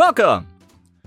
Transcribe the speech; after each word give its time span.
Welcome. 0.00 0.46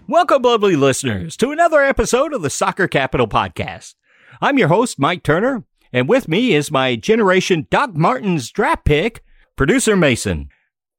Welcome, 0.07 0.43
lovely 0.43 0.75
listeners, 0.75 1.35
to 1.37 1.49
another 1.49 1.81
episode 1.81 2.31
of 2.31 2.43
the 2.43 2.51
Soccer 2.51 2.87
Capital 2.87 3.27
Podcast. 3.27 3.95
I'm 4.39 4.59
your 4.59 4.67
host, 4.67 4.99
Mike 4.99 5.23
Turner, 5.23 5.63
and 5.91 6.07
with 6.07 6.27
me 6.27 6.53
is 6.53 6.69
my 6.69 6.95
Generation 6.95 7.65
Doc 7.71 7.95
Martens 7.95 8.51
draft 8.51 8.85
pick, 8.85 9.23
producer 9.55 9.95
Mason. 9.95 10.47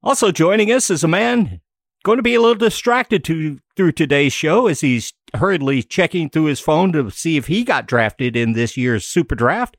Also 0.03 0.33
joining 0.33 0.73
us 0.73 0.91
is 0.91 1.05
a 1.05 1.09
man 1.09 1.61
going 2.03 2.17
to 2.17 2.23
be 2.25 2.35
a 2.35 2.41
little 2.41 2.57
distracted 2.57 3.23
to, 3.27 3.61
through 3.77 3.93
today's 3.93 4.33
show 4.33 4.67
as 4.67 4.81
he's 4.81 5.13
hurriedly 5.33 5.81
checking 5.81 6.29
through 6.29 6.47
his 6.47 6.59
phone 6.59 6.91
to 6.95 7.13
see 7.13 7.37
if 7.37 7.47
he 7.47 7.63
got 7.63 7.87
drafted 7.87 8.35
in 8.35 8.55
this 8.55 8.77
year's 8.77 9.07
Super 9.07 9.37
Draft. 9.37 9.77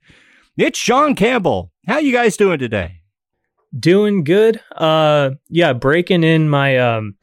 It's 0.55 0.79
Sean 0.79 1.15
Campbell. 1.15 1.73
How 1.85 1.97
you 1.97 2.13
guys 2.13 2.37
doing 2.37 2.59
today? 2.59 3.01
Doing 3.77 4.23
good. 4.23 4.61
Uh 4.73 5.31
yeah, 5.49 5.73
breaking 5.73 6.23
in 6.23 6.47
my 6.47 6.77
um 6.77 7.15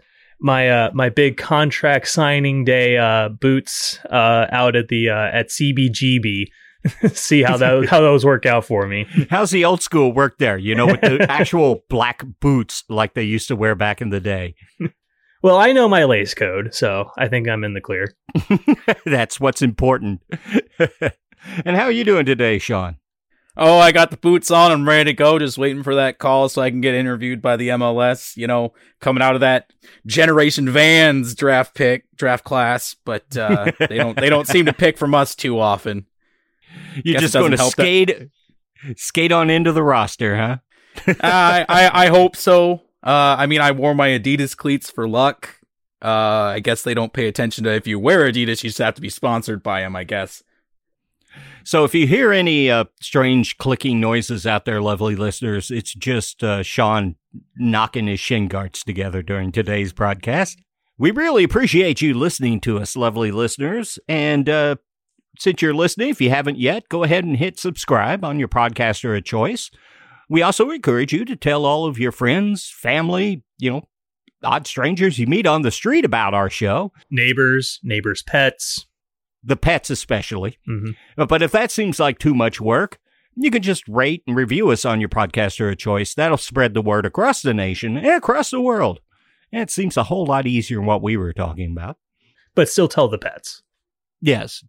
my 0.43 0.69
uh 0.69 0.91
my 0.93 1.09
big 1.09 1.37
contract 1.37 2.09
signing 2.09 2.65
day 2.65 2.99
uh 2.99 3.29
boots 3.29 3.99
uh 4.11 4.47
out 4.51 4.77
at 4.77 4.89
the 4.89 5.09
uh 5.09 5.31
at 5.33 5.49
CBGB. 5.49 6.47
See 7.13 7.43
how 7.43 7.57
that 7.59 7.87
how 7.89 8.01
those 8.01 8.25
work 8.25 8.45
out 8.45 8.65
for 8.65 8.87
me. 8.89 9.07
How's 9.31 9.53
the 9.53 9.65
old 9.65 9.83
school 9.83 10.13
work 10.13 10.39
there? 10.39 10.59
You 10.59 10.75
know, 10.75 10.87
with 10.87 11.01
the 11.01 11.27
actual 11.31 11.85
black 11.89 12.25
boots 12.41 12.83
like 12.89 13.15
they 13.15 13.23
used 13.23 13.49
to 13.49 13.57
wear 13.57 13.75
back 13.77 14.03
in 14.03 14.11
the 14.11 14.21
day. 14.21 14.57
Well, 15.43 15.59
I 15.59 15.73
know 15.73 15.89
my 15.89 16.05
lace 16.05 16.35
code, 16.35 16.75
so 16.75 17.11
I 17.17 17.29
think 17.29 17.49
I'm 17.49 17.65
in 17.65 17.75
the 17.75 17.81
clear. 17.81 18.15
That's 19.05 19.41
what's 19.41 19.61
important. 19.61 20.23
and 21.65 21.77
how 21.77 21.85
are 21.85 21.91
you 21.91 22.05
doing 22.05 22.27
today, 22.27 22.59
Sean? 22.59 22.97
Oh, 23.57 23.79
I 23.79 23.93
got 23.93 24.11
the 24.11 24.17
boots 24.17 24.51
on. 24.51 24.73
I'm 24.73 24.89
ready 24.89 25.11
to 25.11 25.15
go. 25.15 25.39
Just 25.39 25.59
waiting 25.59 25.83
for 25.83 25.95
that 25.97 26.19
call 26.19 26.49
so 26.49 26.63
I 26.63 26.71
can 26.71 26.81
get 26.81 26.95
interviewed 26.95 27.43
by 27.43 27.57
the 27.57 27.69
MLS. 27.69 28.37
You 28.37 28.47
know, 28.47 28.73
coming 29.01 29.23
out 29.23 29.35
of 29.35 29.43
that 29.43 29.73
Generation 30.07 30.71
Vans 30.71 31.35
draft 31.35 31.75
pick, 31.75 32.05
draft 32.17 32.45
class, 32.45 32.97
but 33.05 33.37
uh, 33.37 33.71
they 33.89 33.99
don't 33.99 34.17
they 34.17 34.31
don't 34.31 34.49
seem 34.49 34.67
to 34.67 34.73
pick 34.73 34.97
from 34.97 35.15
us 35.15 35.35
too 35.35 35.59
often. 35.59 36.07
You're 36.95 37.15
Guess 37.15 37.21
just 37.21 37.35
going 37.35 37.51
to 37.51 37.57
doesn't 37.59 37.59
help 37.59 37.73
skate 37.73 38.31
skate 38.97 39.33
on 39.33 39.51
into 39.51 39.73
the 39.73 39.83
roster, 39.83 40.37
huh? 40.37 40.57
I, 41.23 41.67
I 41.69 42.05
I 42.05 42.07
hope 42.09 42.37
so. 42.37 42.83
Uh, 43.03 43.37
I 43.39 43.47
mean, 43.47 43.61
I 43.61 43.73
wore 43.73 43.95
my 43.95 44.11
Adidas 44.11 44.57
cleats 44.57 44.91
for 44.91 45.07
luck. 45.07 45.57
Uh, 46.03 46.55
I 46.55 46.61
guess 46.61 46.83
they 46.83 46.95
don't 46.95 47.13
pay 47.13 47.29
attention 47.29 47.65
to 47.65 47.71
if 47.71 47.87
you 47.87 47.99
wear 47.99 48.31
Adidas, 48.31 48.63
you 48.63 48.71
just 48.71 48.79
have 48.79 48.95
to 48.95 49.03
be 49.03 49.11
sponsored 49.11 49.63
by 49.63 49.83
them. 49.83 49.95
I 49.95 50.05
guess. 50.05 50.43
So 51.65 51.85
if 51.85 51.95
you 51.95 52.07
hear 52.07 52.33
any 52.33 52.71
uh, 52.71 52.85
strange 53.01 53.59
clicking 53.59 54.01
noises 54.01 54.47
out 54.47 54.65
there, 54.65 54.81
lovely 54.81 55.17
listeners, 55.17 55.71
it's 55.71 55.95
just 55.95 56.43
uh, 56.43 56.63
Sean 56.63 57.17
knocking 57.57 58.07
his 58.07 58.21
shin 58.21 58.49
guards 58.49 58.83
together 58.83 59.23
during 59.23 59.53
today's 59.53 59.93
broadcast. 59.93 60.59
We 60.99 61.11
really 61.11 61.45
appreciate 61.45 62.03
you 62.03 62.15
listening 62.15 62.61
to 62.61 62.79
us, 62.79 62.97
lovely 62.97 63.31
listeners. 63.31 63.99
And 64.09 64.49
uh, 64.49 64.77
since 65.39 65.63
you're 65.63 65.75
listening, 65.75 66.11
if 66.11 66.21
you 66.21 66.31
haven't 66.31 66.59
yet, 66.59 66.89
go 66.89 67.05
ahead 67.05 67.25
and 67.25 67.37
hit 67.37 67.59
subscribe 67.59 68.25
on 68.25 68.39
your 68.39 68.49
podcaster 68.49 69.17
of 69.17 69.25
choice. 69.25 69.71
We 70.29 70.43
also 70.43 70.71
encourage 70.71 71.13
you 71.13 71.25
to 71.25 71.37
tell 71.37 71.65
all 71.65 71.87
of 71.87 71.99
your 71.99 72.13
friends, 72.13 72.71
family, 72.71 73.43
you 73.59 73.71
know, 73.71 73.89
odd 74.43 74.67
strangers 74.67 75.19
you 75.19 75.27
meet 75.27 75.47
on 75.47 75.63
the 75.63 75.71
street 75.71 76.05
about 76.05 76.35
our 76.35 76.51
show, 76.51 76.93
Neighbors, 77.11 77.79
neighbors' 77.83 78.23
pets. 78.23 78.87
The 79.43 79.57
pets 79.57 79.91
especially. 79.91 80.59
Mhm. 80.69 80.95
Uh, 81.19 81.27
But 81.27 81.43
if 81.43 81.53
that 81.53 81.71
seems 81.71 81.99
like 82.01 82.19
too 82.19 82.35
much 82.35 82.61
work, 82.61 82.99
you 83.35 83.51
can 83.51 83.63
just 83.63 83.87
rate 83.89 84.23
and 84.27 84.37
review 84.37 84.71
us 84.71 84.85
on 84.85 85.01
your 85.01 85.09
podcaster 85.09 85.71
of 85.71 85.79
choice. 85.79 86.15
That'll 86.15 86.37
spread 86.37 86.75
the 86.75 86.83
word 86.83 87.07
across 87.07 87.43
the 87.43 87.55
nation 87.55 87.97
and 87.97 88.07
across 88.07 88.51
the 88.51 88.61
world. 88.61 89.01
And 89.51 89.63
it 89.63 89.71
seems 89.71 89.97
a 89.97 90.05
whole 90.05 90.27
lot 90.27 90.47
easier 90.47 90.79
than 90.79 90.87
what 90.87 91.03
we 91.03 91.17
were 91.17 91.33
talking 91.33 91.73
about. 91.73 91.97
But 92.55 92.69
still 92.69 92.89
tell 92.89 93.09
the 93.09 93.19
pets. 93.19 93.63
Yes, 94.21 94.63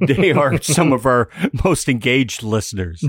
they 0.00 0.32
are 0.32 0.58
some 0.62 0.92
of 0.92 1.04
our 1.06 1.28
most 1.64 1.88
engaged 1.88 2.42
listeners. 2.42 3.04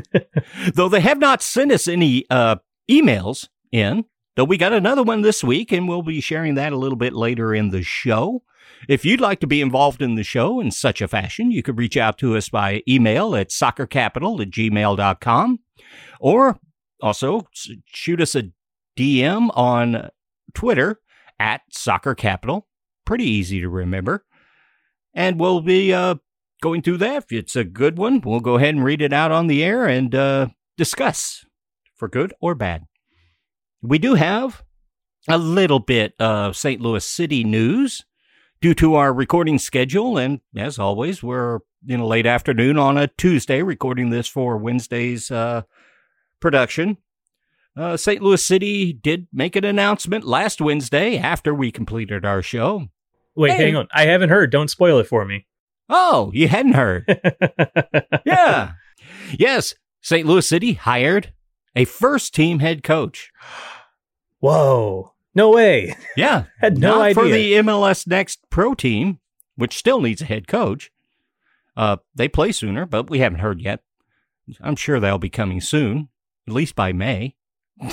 Though 0.73 0.89
they 0.89 0.99
have 1.01 1.19
not 1.19 1.41
sent 1.41 1.71
us 1.71 1.87
any 1.87 2.25
uh, 2.29 2.57
emails 2.89 3.47
in, 3.71 4.05
though 4.35 4.43
we 4.43 4.57
got 4.57 4.73
another 4.73 5.03
one 5.03 5.21
this 5.21 5.43
week, 5.43 5.71
and 5.71 5.87
we'll 5.87 6.01
be 6.03 6.19
sharing 6.21 6.55
that 6.55 6.73
a 6.73 6.77
little 6.77 6.97
bit 6.97 7.13
later 7.13 7.53
in 7.55 7.69
the 7.69 7.81
show. 7.83 8.43
If 8.87 9.05
you'd 9.05 9.21
like 9.21 9.39
to 9.41 9.47
be 9.47 9.61
involved 9.61 10.01
in 10.01 10.15
the 10.15 10.23
show 10.23 10.59
in 10.59 10.71
such 10.71 11.01
a 11.01 11.07
fashion, 11.07 11.51
you 11.51 11.63
could 11.63 11.77
reach 11.77 11.97
out 11.97 12.17
to 12.19 12.37
us 12.37 12.49
by 12.49 12.83
email 12.87 13.35
at 13.35 13.49
soccercapital 13.49 14.41
at 14.41 14.49
gmail.com 14.49 15.59
or 16.19 16.59
also 17.01 17.47
shoot 17.85 18.21
us 18.21 18.35
a 18.35 18.51
DM 18.97 19.49
on 19.55 20.09
Twitter 20.53 20.99
at 21.39 21.61
soccercapital. 21.71 22.63
Pretty 23.05 23.25
easy 23.25 23.61
to 23.61 23.69
remember. 23.69 24.25
And 25.13 25.39
we'll 25.39 25.61
be 25.61 25.93
uh, 25.93 26.15
going 26.61 26.81
through 26.81 26.97
that. 26.97 27.23
If 27.23 27.31
it's 27.31 27.55
a 27.55 27.63
good 27.63 27.97
one, 27.97 28.21
we'll 28.21 28.39
go 28.39 28.55
ahead 28.55 28.75
and 28.75 28.83
read 28.83 29.01
it 29.01 29.13
out 29.13 29.31
on 29.31 29.47
the 29.47 29.63
air 29.63 29.85
and 29.85 30.13
uh, 30.13 30.47
discuss 30.77 31.45
for 31.95 32.07
good 32.07 32.33
or 32.39 32.55
bad. 32.55 32.83
We 33.81 33.99
do 33.99 34.15
have 34.15 34.63
a 35.27 35.37
little 35.37 35.79
bit 35.79 36.13
of 36.19 36.55
St. 36.55 36.81
Louis 36.81 37.05
City 37.05 37.43
news 37.43 38.05
due 38.61 38.73
to 38.75 38.95
our 38.95 39.13
recording 39.13 39.59
schedule. 39.59 40.17
And 40.17 40.41
as 40.55 40.79
always, 40.79 41.21
we're 41.21 41.59
in 41.87 41.99
a 41.99 42.05
late 42.05 42.25
afternoon 42.25 42.77
on 42.77 42.97
a 42.97 43.07
Tuesday 43.07 43.61
recording 43.61 44.09
this 44.09 44.27
for 44.27 44.57
Wednesday's 44.57 45.29
uh, 45.31 45.63
production. 46.39 46.97
Uh, 47.75 47.95
St. 47.95 48.21
Louis 48.21 48.43
City 48.43 48.91
did 48.91 49.27
make 49.31 49.55
an 49.55 49.63
announcement 49.63 50.25
last 50.25 50.59
Wednesday 50.59 51.17
after 51.17 51.53
we 51.53 51.71
completed 51.71 52.25
our 52.25 52.41
show. 52.41 52.87
Wait, 53.35 53.51
Hey. 53.51 53.65
hang 53.65 53.75
on. 53.75 53.87
I 53.93 54.07
haven't 54.07 54.29
heard. 54.29 54.51
Don't 54.51 54.69
spoil 54.69 54.97
it 54.97 55.05
for 55.07 55.23
me. 55.25 55.45
Oh, 55.87 56.31
you 56.33 56.47
hadn't 56.47 56.73
heard. 56.73 57.05
yeah. 58.25 58.71
Yes, 59.37 59.75
St. 60.01 60.25
Louis 60.27 60.45
City 60.47 60.73
hired 60.73 61.31
a 61.75 61.85
first 61.85 62.33
team 62.33 62.59
head 62.59 62.81
coach. 62.83 63.31
Whoa. 64.39 65.13
No 65.37 65.51
way. 65.51 65.95
Yeah. 66.15 66.45
Had 66.59 66.79
no 66.79 66.97
Not 66.97 67.13
for 67.13 67.27
the 67.27 67.53
MLS 67.53 68.07
Next 68.07 68.39
Pro 68.49 68.73
team, 68.73 69.19
which 69.55 69.77
still 69.77 70.01
needs 70.01 70.23
a 70.23 70.25
head 70.25 70.47
coach. 70.47 70.91
Uh, 71.77 71.97
they 72.15 72.27
play 72.27 72.51
sooner, 72.51 72.87
but 72.87 73.11
we 73.11 73.19
haven't 73.19 73.39
heard 73.39 73.61
yet. 73.61 73.81
I'm 74.61 74.75
sure 74.75 74.99
they'll 74.99 75.19
be 75.19 75.29
coming 75.29 75.61
soon, 75.61 76.09
at 76.47 76.55
least 76.55 76.75
by 76.75 76.91
May. 76.91 77.35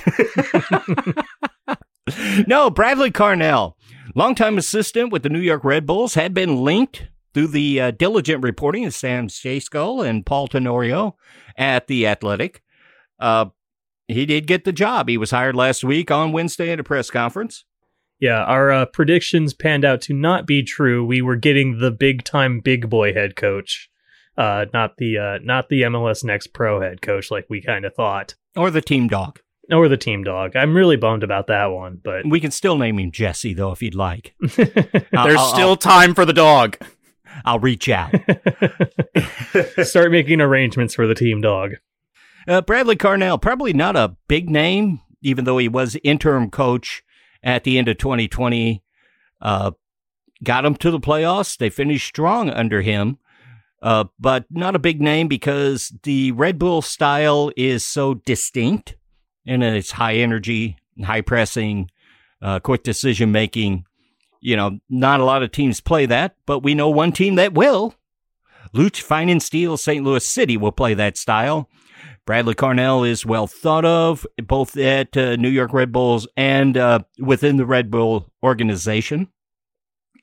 no, 2.46 2.70
Bradley 2.70 3.10
Carnell, 3.10 3.74
longtime 4.14 4.56
assistant 4.56 5.12
with 5.12 5.22
the 5.22 5.28
New 5.28 5.38
York 5.38 5.64
Red 5.64 5.84
Bulls, 5.84 6.14
had 6.14 6.32
been 6.32 6.64
linked 6.64 7.08
through 7.34 7.48
the 7.48 7.78
uh, 7.78 7.90
diligent 7.90 8.42
reporting 8.42 8.86
of 8.86 8.94
Sam 8.94 9.28
Stejskal 9.28 10.08
and 10.08 10.24
Paul 10.24 10.48
Tenorio 10.48 11.18
at 11.58 11.88
the 11.88 12.06
Athletic. 12.06 12.62
Uh, 13.18 13.46
he 14.08 14.26
did 14.26 14.46
get 14.46 14.64
the 14.64 14.72
job. 14.72 15.08
He 15.08 15.16
was 15.16 15.30
hired 15.30 15.56
last 15.56 15.84
week 15.84 16.10
on 16.10 16.32
Wednesday 16.32 16.70
at 16.70 16.80
a 16.80 16.84
press 16.84 17.10
conference. 17.10 17.64
Yeah, 18.20 18.42
our 18.44 18.70
uh, 18.70 18.86
predictions 18.86 19.52
panned 19.54 19.84
out 19.84 20.00
to 20.02 20.14
not 20.14 20.46
be 20.46 20.62
true. 20.62 21.04
We 21.04 21.20
were 21.20 21.36
getting 21.36 21.78
the 21.78 21.90
big 21.90 22.24
time 22.24 22.60
big 22.60 22.88
boy 22.88 23.12
head 23.12 23.34
coach, 23.36 23.90
uh, 24.38 24.66
not 24.72 24.96
the 24.98 25.18
uh, 25.18 25.38
not 25.42 25.68
the 25.68 25.82
MLS 25.82 26.22
Next 26.24 26.48
Pro 26.48 26.80
head 26.80 27.02
coach 27.02 27.30
like 27.30 27.46
we 27.50 27.60
kind 27.60 27.84
of 27.84 27.94
thought, 27.94 28.34
Or 28.56 28.70
the 28.70 28.80
team 28.80 29.08
dog. 29.08 29.40
or 29.72 29.88
the 29.88 29.96
team 29.96 30.22
dog. 30.22 30.54
I'm 30.56 30.74
really 30.76 30.96
bummed 30.96 31.22
about 31.24 31.48
that 31.48 31.66
one, 31.66 32.00
but 32.02 32.24
We 32.24 32.40
can 32.40 32.50
still 32.52 32.78
name 32.78 32.98
him 32.98 33.10
Jesse, 33.10 33.52
though, 33.52 33.72
if 33.72 33.82
you'd 33.82 33.94
like. 33.96 34.34
I'll- 34.42 35.26
There's 35.26 35.38
I'll- 35.38 35.52
still 35.54 35.76
time 35.76 36.14
for 36.14 36.24
the 36.24 36.32
dog. 36.32 36.78
I'll 37.44 37.58
reach 37.58 37.88
out. 37.88 38.14
start 39.82 40.10
making 40.12 40.40
arrangements 40.40 40.94
for 40.94 41.06
the 41.06 41.14
team 41.16 41.40
dog. 41.40 41.72
Uh, 42.46 42.60
Bradley 42.60 42.96
Carnell, 42.96 43.40
probably 43.40 43.72
not 43.72 43.96
a 43.96 44.16
big 44.28 44.50
name, 44.50 45.00
even 45.22 45.44
though 45.44 45.58
he 45.58 45.68
was 45.68 45.96
interim 46.04 46.50
coach 46.50 47.02
at 47.42 47.64
the 47.64 47.78
end 47.78 47.88
of 47.88 47.98
2020. 47.98 48.82
Uh, 49.40 49.72
got 50.42 50.62
them 50.62 50.74
to 50.76 50.90
the 50.90 51.00
playoffs. 51.00 51.56
They 51.56 51.70
finished 51.70 52.06
strong 52.06 52.50
under 52.50 52.82
him, 52.82 53.18
uh, 53.82 54.04
but 54.18 54.44
not 54.50 54.76
a 54.76 54.80
big 54.80 55.00
name 55.00 55.28
because 55.28 55.92
the 56.02 56.32
Red 56.32 56.58
Bull 56.58 56.82
style 56.82 57.50
is 57.56 57.86
so 57.86 58.14
distinct 58.14 58.96
and 59.46 59.62
it's 59.62 59.92
high 59.92 60.14
energy, 60.16 60.78
high 61.02 61.20
pressing, 61.20 61.90
uh, 62.42 62.60
quick 62.60 62.82
decision 62.82 63.32
making. 63.32 63.84
You 64.40 64.56
know, 64.56 64.78
not 64.90 65.20
a 65.20 65.24
lot 65.24 65.42
of 65.42 65.52
teams 65.52 65.80
play 65.80 66.04
that, 66.06 66.36
but 66.44 66.60
we 66.60 66.74
know 66.74 66.90
one 66.90 67.12
team 67.12 67.36
that 67.36 67.54
will. 67.54 67.94
Lutz 68.74 69.00
Pfannenstiel 69.00 69.78
St. 69.78 70.04
Louis 70.04 70.26
City 70.26 70.56
will 70.56 70.72
play 70.72 70.94
that 70.94 71.16
style. 71.16 71.68
Bradley 72.26 72.54
Carnell 72.54 73.06
is 73.06 73.26
well 73.26 73.46
thought 73.46 73.84
of 73.84 74.26
both 74.46 74.76
at 74.78 75.14
uh, 75.16 75.36
New 75.36 75.50
York 75.50 75.74
Red 75.74 75.92
Bulls 75.92 76.26
and 76.36 76.76
uh, 76.76 77.00
within 77.18 77.56
the 77.58 77.66
Red 77.66 77.90
Bull 77.90 78.32
organization. 78.42 79.28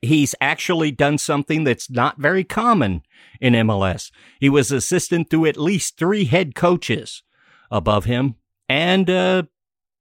He's 0.01 0.33
actually 0.41 0.89
done 0.89 1.19
something 1.19 1.63
that's 1.63 1.91
not 1.91 2.17
very 2.17 2.43
common 2.43 3.03
in 3.39 3.53
MLS. 3.53 4.11
He 4.39 4.49
was 4.49 4.71
assistant 4.71 5.29
to 5.29 5.45
at 5.45 5.57
least 5.57 5.97
three 5.97 6.25
head 6.25 6.55
coaches 6.55 7.21
above 7.69 8.05
him, 8.05 8.35
and 8.67 9.07
uh, 9.07 9.43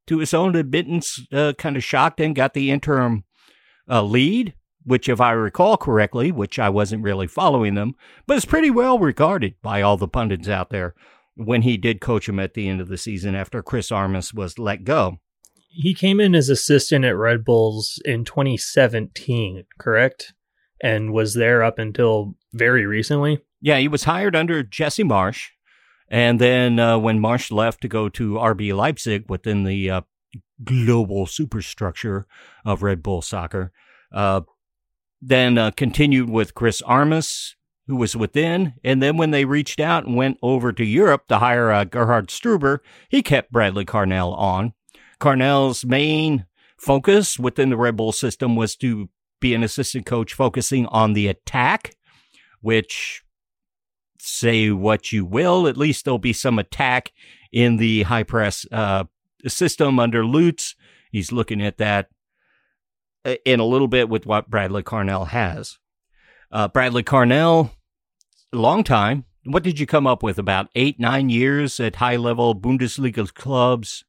to 0.06 0.18
his 0.18 0.32
own 0.32 0.56
admittance, 0.56 1.20
uh, 1.30 1.52
kind 1.58 1.76
of 1.76 1.84
shocked 1.84 2.18
and 2.18 2.34
got 2.34 2.54
the 2.54 2.70
interim 2.70 3.24
uh, 3.90 4.02
lead, 4.02 4.54
which, 4.84 5.06
if 5.06 5.20
I 5.20 5.32
recall 5.32 5.76
correctly, 5.76 6.32
which 6.32 6.58
I 6.58 6.70
wasn't 6.70 7.04
really 7.04 7.26
following 7.26 7.74
them, 7.74 7.94
but 8.26 8.38
is 8.38 8.46
pretty 8.46 8.70
well 8.70 8.98
regarded 8.98 9.56
by 9.60 9.82
all 9.82 9.98
the 9.98 10.08
pundits 10.08 10.48
out 10.48 10.70
there 10.70 10.94
when 11.36 11.62
he 11.62 11.76
did 11.76 12.00
coach 12.00 12.28
him 12.28 12.38
at 12.38 12.54
the 12.54 12.68
end 12.68 12.80
of 12.80 12.88
the 12.88 12.98
season 12.98 13.34
after 13.34 13.62
Chris 13.62 13.90
Armas 13.90 14.34
was 14.34 14.58
let 14.58 14.84
go. 14.84 15.18
He 15.68 15.94
came 15.94 16.20
in 16.20 16.34
as 16.34 16.48
assistant 16.48 17.04
at 17.04 17.16
Red 17.16 17.44
Bulls 17.44 18.00
in 18.04 18.24
2017, 18.24 19.64
correct? 19.78 20.34
And 20.82 21.12
was 21.12 21.34
there 21.34 21.62
up 21.62 21.78
until 21.78 22.34
very 22.52 22.86
recently. 22.86 23.40
Yeah, 23.60 23.78
he 23.78 23.88
was 23.88 24.04
hired 24.04 24.34
under 24.34 24.62
Jesse 24.62 25.04
Marsch. 25.04 25.48
And 26.08 26.40
then 26.40 26.80
uh, 26.80 26.98
when 26.98 27.20
Marsch 27.20 27.52
left 27.52 27.82
to 27.82 27.88
go 27.88 28.08
to 28.08 28.32
RB 28.32 28.74
Leipzig 28.74 29.26
within 29.28 29.62
the 29.64 29.90
uh, 29.90 30.00
global 30.64 31.26
superstructure 31.26 32.26
of 32.64 32.82
Red 32.82 33.02
Bull 33.02 33.22
Soccer, 33.22 33.72
uh, 34.12 34.40
then 35.22 35.56
uh, 35.56 35.70
continued 35.70 36.28
with 36.28 36.54
Chris 36.54 36.82
Armas, 36.82 37.54
who 37.90 37.96
was 37.96 38.14
within. 38.14 38.74
And 38.84 39.02
then 39.02 39.16
when 39.16 39.32
they 39.32 39.44
reached 39.44 39.80
out 39.80 40.06
and 40.06 40.16
went 40.16 40.38
over 40.42 40.72
to 40.72 40.84
Europe 40.84 41.26
to 41.26 41.38
hire 41.38 41.72
uh, 41.72 41.82
Gerhard 41.82 42.28
Struber, 42.28 42.78
he 43.08 43.20
kept 43.20 43.50
Bradley 43.50 43.84
Carnell 43.84 44.32
on. 44.38 44.74
Carnell's 45.20 45.84
main 45.84 46.46
focus 46.78 47.36
within 47.36 47.68
the 47.68 47.76
Red 47.76 47.96
Bull 47.96 48.12
system 48.12 48.54
was 48.54 48.76
to 48.76 49.08
be 49.40 49.54
an 49.54 49.64
assistant 49.64 50.06
coach 50.06 50.34
focusing 50.34 50.86
on 50.86 51.14
the 51.14 51.26
attack, 51.26 51.96
which 52.60 53.24
say 54.20 54.70
what 54.70 55.10
you 55.10 55.24
will, 55.24 55.66
at 55.66 55.76
least 55.76 56.04
there'll 56.04 56.18
be 56.18 56.32
some 56.32 56.60
attack 56.60 57.10
in 57.50 57.76
the 57.78 58.04
high 58.04 58.22
press 58.22 58.64
uh, 58.70 59.04
system 59.48 59.98
under 59.98 60.24
Lutz. 60.24 60.76
He's 61.10 61.32
looking 61.32 61.60
at 61.60 61.78
that 61.78 62.08
uh, 63.24 63.34
in 63.44 63.58
a 63.58 63.64
little 63.64 63.88
bit 63.88 64.08
with 64.08 64.26
what 64.26 64.48
Bradley 64.48 64.84
Carnell 64.84 65.28
has. 65.28 65.78
Uh, 66.52 66.68
Bradley 66.68 67.02
Carnell, 67.02 67.70
long 68.56 68.84
time. 68.84 69.24
What 69.44 69.62
did 69.62 69.80
you 69.80 69.86
come 69.86 70.06
up 70.06 70.22
with? 70.22 70.38
About 70.38 70.68
eight, 70.74 71.00
nine 71.00 71.30
years 71.30 71.80
at 71.80 71.96
high 71.96 72.16
level 72.16 72.54
Bundesliga 72.54 73.32
clubs, 73.32 74.04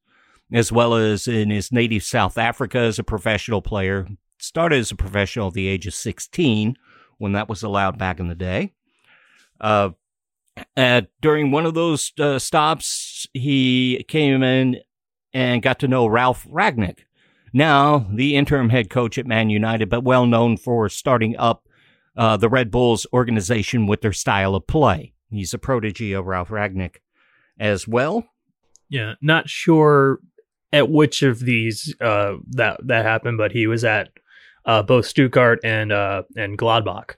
as 0.52 0.70
well 0.70 0.94
as 0.94 1.26
in 1.26 1.50
his 1.50 1.72
native 1.72 2.02
South 2.02 2.36
Africa 2.36 2.78
as 2.78 2.98
a 2.98 3.04
professional 3.04 3.62
player. 3.62 4.06
Started 4.38 4.80
as 4.80 4.90
a 4.90 4.96
professional 4.96 5.48
at 5.48 5.54
the 5.54 5.68
age 5.68 5.86
of 5.86 5.94
16 5.94 6.76
when 7.18 7.32
that 7.32 7.48
was 7.48 7.62
allowed 7.62 7.96
back 7.98 8.18
in 8.18 8.28
the 8.28 8.34
day. 8.34 8.72
Uh, 9.60 9.90
during 11.20 11.50
one 11.50 11.64
of 11.64 11.74
those 11.74 12.12
uh, 12.18 12.38
stops, 12.38 13.26
he 13.32 14.04
came 14.08 14.42
in 14.42 14.80
and 15.32 15.62
got 15.62 15.78
to 15.78 15.88
know 15.88 16.06
Ralf 16.06 16.46
Rangnick, 16.46 17.00
now 17.52 18.06
the 18.10 18.36
interim 18.36 18.70
head 18.70 18.90
coach 18.90 19.18
at 19.18 19.26
Man 19.26 19.50
United, 19.50 19.88
but 19.88 20.04
well 20.04 20.26
known 20.26 20.56
for 20.56 20.88
starting 20.88 21.36
up 21.36 21.68
uh, 22.16 22.36
the 22.36 22.48
Red 22.48 22.70
Bulls 22.70 23.06
organization 23.12 23.86
with 23.86 24.00
their 24.00 24.12
style 24.12 24.54
of 24.54 24.66
play. 24.66 25.14
He's 25.30 25.54
a 25.54 25.58
protege 25.58 26.12
of 26.12 26.26
Ralf 26.26 26.48
Rangnick 26.48 26.96
as 27.58 27.88
well. 27.88 28.26
Yeah, 28.88 29.14
not 29.22 29.48
sure 29.48 30.18
at 30.72 30.90
which 30.90 31.22
of 31.22 31.40
these 31.40 31.94
uh, 32.00 32.34
that 32.50 32.80
that 32.86 33.04
happened, 33.04 33.38
but 33.38 33.52
he 33.52 33.66
was 33.66 33.84
at 33.84 34.10
uh, 34.64 34.82
both 34.82 35.06
Stuttgart 35.06 35.60
and 35.64 35.92
uh, 35.92 36.22
and 36.36 36.58
Gladbach 36.58 37.16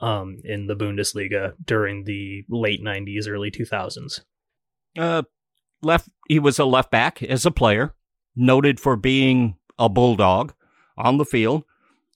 um, 0.00 0.38
in 0.44 0.66
the 0.66 0.76
Bundesliga 0.76 1.54
during 1.64 2.04
the 2.04 2.44
late 2.48 2.82
'90s, 2.82 3.28
early 3.28 3.50
2000s. 3.50 4.20
Uh, 4.98 5.22
left. 5.82 6.08
He 6.28 6.38
was 6.38 6.58
a 6.58 6.64
left 6.64 6.90
back 6.90 7.22
as 7.22 7.46
a 7.46 7.50
player, 7.50 7.94
noted 8.36 8.80
for 8.80 8.96
being 8.96 9.56
a 9.78 9.88
bulldog 9.88 10.52
on 10.96 11.18
the 11.18 11.24
field. 11.24 11.64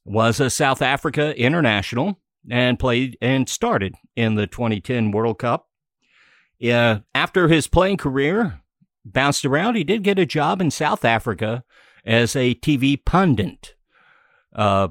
Was 0.08 0.40
a 0.40 0.48
South 0.48 0.80
Africa 0.80 1.38
international 1.38 2.18
and 2.50 2.78
played 2.78 3.18
and 3.20 3.48
started 3.48 3.94
in 4.16 4.36
the 4.36 4.46
2010 4.46 5.10
World 5.10 5.38
Cup. 5.38 5.68
Uh, 6.64 7.00
after 7.14 7.48
his 7.48 7.66
playing 7.66 7.98
career 7.98 8.60
bounced 9.04 9.44
around, 9.44 9.76
he 9.76 9.84
did 9.84 10.02
get 10.02 10.18
a 10.18 10.26
job 10.26 10.60
in 10.60 10.70
South 10.70 11.04
Africa 11.04 11.62
as 12.04 12.34
a 12.34 12.54
TV 12.54 12.98
pundit. 13.04 13.74
Uh, 14.54 14.88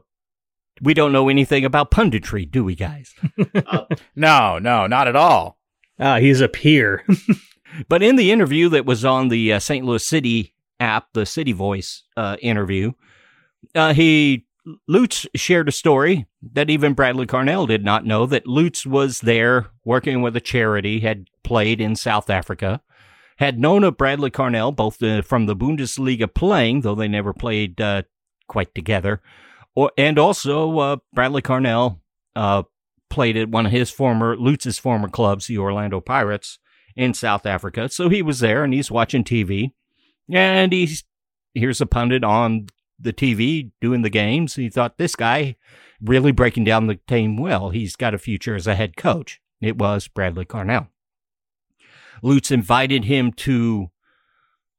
we 0.82 0.94
don't 0.94 1.12
know 1.12 1.30
anything 1.30 1.66
about 1.66 1.92
punditry, 1.92 2.50
do 2.50 2.64
we, 2.64 2.76
guys? 2.76 3.16
uh, 3.56 3.86
no, 4.16 4.60
no, 4.60 4.88
not 4.88 5.08
at 5.08 5.16
all. 5.16 5.58
Ah, 6.00 6.20
he's 6.20 6.42
a 6.42 6.48
peer. 6.48 7.04
but 7.90 8.04
in 8.04 8.16
the 8.16 8.32
interview 8.32 8.70
that 8.70 8.86
was 8.86 9.04
on 9.04 9.30
the 9.30 9.54
uh, 9.54 9.60
St. 9.60 9.84
Louis 9.84 10.06
City 10.06 10.54
app, 10.80 11.08
the 11.14 11.26
City 11.26 11.54
Voice 11.54 12.04
uh, 12.16 12.38
interview, 12.40 12.92
uh, 13.74 13.94
he 13.94 14.47
Lutz 14.88 15.26
shared 15.36 15.68
a 15.68 15.72
story 15.72 16.28
that 16.54 16.70
even 16.70 16.94
Bradley 16.94 17.26
Carnell 17.26 17.68
did 17.68 17.84
not 17.84 18.06
know 18.06 18.26
that 18.26 18.48
Lutz 18.48 18.86
was 18.86 19.22
there 19.22 19.68
working 19.86 20.22
with 20.22 20.36
a 20.36 20.42
charity, 20.42 21.00
had 21.00 21.28
played 21.44 21.80
in 21.80 21.96
South 21.96 22.30
Africa, 22.30 22.82
had 23.38 23.60
known 23.60 23.84
of 23.84 23.98
Bradley 23.98 24.32
Carnell 24.32 24.76
both 24.76 25.02
uh, 25.02 25.22
from 25.22 25.46
the 25.46 25.56
Bundesliga 25.56 26.34
playing, 26.34 26.82
though 26.82 26.96
they 26.96 27.08
never 27.08 27.34
played 27.34 27.80
uh, 27.80 28.04
quite 28.48 28.74
together, 28.76 29.22
or, 29.76 29.92
and 29.98 30.20
also 30.20 30.78
uh, 30.80 30.98
Bradley 31.14 31.42
Carnell 31.42 32.00
uh, 32.36 32.64
played 33.10 33.38
at 33.38 33.50
one 33.50 33.66
of 33.66 33.72
his 33.72 33.90
former 33.90 34.36
Lutz's 34.36 34.80
former 34.80 35.08
clubs, 35.08 35.48
the 35.48 35.58
Orlando 35.58 36.02
Pirates 36.02 36.60
in 36.96 37.14
South 37.14 37.46
Africa. 37.46 37.90
So 37.90 38.10
he 38.10 38.22
was 38.22 38.40
there 38.40 38.64
and 38.64 38.74
he's 38.74 38.92
watching 38.92 39.24
TV, 39.24 39.72
and 40.32 40.74
he's 40.74 41.04
here's 41.54 41.82
a 41.82 41.86
pundit 41.86 42.24
on 42.24 42.68
the 43.00 43.14
TV 43.14 43.72
doing 43.82 44.02
the 44.02 44.10
games. 44.10 44.56
He 44.56 44.70
thought 44.70 44.98
this 44.98 45.16
guy 45.16 45.56
really 46.02 46.32
breaking 46.32 46.64
down 46.64 46.88
the 46.88 46.96
team 47.08 47.38
well. 47.38 47.70
He's 47.70 47.96
got 47.96 48.14
a 48.14 48.20
future 48.20 48.56
as 48.56 48.68
a 48.68 48.76
head 48.76 48.98
coach. 48.98 49.42
It 49.62 49.78
was 49.78 50.08
Bradley 50.08 50.46
Carnell. 50.46 50.88
Lutz 52.22 52.52
invited 52.52 53.06
him 53.06 53.32
to 53.34 53.90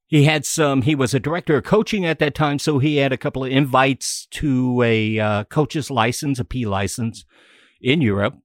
he 0.09 0.25
had 0.25 0.45
some 0.45 0.83
he 0.83 0.95
was 0.95 1.15
a 1.15 1.21
director 1.21 1.57
of 1.57 1.65
coaching 1.65 2.05
at 2.05 2.19
that 2.19 2.35
time 2.35 2.59
so 2.59 2.79
he 2.79 2.97
had 2.97 3.13
a 3.13 3.17
couple 3.17 3.45
of 3.45 3.53
invites 3.53 4.27
to 4.31 4.83
a 4.83 5.19
uh, 5.19 5.45
coach's 5.45 5.91
license 5.91 6.39
a 6.39 6.45
p 6.45 6.67
license 6.67 7.25
in 7.81 8.01
europe 8.01 8.37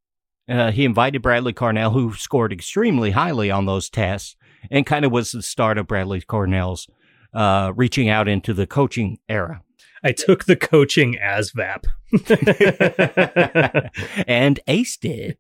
uh, 0.48 0.72
he 0.72 0.86
invited 0.86 1.22
bradley 1.22 1.54
carnell 1.54 1.94
who 1.94 2.14
scored 2.14 2.54
extremely 2.54 3.12
highly 3.12 3.50
on 3.50 3.66
those 3.66 3.90
tests 3.90 4.36
and 4.70 4.86
kind 4.86 5.06
of 5.06 5.12
was 5.12 5.32
the 5.32 5.42
start 5.42 5.78
of 5.78 5.88
bradley 5.88 6.22
carnell's 6.22 6.88
uh, 7.34 7.72
reaching 7.76 8.10
out 8.10 8.28
into 8.28 8.54
the 8.54 8.68
coaching 8.68 9.18
era 9.28 9.64
I 10.04 10.12
took 10.12 10.46
the 10.46 10.58
coaching 10.58 11.16
ASVAB. 11.16 11.86
and 14.28 14.60
aced 14.68 15.06
it. 15.06 15.40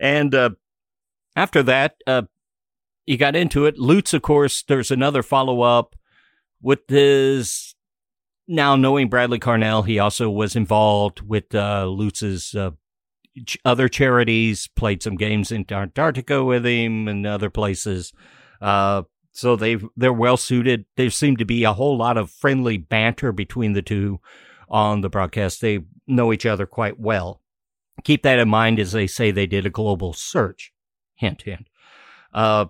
and 0.00 0.34
uh, 0.34 0.50
after 1.36 1.62
that, 1.62 1.94
uh, 2.06 2.22
he 3.06 3.16
got 3.16 3.36
into 3.36 3.66
it. 3.66 3.78
Lutz, 3.78 4.12
of 4.12 4.22
course, 4.22 4.64
there's 4.66 4.90
another 4.90 5.22
follow 5.22 5.60
up 5.62 5.94
with 6.60 6.80
his 6.88 7.76
now 8.48 8.74
knowing 8.74 9.08
Bradley 9.08 9.38
Carnell. 9.38 9.86
He 9.86 10.00
also 10.00 10.28
was 10.28 10.56
involved 10.56 11.20
with 11.20 11.54
uh, 11.54 11.86
Lutz's 11.86 12.56
uh, 12.56 12.72
ch- 13.46 13.58
other 13.64 13.88
charities, 13.88 14.68
played 14.74 15.00
some 15.02 15.14
games 15.14 15.52
in 15.52 15.64
Antarctica 15.70 16.44
with 16.44 16.66
him 16.66 17.06
and 17.06 17.24
other 17.24 17.50
places. 17.50 18.12
So 19.38 19.54
they 19.54 19.76
they're 19.96 20.12
well 20.12 20.36
suited. 20.36 20.84
There 20.96 21.10
seemed 21.10 21.38
to 21.38 21.44
be 21.44 21.62
a 21.62 21.72
whole 21.72 21.96
lot 21.96 22.16
of 22.16 22.28
friendly 22.28 22.76
banter 22.76 23.30
between 23.30 23.72
the 23.72 23.82
two 23.82 24.18
on 24.68 25.00
the 25.00 25.08
broadcast. 25.08 25.60
They 25.60 25.84
know 26.08 26.32
each 26.32 26.44
other 26.44 26.66
quite 26.66 26.98
well. 26.98 27.40
Keep 28.02 28.24
that 28.24 28.40
in 28.40 28.48
mind 28.48 28.80
as 28.80 28.90
they 28.90 29.06
say 29.06 29.30
they 29.30 29.46
did 29.46 29.64
a 29.64 29.70
global 29.70 30.12
search. 30.12 30.72
Hint, 31.14 31.42
hint. 31.42 31.68
Uh, 32.34 32.66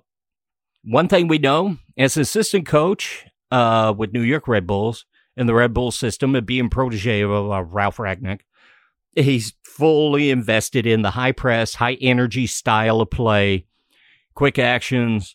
one 0.85 1.09
thing 1.09 1.27
we 1.27 1.39
know 1.39 1.79
as 1.97 2.19
assistant 2.19 2.67
coach 2.67 3.25
uh, 3.51 3.95
with 3.97 4.13
New 4.13 4.21
York 4.21 4.47
Red 4.47 4.67
Bulls 4.67 5.07
in 5.39 5.47
the 5.47 5.55
Red 5.55 5.73
Bull 5.73 5.91
system 5.91 6.35
and 6.35 6.47
being 6.47 6.69
protege 6.69 7.23
of 7.23 7.51
uh, 7.51 7.63
Ralf 7.63 7.97
Rangnick, 7.97 8.41
he's 9.15 9.55
fully 9.63 10.29
invested 10.29 10.85
in 10.87 11.01
the 11.01 11.13
high 11.13 11.33
press, 11.33 11.77
high 11.77 11.95
energy 11.95 12.47
style 12.47 13.01
of 13.01 13.11
play, 13.11 13.65
quick 14.35 14.59
actions. 14.59 15.35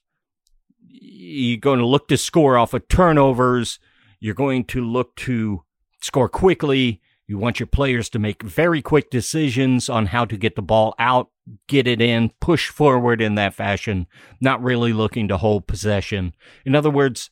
You're 0.96 1.60
going 1.60 1.80
to 1.80 1.86
look 1.86 2.08
to 2.10 2.18
score 2.18 2.58
off 2.58 2.74
of 2.74 2.88
turnovers. 2.88 3.80
You're 4.20 4.36
going 4.36 4.66
to 4.66 4.84
look 4.84 5.16
to 5.18 5.64
score 6.02 6.30
quickly. 6.30 7.02
You 7.26 7.38
want 7.38 7.60
your 7.60 7.68
players 7.68 8.10
to 8.10 8.20
make 8.20 8.44
very 8.44 8.82
quick 8.82 9.10
decisions 9.10 9.90
on 9.90 10.08
how 10.08 10.26
to 10.26 10.38
get 10.38 10.56
the 10.56 10.62
ball 10.62 10.94
out 11.00 11.30
get 11.68 11.88
it 11.88 12.02
in, 12.02 12.32
push 12.40 12.70
forward 12.70 13.22
in 13.22 13.36
that 13.36 13.54
fashion, 13.54 14.08
not 14.40 14.64
really 14.64 14.94
looking 14.94 15.28
to 15.28 15.38
hold 15.38 15.68
possession. 15.68 16.34
In 16.66 16.76
other 16.76 16.90
words, 16.90 17.30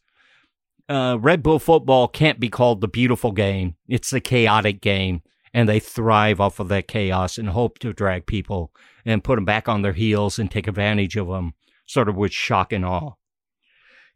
uh, 0.90 1.18
Red 1.20 1.42
Bull 1.44 1.60
football 1.60 2.08
can't 2.08 2.40
be 2.40 2.50
called 2.50 2.82
the 2.82 2.88
beautiful 2.88 3.32
game. 3.32 3.76
It's 3.88 4.10
the 4.10 4.20
chaotic 4.20 4.82
game, 4.82 5.22
and 5.54 5.68
they 5.68 5.80
thrive 5.80 6.42
off 6.42 6.60
of 6.60 6.68
that 6.70 6.88
chaos 6.88 7.38
and 7.38 7.50
hope 7.50 7.80
to 7.80 7.94
drag 7.94 8.26
people 8.26 8.72
and 9.06 9.24
put 9.24 9.36
them 9.36 9.46
back 9.46 9.70
on 9.70 9.82
their 9.82 9.94
heels 9.94 10.38
and 10.38 10.52
take 10.52 10.68
advantage 10.68 11.16
of 11.16 11.28
them, 11.28 11.54
sort 11.86 12.10
of 12.10 12.16
with 12.16 12.34
shock 12.34 12.74
and 12.74 12.86
awe. 12.86 13.12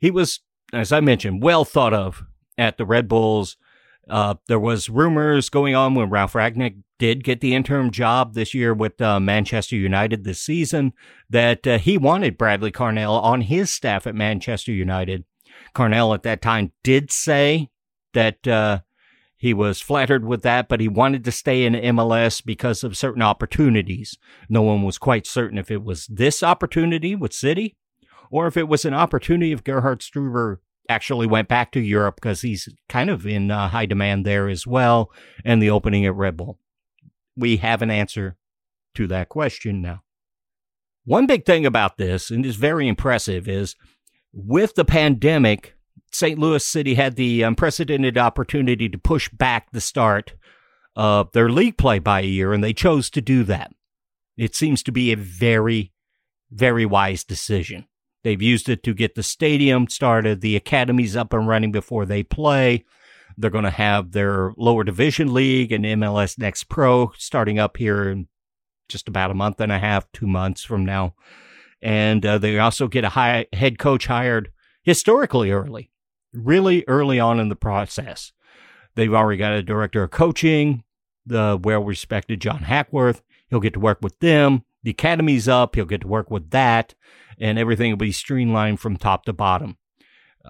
He 0.05 0.11
was, 0.11 0.41
as 0.71 0.91
I 0.91 0.99
mentioned, 0.99 1.41
well 1.41 1.65
thought 1.65 1.91
of 1.91 2.23
at 2.59 2.77
the 2.77 2.85
Red 2.85 3.07
Bulls 3.07 3.57
Uh, 4.07 4.35
there 4.47 4.59
was 4.59 4.87
rumors 4.87 5.49
going 5.49 5.73
on 5.73 5.95
when 5.95 6.11
Ralf 6.11 6.33
Rangnick 6.33 6.83
did 6.99 7.23
get 7.23 7.41
the 7.41 7.55
interim 7.55 7.89
job 7.89 8.35
this 8.35 8.53
year 8.53 8.71
with 8.71 9.01
uh, 9.01 9.19
Manchester 9.19 9.75
United 9.75 10.23
this 10.23 10.39
season 10.39 10.93
that 11.27 11.65
uh, 11.65 11.79
he 11.79 11.97
wanted 11.97 12.37
Bradley 12.37 12.71
Carnell 12.71 13.19
on 13.19 13.41
his 13.41 13.71
staff 13.71 14.05
at 14.05 14.13
Manchester 14.13 14.71
United. 14.71 15.25
Carnell 15.73 16.13
at 16.13 16.21
that 16.21 16.39
time 16.39 16.71
did 16.83 17.11
say 17.11 17.71
that 18.13 18.47
uh, 18.47 18.81
he 19.35 19.55
was 19.55 19.81
flattered 19.81 20.23
with 20.23 20.43
that, 20.43 20.69
but 20.69 20.81
he 20.81 20.87
wanted 20.87 21.23
to 21.23 21.31
stay 21.31 21.65
in 21.65 21.73
MLS 21.73 22.45
because 22.45 22.83
of 22.83 22.95
certain 22.95 23.23
opportunities. 23.23 24.19
No 24.49 24.61
one 24.61 24.83
was 24.83 24.99
quite 24.99 25.25
certain 25.25 25.57
if 25.57 25.71
it 25.71 25.83
was 25.83 26.05
this 26.05 26.43
opportunity 26.43 27.15
with 27.15 27.33
City 27.33 27.75
or 28.31 28.47
if 28.47 28.57
it 28.57 28.67
was 28.67 28.85
an 28.85 28.93
opportunity 28.93 29.51
if 29.51 29.63
Gerhard 29.63 29.99
Struber 29.99 30.57
actually 30.89 31.27
went 31.27 31.47
back 31.47 31.71
to 31.71 31.79
Europe 31.79 32.15
because 32.15 32.41
he's 32.41 32.69
kind 32.89 33.09
of 33.09 33.25
in 33.25 33.51
uh, 33.51 33.69
high 33.69 33.85
demand 33.85 34.25
there 34.25 34.47
as 34.47 34.67
well, 34.67 35.11
and 35.43 35.61
the 35.61 35.69
opening 35.69 36.05
at 36.05 36.15
Red 36.15 36.37
Bull. 36.37 36.59
We 37.35 37.57
have 37.57 37.81
an 37.81 37.91
answer 37.91 38.37
to 38.95 39.07
that 39.07 39.29
question 39.29 39.81
now. 39.81 40.03
One 41.03 41.27
big 41.27 41.45
thing 41.45 41.65
about 41.65 41.97
this, 41.97 42.31
and 42.31 42.45
is 42.45 42.55
very 42.55 42.87
impressive, 42.87 43.47
is 43.47 43.75
with 44.33 44.75
the 44.75 44.85
pandemic, 44.85 45.75
St. 46.11 46.39
Louis 46.39 46.65
City 46.65 46.95
had 46.95 47.15
the 47.15 47.41
unprecedented 47.41 48.17
opportunity 48.17 48.89
to 48.89 48.97
push 48.97 49.29
back 49.29 49.71
the 49.71 49.81
start 49.81 50.33
of 50.95 51.31
their 51.33 51.49
league 51.49 51.77
play 51.77 51.99
by 51.99 52.21
a 52.21 52.25
year, 52.25 52.53
and 52.53 52.63
they 52.63 52.73
chose 52.73 53.09
to 53.11 53.21
do 53.21 53.43
that. 53.43 53.71
It 54.37 54.55
seems 54.55 54.81
to 54.83 54.91
be 54.91 55.11
a 55.11 55.17
very, 55.17 55.91
very 56.51 56.85
wise 56.85 57.23
decision. 57.23 57.85
They've 58.25 58.41
used 58.41 58.69
it 58.69 58.81
to 58.81 58.95
get 58.95 59.13
the 59.13 59.21
stadium 59.21 59.87
started, 59.87 60.41
the 60.41 60.55
academies 60.55 61.15
up 61.15 61.31
and 61.31 61.47
running 61.47 61.71
before 61.71 62.07
they 62.07 62.23
play. 62.23 62.83
They're 63.37 63.51
going 63.51 63.65
to 63.65 63.69
have 63.69 64.13
their 64.13 64.51
lower 64.57 64.83
division 64.83 65.31
league 65.31 65.71
and 65.71 65.85
MLS 65.85 66.35
Next 66.39 66.63
Pro 66.63 67.11
starting 67.19 67.59
up 67.59 67.77
here 67.77 68.09
in 68.09 68.27
just 68.89 69.07
about 69.07 69.29
a 69.29 69.35
month 69.35 69.61
and 69.61 69.71
a 69.71 69.77
half, 69.77 70.11
two 70.11 70.25
months 70.25 70.63
from 70.63 70.83
now. 70.83 71.13
And 71.83 72.25
uh, 72.25 72.39
they 72.39 72.57
also 72.57 72.87
get 72.87 73.03
a 73.03 73.09
high 73.09 73.45
head 73.53 73.77
coach 73.77 74.07
hired 74.07 74.49
historically 74.81 75.51
early, 75.51 75.91
really 76.33 76.83
early 76.87 77.19
on 77.19 77.39
in 77.39 77.49
the 77.49 77.55
process. 77.55 78.31
They've 78.95 79.13
already 79.13 79.37
got 79.37 79.53
a 79.53 79.61
director 79.61 80.01
of 80.01 80.09
coaching, 80.09 80.83
the 81.27 81.59
well 81.63 81.83
respected 81.83 82.41
John 82.41 82.63
Hackworth. 82.63 83.21
He'll 83.51 83.59
get 83.59 83.73
to 83.73 83.79
work 83.79 83.99
with 84.01 84.17
them. 84.17 84.63
The 84.85 84.91
academy's 84.91 85.47
up. 85.47 85.75
He'll 85.75 85.85
get 85.85 86.01
to 86.01 86.07
work 86.07 86.29
with 86.29 86.51
that 86.51 86.93
and 87.39 87.57
everything 87.57 87.91
will 87.91 87.97
be 87.97 88.11
streamlined 88.11 88.79
from 88.79 88.97
top 88.97 89.25
to 89.25 89.33
bottom. 89.33 89.77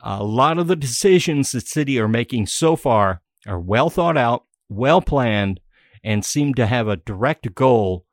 A 0.03 0.23
lot 0.23 0.57
of 0.57 0.67
the 0.67 0.75
decisions 0.75 1.51
that 1.53 1.67
City 1.67 1.99
are 1.99 2.07
making 2.07 2.47
so 2.47 2.75
far 2.75 3.21
are 3.47 3.59
well 3.59 3.89
thought 3.89 4.17
out, 4.17 4.43
well 4.67 5.01
planned, 5.01 5.61
and 6.03 6.25
seem 6.25 6.53
to 6.55 6.67
have 6.67 6.87
a 6.87 6.97
direct 6.97 7.55
goal 7.55 8.05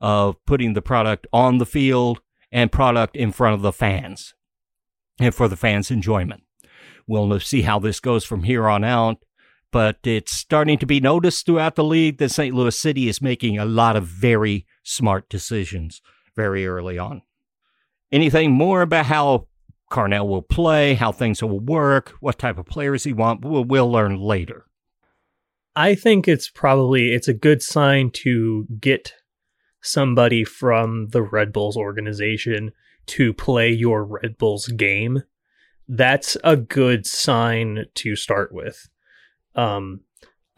of 0.00 0.36
putting 0.44 0.74
the 0.74 0.82
product 0.82 1.26
on 1.32 1.58
the 1.58 1.66
field 1.66 2.20
and 2.52 2.70
product 2.70 3.16
in 3.16 3.32
front 3.32 3.54
of 3.54 3.62
the 3.62 3.72
fans 3.72 4.34
and 5.18 5.34
for 5.34 5.48
the 5.48 5.56
fans' 5.56 5.90
enjoyment. 5.90 6.42
We'll 7.06 7.40
see 7.40 7.62
how 7.62 7.78
this 7.78 8.00
goes 8.00 8.24
from 8.24 8.44
here 8.44 8.68
on 8.68 8.84
out, 8.84 9.18
but 9.72 9.98
it's 10.04 10.32
starting 10.32 10.78
to 10.78 10.86
be 10.86 11.00
noticed 11.00 11.46
throughout 11.46 11.76
the 11.76 11.84
league 11.84 12.18
that 12.18 12.30
St. 12.30 12.54
Louis 12.54 12.78
City 12.78 13.08
is 13.08 13.22
making 13.22 13.58
a 13.58 13.64
lot 13.64 13.96
of 13.96 14.04
very 14.04 14.66
smart 14.82 15.28
decisions 15.28 16.00
very 16.34 16.66
early 16.66 16.98
on 16.98 17.22
anything 18.12 18.52
more 18.52 18.82
about 18.82 19.06
how 19.06 19.46
Carnell 19.90 20.28
will 20.28 20.42
play, 20.42 20.94
how 20.94 21.12
things 21.12 21.42
will 21.42 21.60
work, 21.60 22.14
what 22.20 22.38
type 22.38 22.58
of 22.58 22.66
players 22.66 23.04
he 23.04 23.12
want, 23.12 23.44
we'll, 23.44 23.64
we'll 23.64 23.90
learn 23.90 24.16
later. 24.16 24.66
I 25.74 25.94
think 25.94 26.26
it's 26.26 26.48
probably 26.48 27.12
it's 27.12 27.28
a 27.28 27.34
good 27.34 27.62
sign 27.62 28.10
to 28.10 28.66
get 28.80 29.14
somebody 29.82 30.44
from 30.44 31.08
the 31.08 31.22
Red 31.22 31.52
Bulls 31.52 31.76
organization 31.76 32.72
to 33.06 33.32
play 33.32 33.70
your 33.70 34.04
Red 34.04 34.36
Bulls 34.36 34.68
game. 34.68 35.22
That's 35.88 36.36
a 36.44 36.56
good 36.56 37.06
sign 37.06 37.86
to 37.94 38.14
start 38.14 38.52
with. 38.52 38.88
Um, 39.54 40.00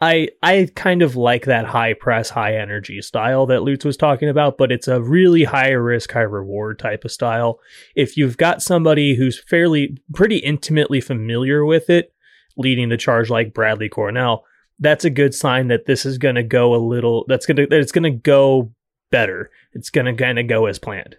I 0.03 0.27
I 0.41 0.67
kind 0.75 1.01
of 1.01 1.15
like 1.15 1.45
that 1.45 1.65
high 1.65 1.93
press, 1.93 2.29
high 2.29 2.57
energy 2.57 3.01
style 3.01 3.45
that 3.45 3.63
Lutz 3.63 3.85
was 3.85 3.95
talking 3.95 4.27
about, 4.27 4.57
but 4.57 4.69
it's 4.69 4.89
a 4.89 5.01
really 5.01 5.45
high 5.45 5.69
risk, 5.69 6.11
high 6.11 6.21
reward 6.21 6.77
type 6.77 7.05
of 7.05 7.11
style. 7.11 7.59
If 7.95 8.17
you've 8.17 8.35
got 8.35 8.61
somebody 8.61 9.15
who's 9.15 9.39
fairly 9.39 9.97
pretty 10.13 10.37
intimately 10.37 10.99
familiar 10.99 11.63
with 11.63 11.89
it, 11.89 12.13
leading 12.57 12.89
the 12.89 12.97
charge 12.97 13.29
like 13.29 13.53
Bradley 13.53 13.87
Carnell, 13.87 14.41
that's 14.77 15.05
a 15.05 15.09
good 15.09 15.33
sign 15.33 15.69
that 15.69 15.85
this 15.85 16.05
is 16.05 16.17
going 16.17 16.35
to 16.35 16.43
go 16.43 16.75
a 16.75 16.85
little. 16.85 17.23
That's 17.29 17.45
gonna 17.45 17.67
that 17.67 17.79
it's 17.79 17.93
going 17.93 18.03
to 18.03 18.11
go 18.19 18.73
better. 19.09 19.51
It's 19.71 19.89
going 19.89 20.05
to 20.05 20.21
kind 20.21 20.37
of 20.37 20.47
go 20.47 20.65
as 20.65 20.79
planned. 20.79 21.15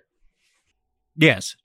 Yes, 1.16 1.56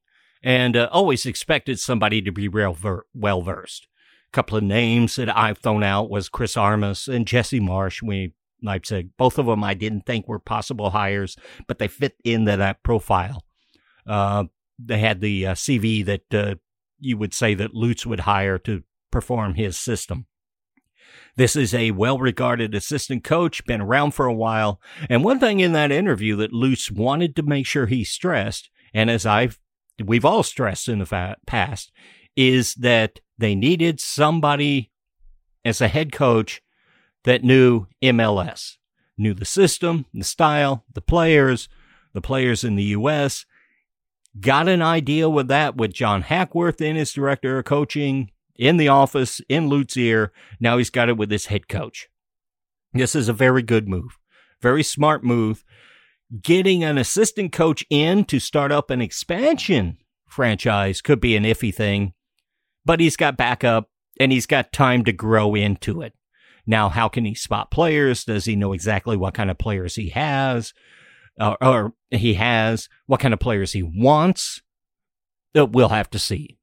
and 0.42 0.78
uh, 0.78 0.88
always 0.90 1.26
expected 1.26 1.82
somebody 1.82 2.22
to 2.22 2.32
be 2.32 2.48
real 2.48 2.74
ver- 2.74 3.06
well 3.14 3.42
versed 3.42 3.88
couple 4.32 4.58
of 4.58 4.64
names 4.64 5.16
that 5.16 5.36
I've 5.36 5.58
thrown 5.58 5.84
out 5.84 6.10
was 6.10 6.30
Chris 6.30 6.56
Armas 6.56 7.08
and 7.08 7.26
Jesse 7.26 7.60
Marsch. 7.60 8.02
We 8.02 8.34
Leipzig, 8.62 9.10
both 9.18 9.38
of 9.38 9.46
them 9.46 9.64
I 9.64 9.74
didn't 9.74 10.06
think 10.06 10.28
were 10.28 10.40
possible 10.40 10.90
hires, 10.90 11.38
but 11.68 11.80
they 11.80 11.88
fit 11.88 12.16
into 12.24 12.58
that 12.58 12.84
profile. 12.84 13.44
Uh, 14.06 14.46
they 14.78 15.00
had 15.00 15.22
the 15.22 15.48
uh, 15.48 15.54
CV 15.54 16.06
that 16.06 16.34
uh, 16.34 16.56
you 17.00 17.18
would 17.18 17.34
say 17.34 17.54
that 17.54 17.74
Lutz 17.74 18.06
would 18.06 18.22
hire 18.22 18.58
to 18.60 18.84
perform 19.12 19.56
his 19.56 19.78
system. 19.78 20.26
This 21.36 21.56
is 21.56 21.74
a 21.74 21.92
well 21.92 22.20
regarded 22.20 22.76
assistant 22.76 23.24
coach, 23.24 23.66
been 23.66 23.82
around 23.82 24.12
for 24.12 24.26
a 24.26 24.34
while. 24.34 24.82
And 25.10 25.24
one 25.24 25.40
thing 25.40 25.60
in 25.60 25.74
that 25.74 25.92
interview 25.92 26.36
that 26.38 26.54
Lutz 26.54 26.92
wanted 26.92 27.36
to 27.36 27.44
make 27.44 27.66
sure 27.66 27.86
he 27.86 28.04
stressed, 28.04 28.70
and 28.94 29.10
as 29.10 29.26
I've, 29.26 29.60
we've 30.04 30.26
all 30.26 30.44
stressed 30.44 30.88
in 30.88 31.00
the 31.00 31.06
fa- 31.06 31.38
past, 31.46 31.92
is 32.36 32.74
that 32.76 33.20
they 33.40 33.56
needed 33.56 34.00
somebody 34.00 34.92
as 35.66 35.82
a 35.82 35.88
head 35.88 36.12
coach 36.12 36.62
that 37.24 37.44
knew 37.44 37.88
MLS, 38.04 38.76
knew 39.18 39.34
the 39.34 39.46
system, 39.46 40.06
the 40.14 40.24
style, 40.24 40.86
the 40.94 41.02
players, 41.02 41.70
the 42.14 42.22
players 42.22 42.64
in 42.64 42.76
the 42.76 42.84
U.S. 42.84 43.46
Got 44.40 44.68
an 44.68 44.82
idea 44.82 45.30
with 45.30 45.48
that 45.48 45.78
with 45.78 45.94
John 45.94 46.22
Hackworth 46.22 46.82
in 46.82 46.96
his 46.96 47.14
director 47.14 47.60
of 47.60 47.66
coaching 47.66 48.32
in 48.56 48.78
the 48.78 48.90
office 48.90 49.42
in 49.48 49.70
Lutz's 49.70 49.98
ear. 49.98 50.32
Now 50.60 50.78
he's 50.78 50.90
got 50.90 51.10
it 51.10 51.18
with 51.18 51.32
his 51.32 51.46
head 51.48 51.68
coach. 51.70 52.10
This 52.94 53.16
is 53.16 53.30
a 53.30 53.34
very 53.34 53.64
good 53.64 53.88
move, 53.88 54.18
very 54.62 54.84
smart 54.84 55.24
move. 55.24 55.64
Getting 56.42 56.84
an 56.84 56.98
assistant 56.98 57.54
coach 57.54 57.86
in 57.90 58.26
to 58.26 58.40
start 58.40 58.72
up 58.72 58.90
an 58.90 59.02
expansion 59.02 59.98
franchise 60.28 61.02
could 61.02 61.20
be 61.20 61.36
an 61.36 61.44
iffy 61.44 61.74
thing 61.74 62.14
but 62.90 63.00
he's 63.00 63.18
got 63.18 63.38
backup 63.38 63.88
and 64.20 64.32
he's 64.32 64.48
got 64.48 64.74
time 64.74 65.04
to 65.04 65.12
grow 65.12 65.54
into 65.54 66.02
it. 66.02 66.12
Now, 66.66 66.90
how 66.90 67.08
can 67.08 67.24
he 67.24 67.36
spot 67.36 67.70
players? 67.70 68.24
Does 68.24 68.46
he 68.46 68.56
know 68.56 68.74
exactly 68.74 69.16
what 69.16 69.36
kind 69.36 69.52
of 69.52 69.60
players 69.60 69.94
he 69.94 70.10
has? 70.10 70.74
Or 71.40 71.94
he 72.10 72.34
has 72.34 72.90
what 73.06 73.20
kind 73.20 73.32
of 73.32 73.40
players 73.40 73.74
he 73.74 73.84
wants? 73.84 74.64
Uh, 75.56 75.68
we'll 75.68 75.90
have 75.90 76.10
to 76.10 76.18
see. 76.18 76.58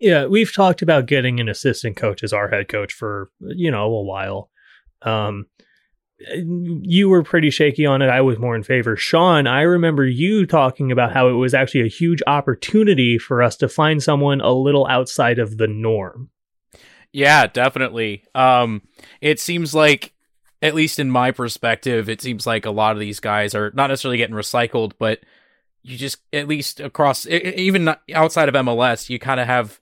Yeah, 0.00 0.26
we've 0.26 0.52
talked 0.52 0.82
about 0.82 1.06
getting 1.06 1.38
an 1.38 1.48
assistant 1.48 1.96
coach 1.96 2.24
as 2.24 2.32
our 2.32 2.48
head 2.48 2.66
coach 2.66 2.92
for, 2.92 3.30
you 3.38 3.70
know, 3.70 3.84
a 3.94 4.02
while. 4.02 4.50
Um, 5.02 5.46
you 6.20 7.08
were 7.08 7.22
pretty 7.22 7.50
shaky 7.50 7.86
on 7.86 8.02
it. 8.02 8.08
I 8.08 8.20
was 8.20 8.38
more 8.38 8.54
in 8.54 8.62
favor. 8.62 8.96
Sean, 8.96 9.46
I 9.46 9.62
remember 9.62 10.06
you 10.06 10.46
talking 10.46 10.92
about 10.92 11.12
how 11.12 11.28
it 11.28 11.32
was 11.34 11.54
actually 11.54 11.82
a 11.82 11.88
huge 11.88 12.22
opportunity 12.26 13.18
for 13.18 13.42
us 13.42 13.56
to 13.56 13.68
find 13.68 14.02
someone 14.02 14.40
a 14.40 14.52
little 14.52 14.86
outside 14.86 15.38
of 15.38 15.56
the 15.56 15.66
norm. 15.66 16.30
Yeah, 17.12 17.46
definitely. 17.46 18.24
Um, 18.34 18.82
it 19.20 19.40
seems 19.40 19.74
like, 19.74 20.12
at 20.62 20.74
least 20.74 20.98
in 20.98 21.10
my 21.10 21.30
perspective, 21.30 22.08
it 22.08 22.20
seems 22.20 22.46
like 22.46 22.66
a 22.66 22.70
lot 22.70 22.92
of 22.92 23.00
these 23.00 23.18
guys 23.18 23.54
are 23.54 23.72
not 23.74 23.88
necessarily 23.88 24.18
getting 24.18 24.36
recycled, 24.36 24.92
but 24.98 25.20
you 25.82 25.96
just, 25.96 26.18
at 26.32 26.48
least 26.48 26.80
across, 26.80 27.26
even 27.26 27.94
outside 28.14 28.48
of 28.48 28.54
MLS, 28.54 29.08
you 29.08 29.18
kind 29.18 29.40
of 29.40 29.46
have 29.46 29.80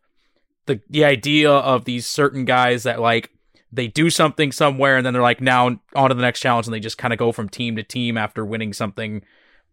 the 0.69 0.81
the 0.89 1.05
idea 1.05 1.51
of 1.51 1.85
these 1.85 2.07
certain 2.07 2.45
guys 2.45 2.85
that 2.85 3.01
like 3.01 3.31
they 3.73 3.87
do 3.87 4.11
something 4.11 4.53
somewhere 4.53 4.97
and 4.97 5.05
then 5.05 5.13
they're 5.13 5.23
like 5.23 5.41
now 5.41 5.79
on 5.95 6.09
to 6.09 6.15
the 6.15 6.23
next 6.23 6.41
challenge 6.41 6.67
and 6.67 6.75
they 6.75 6.81
just 6.81 6.99
kind 6.99 7.13
of 7.13 7.19
go 7.19 7.33
from 7.33 7.49
team 7.49 7.77
to 7.77 7.83
team 7.83 8.17
after 8.17 8.45
winning 8.45 8.73
something. 8.73 9.23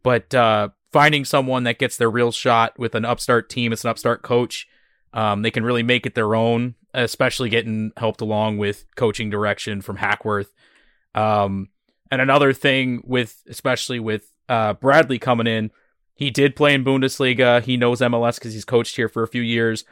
But 0.03 0.33
uh, 0.33 0.69
finding 0.91 1.25
someone 1.25 1.63
that 1.63 1.79
gets 1.79 1.97
their 1.97 2.09
real 2.09 2.31
shot 2.31 2.77
with 2.77 2.95
an 2.95 3.05
upstart 3.05 3.49
team, 3.49 3.71
it's 3.71 3.83
an 3.83 3.89
upstart 3.89 4.21
coach. 4.21 4.67
Um, 5.13 5.41
they 5.41 5.51
can 5.51 5.63
really 5.63 5.83
make 5.83 6.05
it 6.05 6.13
their 6.13 6.35
own, 6.35 6.75
especially 6.93 7.49
getting 7.49 7.91
helped 7.95 8.19
along 8.19 8.57
with 8.57 8.85
coaching 8.95 9.29
direction 9.29 9.81
from 9.81 9.95
Hackworth. 9.95 10.51
Um, 11.13 11.69
and 12.11 12.21
another 12.21 12.51
thing 12.51 13.01
with, 13.05 13.41
especially 13.47 13.99
with 13.99 14.31
uh, 14.49 14.73
Bradley 14.73 15.19
coming 15.19 15.47
in, 15.47 15.71
he 16.13 16.31
did 16.31 16.55
play 16.55 16.73
in 16.73 16.83
Bundesliga. 16.83 17.61
He 17.61 17.77
knows 17.77 18.01
MLS 18.01 18.35
because 18.35 18.53
he's 18.53 18.65
coached 18.65 18.97
here 18.97 19.07
for 19.07 19.23
a 19.23 19.27
few 19.27 19.41
years 19.41 19.85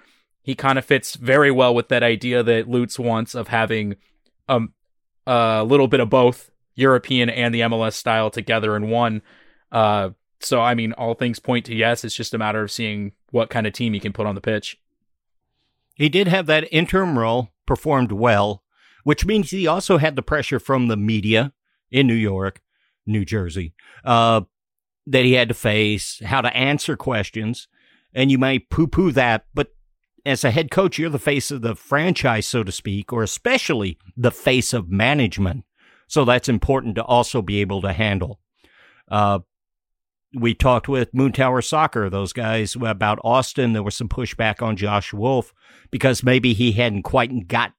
he 0.43 0.55
kind 0.55 0.77
of 0.77 0.85
fits 0.85 1.15
very 1.15 1.49
well 1.49 1.73
with 1.73 1.87
that 1.87 2.03
idea 2.03 2.43
that 2.43 2.69
Lutz 2.69 2.99
wants 2.99 3.33
of 3.33 3.47
having 3.47 3.95
um, 4.49 4.73
a 5.25 5.63
little 5.63 5.87
bit 5.87 6.01
of 6.01 6.09
both 6.09 6.51
European 6.75 7.29
and 7.29 7.55
the 7.55 7.61
MLS 7.61 7.93
style 7.93 8.29
together 8.29 8.75
in 8.75 8.89
one. 8.89 9.21
Uh, 9.71 10.09
so 10.41 10.61
I 10.61 10.75
mean, 10.75 10.91
all 10.93 11.15
things 11.15 11.39
point 11.39 11.65
to 11.65 11.75
yes. 11.75 12.03
It's 12.03 12.15
just 12.15 12.33
a 12.33 12.37
matter 12.37 12.61
of 12.61 12.71
seeing 12.71 13.13
what 13.31 13.49
kind 13.49 13.65
of 13.65 13.73
team 13.73 13.93
he 13.93 14.01
can 14.01 14.13
put 14.13 14.27
on 14.27 14.35
the 14.35 14.41
pitch. 14.41 14.77
He 15.95 16.09
did 16.09 16.27
have 16.27 16.45
that 16.47 16.67
interim 16.71 17.17
role, 17.17 17.51
performed 17.65 18.11
well, 18.11 18.63
which 19.03 19.25
means 19.25 19.49
he 19.49 19.65
also 19.65 19.97
had 19.97 20.15
the 20.15 20.21
pressure 20.21 20.59
from 20.59 20.87
the 20.87 20.97
media 20.97 21.53
in 21.89 22.07
New 22.07 22.13
York, 22.13 22.61
New 23.05 23.23
Jersey, 23.23 23.73
uh, 24.03 24.41
that 25.07 25.23
he 25.23 25.33
had 25.33 25.47
to 25.49 25.53
face, 25.53 26.21
how 26.25 26.41
to 26.41 26.55
answer 26.55 26.97
questions. 26.97 27.67
And 28.13 28.29
you 28.29 28.37
may 28.37 28.59
poo 28.59 28.87
poo 28.87 29.11
that, 29.13 29.45
but 29.53 29.73
as 30.25 30.43
a 30.43 30.51
head 30.51 30.71
coach, 30.71 30.97
you're 30.97 31.09
the 31.09 31.19
face 31.19 31.51
of 31.51 31.61
the 31.61 31.75
franchise, 31.75 32.47
so 32.47 32.63
to 32.63 32.71
speak, 32.71 33.11
or 33.11 33.23
especially 33.23 33.97
the 34.15 34.31
face 34.31 34.73
of 34.73 34.89
management. 34.89 35.65
So 36.07 36.25
that's 36.25 36.49
important 36.49 36.95
to 36.95 37.03
also 37.03 37.41
be 37.41 37.61
able 37.61 37.81
to 37.81 37.93
handle. 37.93 38.39
Uh, 39.09 39.39
we 40.33 40.53
talked 40.53 40.87
with 40.87 41.13
Moontower 41.13 41.63
Soccer, 41.63 42.09
those 42.09 42.33
guys 42.33 42.75
about 42.75 43.19
Austin. 43.23 43.73
There 43.73 43.83
was 43.83 43.95
some 43.95 44.09
pushback 44.09 44.61
on 44.61 44.75
Josh 44.75 45.13
Wolff 45.13 45.53
because 45.91 46.23
maybe 46.23 46.53
he 46.53 46.71
hadn't 46.71 47.03
quite 47.03 47.47
got, 47.47 47.73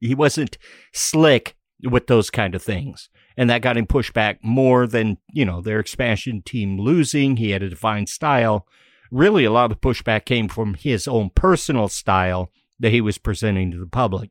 he 0.00 0.14
wasn't 0.14 0.56
slick 0.92 1.56
with 1.82 2.06
those 2.06 2.30
kind 2.30 2.54
of 2.54 2.62
things. 2.62 3.10
And 3.36 3.50
that 3.50 3.62
got 3.62 3.76
him 3.76 3.86
pushed 3.86 4.14
back 4.14 4.42
more 4.42 4.86
than, 4.86 5.18
you 5.32 5.44
know, 5.44 5.60
their 5.60 5.78
expansion 5.78 6.42
team 6.42 6.78
losing. 6.78 7.36
He 7.36 7.50
had 7.50 7.62
a 7.62 7.68
defined 7.68 8.08
style. 8.08 8.66
Really, 9.10 9.44
a 9.44 9.50
lot 9.50 9.70
of 9.70 9.80
the 9.80 9.88
pushback 9.88 10.24
came 10.24 10.48
from 10.48 10.74
his 10.74 11.08
own 11.08 11.30
personal 11.34 11.88
style 11.88 12.50
that 12.78 12.92
he 12.92 13.00
was 13.00 13.18
presenting 13.18 13.70
to 13.70 13.78
the 13.78 13.86
public. 13.86 14.30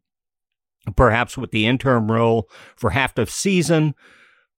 Perhaps 0.95 1.37
with 1.37 1.51
the 1.51 1.65
interim 1.65 2.11
role 2.11 2.49
for 2.75 2.91
half 2.91 3.15
the 3.15 3.25
season, 3.25 3.93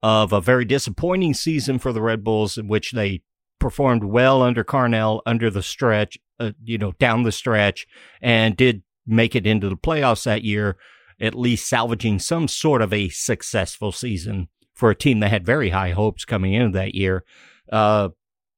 of 0.02 0.32
a 0.32 0.42
very 0.42 0.66
disappointing 0.66 1.34
season 1.34 1.80
for 1.80 1.92
the 1.92 2.02
Red 2.02 2.24
Bulls, 2.24 2.58
in 2.58 2.68
which 2.68 2.92
they 2.92 3.22
performed 3.60 4.04
well 4.04 4.42
under 4.42 4.64
Carnell 4.64 5.22
under 5.26 5.50
the 5.50 5.64
stretch, 5.64 6.18
uh, 6.40 6.52
you 6.64 6.78
know, 6.78 6.94
down 6.94 7.24
the 7.24 7.32
stretch, 7.32 7.86
and 8.22 8.56
did 8.56 8.84
make 9.06 9.36
it 9.36 9.46
into 9.46 9.68
the 9.68 9.76
playoffs 9.76 10.24
that 10.24 10.44
year, 10.44 10.78
at 11.20 11.36
least 11.36 11.68
salvaging 11.68 12.20
some 12.20 12.48
sort 12.48 12.82
of 12.82 12.94
a 12.94 13.10
successful 13.10 13.92
season 13.92 14.48
for 14.74 14.90
a 14.90 14.96
team 14.96 15.20
that 15.20 15.30
had 15.30 15.46
very 15.46 15.72
high 15.72 15.92
hopes 15.92 16.24
coming 16.24 16.54
into 16.54 16.78
that 16.78 16.96
year. 16.96 17.26
Uh, 17.70 18.10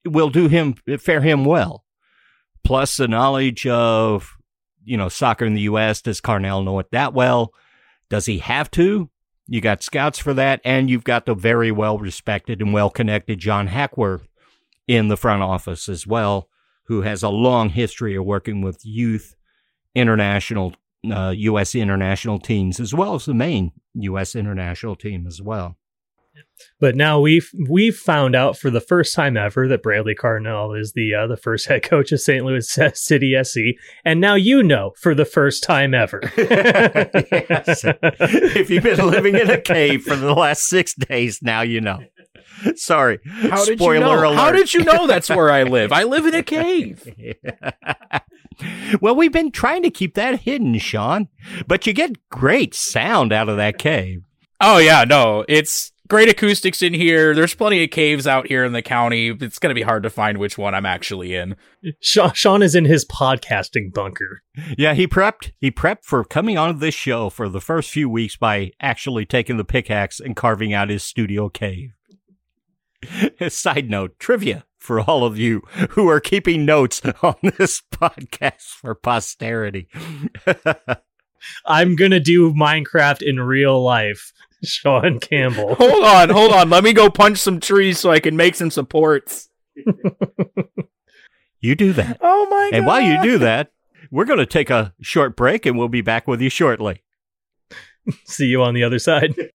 will 0.05 0.29
do 0.29 0.47
him, 0.47 0.75
fare 0.99 1.21
him 1.21 1.45
well. 1.45 1.85
Plus 2.63 2.97
the 2.97 3.07
knowledge 3.07 3.65
of, 3.67 4.37
you 4.83 4.97
know, 4.97 5.09
soccer 5.09 5.45
in 5.45 5.53
the 5.53 5.61
U.S. 5.61 6.01
Does 6.01 6.21
Carnell 6.21 6.63
know 6.63 6.79
it 6.79 6.91
that 6.91 7.13
well? 7.13 7.53
Does 8.09 8.25
he 8.25 8.39
have 8.39 8.69
to? 8.71 9.09
You 9.47 9.61
got 9.61 9.83
scouts 9.83 10.19
for 10.19 10.33
that, 10.35 10.61
and 10.63 10.89
you've 10.89 11.03
got 11.03 11.25
the 11.25 11.33
very 11.33 11.71
well 11.71 11.97
respected 11.97 12.61
and 12.61 12.73
well 12.73 12.89
connected 12.89 13.39
John 13.39 13.67
Hackworth 13.67 14.27
in 14.87 15.07
the 15.07 15.17
front 15.17 15.41
office 15.41 15.89
as 15.89 16.05
well, 16.05 16.49
who 16.85 17.01
has 17.01 17.23
a 17.23 17.29
long 17.29 17.69
history 17.69 18.15
of 18.15 18.25
working 18.25 18.61
with 18.61 18.85
youth 18.85 19.35
international, 19.95 20.73
uh, 21.11 21.33
U.S. 21.35 21.75
international 21.75 22.39
teams, 22.39 22.79
as 22.79 22.93
well 22.93 23.15
as 23.15 23.25
the 23.25 23.33
main 23.33 23.71
U.S. 23.95 24.35
international 24.35 24.95
team 24.95 25.25
as 25.27 25.41
well. 25.41 25.77
But 26.79 26.95
now 26.95 27.19
we've 27.19 27.49
we've 27.69 27.95
found 27.95 28.35
out 28.35 28.57
for 28.57 28.69
the 28.69 28.81
first 28.81 29.15
time 29.15 29.37
ever 29.37 29.67
that 29.67 29.83
Bradley 29.83 30.15
Carnell 30.15 30.79
is 30.79 30.93
the 30.93 31.13
uh, 31.13 31.27
the 31.27 31.37
first 31.37 31.67
head 31.67 31.83
coach 31.83 32.11
of 32.11 32.21
St. 32.21 32.43
Louis 32.43 32.67
City 32.93 33.35
SC, 33.41 33.59
and 34.03 34.19
now 34.19 34.35
you 34.35 34.63
know 34.63 34.93
for 34.99 35.13
the 35.13 35.25
first 35.25 35.63
time 35.63 35.93
ever. 35.93 36.21
yes. 36.37 37.83
If 37.85 38.69
you've 38.69 38.83
been 38.83 39.09
living 39.09 39.35
in 39.35 39.49
a 39.49 39.61
cave 39.61 40.03
for 40.03 40.15
the 40.15 40.33
last 40.33 40.63
six 40.63 40.93
days, 40.95 41.39
now 41.41 41.61
you 41.61 41.81
know. 41.81 41.99
Sorry. 42.75 43.19
How 43.25 43.63
did 43.65 43.79
Spoiler 43.79 43.95
you 43.95 43.99
know? 44.01 44.29
alert. 44.29 44.35
How 44.35 44.51
did 44.51 44.73
you 44.73 44.83
know 44.83 45.07
that's 45.07 45.29
where 45.29 45.51
I 45.51 45.63
live? 45.63 45.91
I 45.91 46.03
live 46.03 46.25
in 46.25 46.33
a 46.33 46.43
cave. 46.43 47.07
well, 49.01 49.15
we've 49.15 49.31
been 49.31 49.51
trying 49.51 49.83
to 49.83 49.89
keep 49.89 50.15
that 50.15 50.41
hidden, 50.41 50.77
Sean, 50.77 51.27
but 51.67 51.87
you 51.87 51.93
get 51.93 52.29
great 52.29 52.75
sound 52.75 53.33
out 53.33 53.49
of 53.49 53.57
that 53.57 53.77
cave. 53.77 54.23
Oh 54.59 54.77
yeah, 54.77 55.05
no, 55.05 55.43
it's 55.47 55.91
great 56.11 56.27
acoustics 56.27 56.81
in 56.81 56.93
here. 56.93 57.33
There's 57.33 57.55
plenty 57.55 57.85
of 57.85 57.89
caves 57.89 58.27
out 58.27 58.47
here 58.47 58.65
in 58.65 58.73
the 58.73 58.81
county. 58.81 59.29
It's 59.29 59.59
going 59.59 59.69
to 59.69 59.79
be 59.79 59.81
hard 59.81 60.03
to 60.03 60.09
find 60.09 60.39
which 60.39 60.57
one 60.57 60.75
I'm 60.75 60.85
actually 60.85 61.33
in. 61.33 61.55
Sean, 62.01 62.33
Sean 62.33 62.61
is 62.61 62.75
in 62.75 62.83
his 62.83 63.05
podcasting 63.05 63.93
bunker. 63.93 64.43
Yeah, 64.77 64.93
he 64.93 65.07
prepped. 65.07 65.53
He 65.61 65.71
prepped 65.71 66.03
for 66.03 66.25
coming 66.25 66.57
on 66.57 66.79
this 66.79 66.93
show 66.93 67.29
for 67.29 67.47
the 67.47 67.61
first 67.61 67.89
few 67.89 68.09
weeks 68.09 68.35
by 68.35 68.71
actually 68.81 69.25
taking 69.25 69.55
the 69.55 69.63
pickaxe 69.63 70.19
and 70.19 70.35
carving 70.35 70.73
out 70.73 70.89
his 70.89 71.01
studio 71.01 71.47
cave. 71.47 71.91
Side 73.47 73.89
note, 73.89 74.19
trivia 74.19 74.65
for 74.77 74.99
all 74.99 75.23
of 75.23 75.37
you 75.37 75.61
who 75.91 76.09
are 76.09 76.19
keeping 76.19 76.65
notes 76.65 77.01
on 77.23 77.35
this 77.57 77.81
podcast 77.89 78.63
for 78.63 78.95
posterity. 78.95 79.87
I'm 81.65 81.95
going 81.95 82.11
to 82.11 82.19
do 82.19 82.53
Minecraft 82.53 83.21
in 83.21 83.39
real 83.39 83.81
life. 83.81 84.33
Sean 84.63 85.19
Campbell. 85.19 85.75
hold 85.75 86.03
on, 86.03 86.29
hold 86.29 86.53
on. 86.53 86.69
Let 86.69 86.83
me 86.83 86.93
go 86.93 87.09
punch 87.09 87.39
some 87.39 87.59
trees 87.59 87.99
so 87.99 88.11
I 88.11 88.19
can 88.19 88.35
make 88.35 88.55
some 88.55 88.71
supports. 88.71 89.49
you 91.59 91.75
do 91.75 91.93
that. 91.93 92.17
Oh 92.21 92.47
my 92.49 92.69
god. 92.71 92.77
And 92.77 92.85
while 92.85 93.01
you 93.01 93.21
do 93.21 93.37
that, 93.39 93.71
we're 94.11 94.25
going 94.25 94.39
to 94.39 94.45
take 94.45 94.69
a 94.69 94.93
short 95.01 95.35
break 95.35 95.65
and 95.65 95.77
we'll 95.77 95.87
be 95.87 96.01
back 96.01 96.27
with 96.27 96.41
you 96.41 96.49
shortly. 96.49 97.01
See 98.25 98.47
you 98.47 98.61
on 98.61 98.73
the 98.73 98.83
other 98.83 98.99
side. 98.99 99.51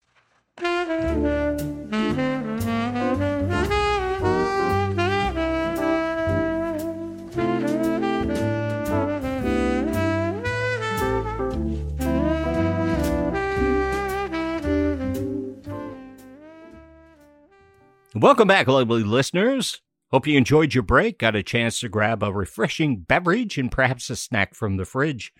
Welcome 18.19 18.49
back, 18.49 18.67
lovely 18.67 19.03
listeners. 19.03 19.83
Hope 20.11 20.27
you 20.27 20.39
enjoyed 20.39 20.73
your 20.73 20.83
break, 20.83 21.19
got 21.19 21.37
a 21.37 21.43
chance 21.43 21.81
to 21.81 21.91
grab 21.91 22.23
a 22.23 22.33
refreshing 22.33 23.01
beverage 23.01 23.59
and 23.59 23.71
perhaps 23.71 24.09
a 24.09 24.17
snack 24.17 24.55
from 24.55 24.79
the 24.79 24.87
fridge, 24.87 25.35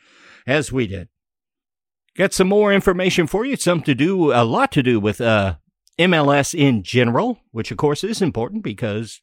as 0.47 0.71
we 0.71 0.87
did. 0.87 1.09
Got 2.19 2.35
some 2.35 2.49
more 2.49 2.75
information 2.75 3.27
for 3.27 3.47
you, 3.47 3.57
some 3.57 3.81
to 3.85 3.95
do, 3.95 4.31
a 4.31 4.45
lot 4.45 4.73
to 4.73 4.83
do 4.83 5.01
with 5.01 5.23
uh, 5.23 5.57
MLS 5.99 6.53
in 6.53 6.83
general, 6.83 7.39
which 7.51 7.71
of 7.71 7.79
course 7.79 8.05
is 8.05 8.21
important 8.21 8.63
because 8.63 9.23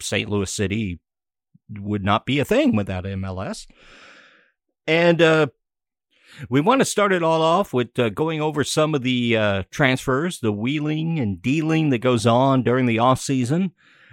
St. 0.00 0.30
Louis 0.30 0.52
City 0.52 1.00
would 1.68 2.04
not 2.04 2.24
be 2.24 2.38
a 2.38 2.44
thing 2.44 2.76
without 2.76 3.02
MLS. 3.02 3.66
And 4.86 5.20
uh, 5.20 5.48
we 6.48 6.60
want 6.60 6.80
to 6.80 6.84
start 6.84 7.12
it 7.12 7.22
all 7.22 7.42
off 7.42 7.72
with 7.72 7.98
uh, 7.98 8.08
going 8.10 8.40
over 8.40 8.64
some 8.64 8.94
of 8.94 9.02
the 9.02 9.36
uh, 9.36 9.62
transfers, 9.70 10.40
the 10.40 10.52
wheeling 10.52 11.18
and 11.18 11.40
dealing 11.40 11.90
that 11.90 11.98
goes 11.98 12.26
on 12.26 12.62
during 12.62 12.86
the 12.86 12.98
off 12.98 13.20
season. 13.20 13.72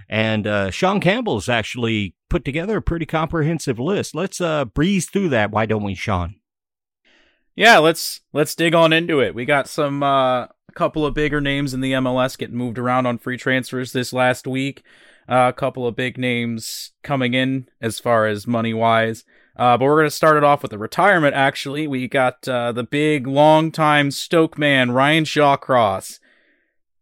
And 0.10 0.46
uh, 0.46 0.72
Sean 0.72 1.00
Campbell's 1.00 1.50
actually 1.50 2.16
put 2.30 2.46
together 2.46 2.78
a 2.78 2.82
pretty 2.82 3.06
comprehensive 3.06 3.80
list. 3.80 4.16
Let's 4.16 4.42
uh, 4.42 4.66
breeze 4.66 5.10
through 5.10 5.30
that. 5.30 5.52
Why 5.52 5.66
don't 5.66 5.84
we, 5.84 5.96
Sean? 5.96 6.36
Yeah, 7.56 7.78
let's 7.78 8.22
let's 8.34 8.56
dig 8.56 8.74
on 8.74 8.94
into 8.94 9.20
it. 9.20 9.36
We 9.36 9.46
got 9.46 9.68
some 9.68 10.02
uh, 10.02 10.44
a 10.46 10.74
couple 10.74 11.06
of 11.06 11.14
bigger 11.14 11.40
names 11.40 11.74
in 11.74 11.82
the 11.82 11.94
MLS 11.94 12.38
getting 12.38 12.58
moved 12.58 12.80
around 12.80 13.06
on 13.06 13.20
free 13.20 13.38
transfers 13.38 13.92
this 13.92 14.12
last 14.12 14.48
week. 14.48 14.84
Uh, 15.30 15.50
a 15.50 15.54
couple 15.54 15.88
of 15.88 15.96
big 15.96 16.18
names 16.18 16.92
coming 17.04 17.34
in 17.34 17.70
as 17.82 18.00
far 18.00 18.28
as 18.28 18.48
money 18.48 18.74
wise. 18.74 19.24
Uh, 19.56 19.78
but 19.78 19.86
we're 19.86 19.98
going 19.98 20.08
to 20.08 20.12
start 20.12 20.36
it 20.36 20.44
off 20.44 20.64
with 20.64 20.74
a 20.74 20.78
retirement, 20.78 21.36
actually. 21.36 21.86
We 21.86 22.08
got 22.08 22.48
uh, 22.48 22.72
the 22.72 22.84
big, 22.84 23.28
long-time 23.28 24.10
Stoke 24.10 24.58
man, 24.58 24.92
Ryan 24.92 25.26
Shawcross. 25.26 26.20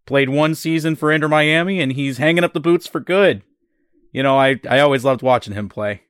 Played 0.06 0.30
one 0.30 0.56
season 0.56 0.96
for 0.96 1.12
Inter 1.12 1.30
Miami, 1.30 1.80
and 1.80 1.94
he's 1.94 2.18
hanging 2.18 2.44
up 2.44 2.54
the 2.54 2.60
boots 2.60 2.88
for 2.88 3.00
good. 3.00 3.44
You 4.12 4.24
know, 4.24 4.38
I, 4.38 4.60
I 4.70 4.80
always 4.80 5.06
loved 5.06 5.22
watching 5.22 5.54
him 5.54 5.70
play. 5.70 6.02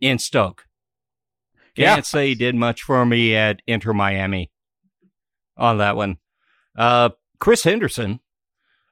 In 0.00 0.18
Stoke. 0.18 0.66
Can't 1.76 2.04
say 2.04 2.28
he 2.28 2.34
did 2.34 2.54
much 2.54 2.82
for 2.82 3.04
me 3.06 3.34
at 3.34 3.60
Inter 3.66 3.92
Miami 3.92 4.50
on 5.56 5.78
that 5.78 5.96
one. 5.96 6.18
Uh, 6.76 7.10
Chris 7.38 7.64
Henderson, 7.64 8.20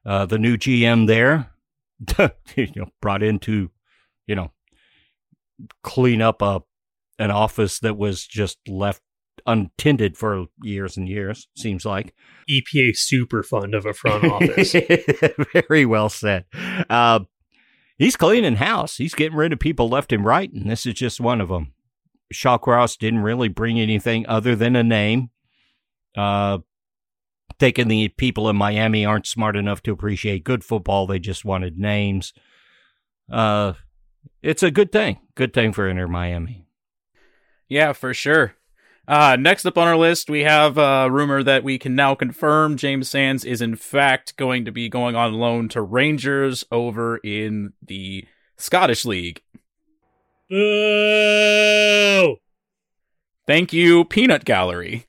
uh, 0.05 0.27
the 0.27 0.39
new 0.39 0.57
GM 0.57 1.07
there, 1.07 1.51
you 2.57 2.69
know, 2.77 2.87
brought 3.01 3.23
into, 3.23 3.71
you 4.27 4.35
know, 4.35 4.53
clean 5.83 6.23
up 6.23 6.43
a 6.43 6.63
an 7.19 7.31
office 7.31 7.79
that 7.81 7.99
was 7.99 8.27
just 8.27 8.59
left 8.67 9.03
untended 9.47 10.17
for 10.17 10.47
years 10.63 10.97
and 10.97 11.09
years. 11.09 11.49
Seems 11.57 11.85
like 11.85 12.15
EPA 12.49 12.97
super 12.97 13.43
fund 13.43 13.75
of 13.75 13.87
a 13.87 13.93
front 13.93 14.25
office. 14.25 14.75
Very 15.69 15.87
well 15.87 16.09
said. 16.09 16.47
Uh, 16.89 17.21
he's 17.99 18.17
cleaning 18.17 18.57
house. 18.57 18.97
He's 18.97 19.15
getting 19.15 19.37
rid 19.37 19.53
of 19.53 19.59
people 19.59 19.89
left 19.89 20.13
and 20.13 20.25
right, 20.25 20.51
and 20.53 20.71
this 20.71 20.87
is 20.87 20.95
just 20.95 21.21
one 21.21 21.41
of 21.41 21.49
them. 21.49 21.75
Shawcross 22.33 22.97
didn't 22.97 23.21
really 23.21 23.49
bring 23.49 23.79
anything 23.79 24.27
other 24.27 24.55
than 24.55 24.77
a 24.77 24.83
name. 24.83 25.31
Uh, 26.17 26.59
thinking 27.59 27.89
the 27.89 28.09
people 28.09 28.49
in 28.49 28.57
Miami 28.57 29.05
aren't 29.05 29.27
smart 29.27 29.57
enough 29.57 29.83
to 29.83 29.93
appreciate 29.93 30.45
good 30.45 30.65
football. 30.65 31.07
They 31.07 31.19
just 31.19 31.45
wanted 31.45 31.79
names. 31.79 32.33
Uh, 33.31 33.75
it's 34.43 34.63
a 34.63 34.71
good 34.71 34.93
thing. 34.93 35.21
Good 35.35 35.53
thing 35.53 35.73
for 35.73 35.89
Inter 35.89 36.07
Miami. 36.07 36.67
Yeah, 37.69 37.93
for 37.93 38.13
sure. 38.15 38.55
Uh, 39.07 39.37
next 39.39 39.67
up 39.67 39.77
on 39.77 39.89
our 39.89 39.97
list, 39.97 40.31
we 40.31 40.43
have 40.43 40.79
a 40.79 41.11
rumor 41.11 41.43
that 41.43 41.65
we 41.65 41.79
can 41.79 41.97
now 41.97 42.15
confirm 42.15 42.77
James 42.77 43.09
Sands 43.09 43.45
is 43.45 43.61
in 43.61 43.75
fact 43.75 44.37
going 44.37 44.65
to 44.65 44.71
be 44.71 44.89
going 44.89 45.17
on 45.17 45.35
loan 45.35 45.69
to 45.71 45.83
Rangers 45.83 46.65
over 46.71 47.17
in 47.19 47.73
the 47.83 48.25
Scottish 48.57 49.05
League. 49.05 49.43
Boo! 50.49 52.37
Thank 53.47 53.73
you, 53.73 54.05
Peanut 54.05 54.45
Gallery. 54.45 55.07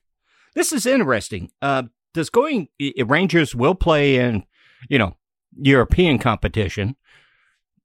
This 0.54 0.72
is 0.72 0.84
interesting. 0.84 1.52
Uh, 1.60 1.84
does 2.12 2.30
going 2.30 2.68
Rangers 3.06 3.54
will 3.54 3.74
play 3.74 4.16
in, 4.16 4.44
you 4.88 4.98
know, 4.98 5.16
European 5.56 6.18
competition, 6.18 6.96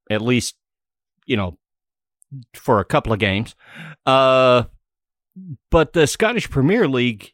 at 0.10 0.22
least, 0.22 0.56
you 1.28 1.38
know, 1.38 1.58
for 2.54 2.80
a 2.80 2.86
couple 2.86 3.14
of 3.14 3.20
games. 3.20 3.56
Uh, 4.06 4.64
but 5.70 5.94
the 5.94 6.08
Scottish 6.08 6.50
Premier 6.50 6.88
League, 6.88 7.34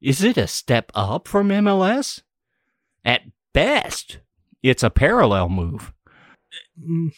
is 0.00 0.22
it 0.22 0.36
a 0.36 0.46
step 0.46 0.92
up 0.94 1.26
from 1.26 1.48
MLS? 1.48 2.22
At 3.04 3.22
best, 3.52 4.20
it's 4.62 4.82
a 4.82 4.90
parallel 4.90 5.48
move. 5.48 5.92
Mm, 6.80 7.12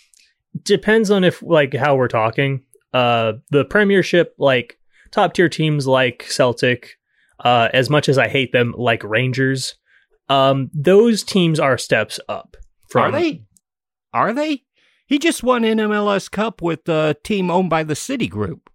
depends 0.62 1.10
on 1.10 1.24
if 1.24 1.42
like 1.42 1.74
how 1.74 1.96
we're 1.96 2.08
talking. 2.08 2.62
Uh, 2.92 3.34
the 3.50 3.64
Premiership, 3.64 4.34
like 4.38 4.78
top 5.10 5.34
tier 5.34 5.48
teams 5.48 5.86
like 5.86 6.24
Celtic, 6.28 6.98
uh, 7.44 7.68
as 7.72 7.90
much 7.90 8.08
as 8.08 8.18
I 8.18 8.28
hate 8.28 8.52
them, 8.52 8.74
like 8.76 9.04
Rangers, 9.04 9.76
um, 10.28 10.70
those 10.72 11.22
teams 11.22 11.60
are 11.60 11.78
steps 11.78 12.18
up. 12.28 12.56
From, 12.88 13.14
are 13.14 13.20
they? 13.20 13.42
Are 14.12 14.32
they? 14.32 14.64
He 15.06 15.18
just 15.18 15.42
won 15.42 15.64
an 15.64 15.78
MLS 15.78 16.30
Cup 16.30 16.60
with 16.60 16.88
a 16.88 17.16
team 17.22 17.50
owned 17.50 17.70
by 17.70 17.84
the 17.84 17.94
City 17.94 18.26
Group. 18.26 18.70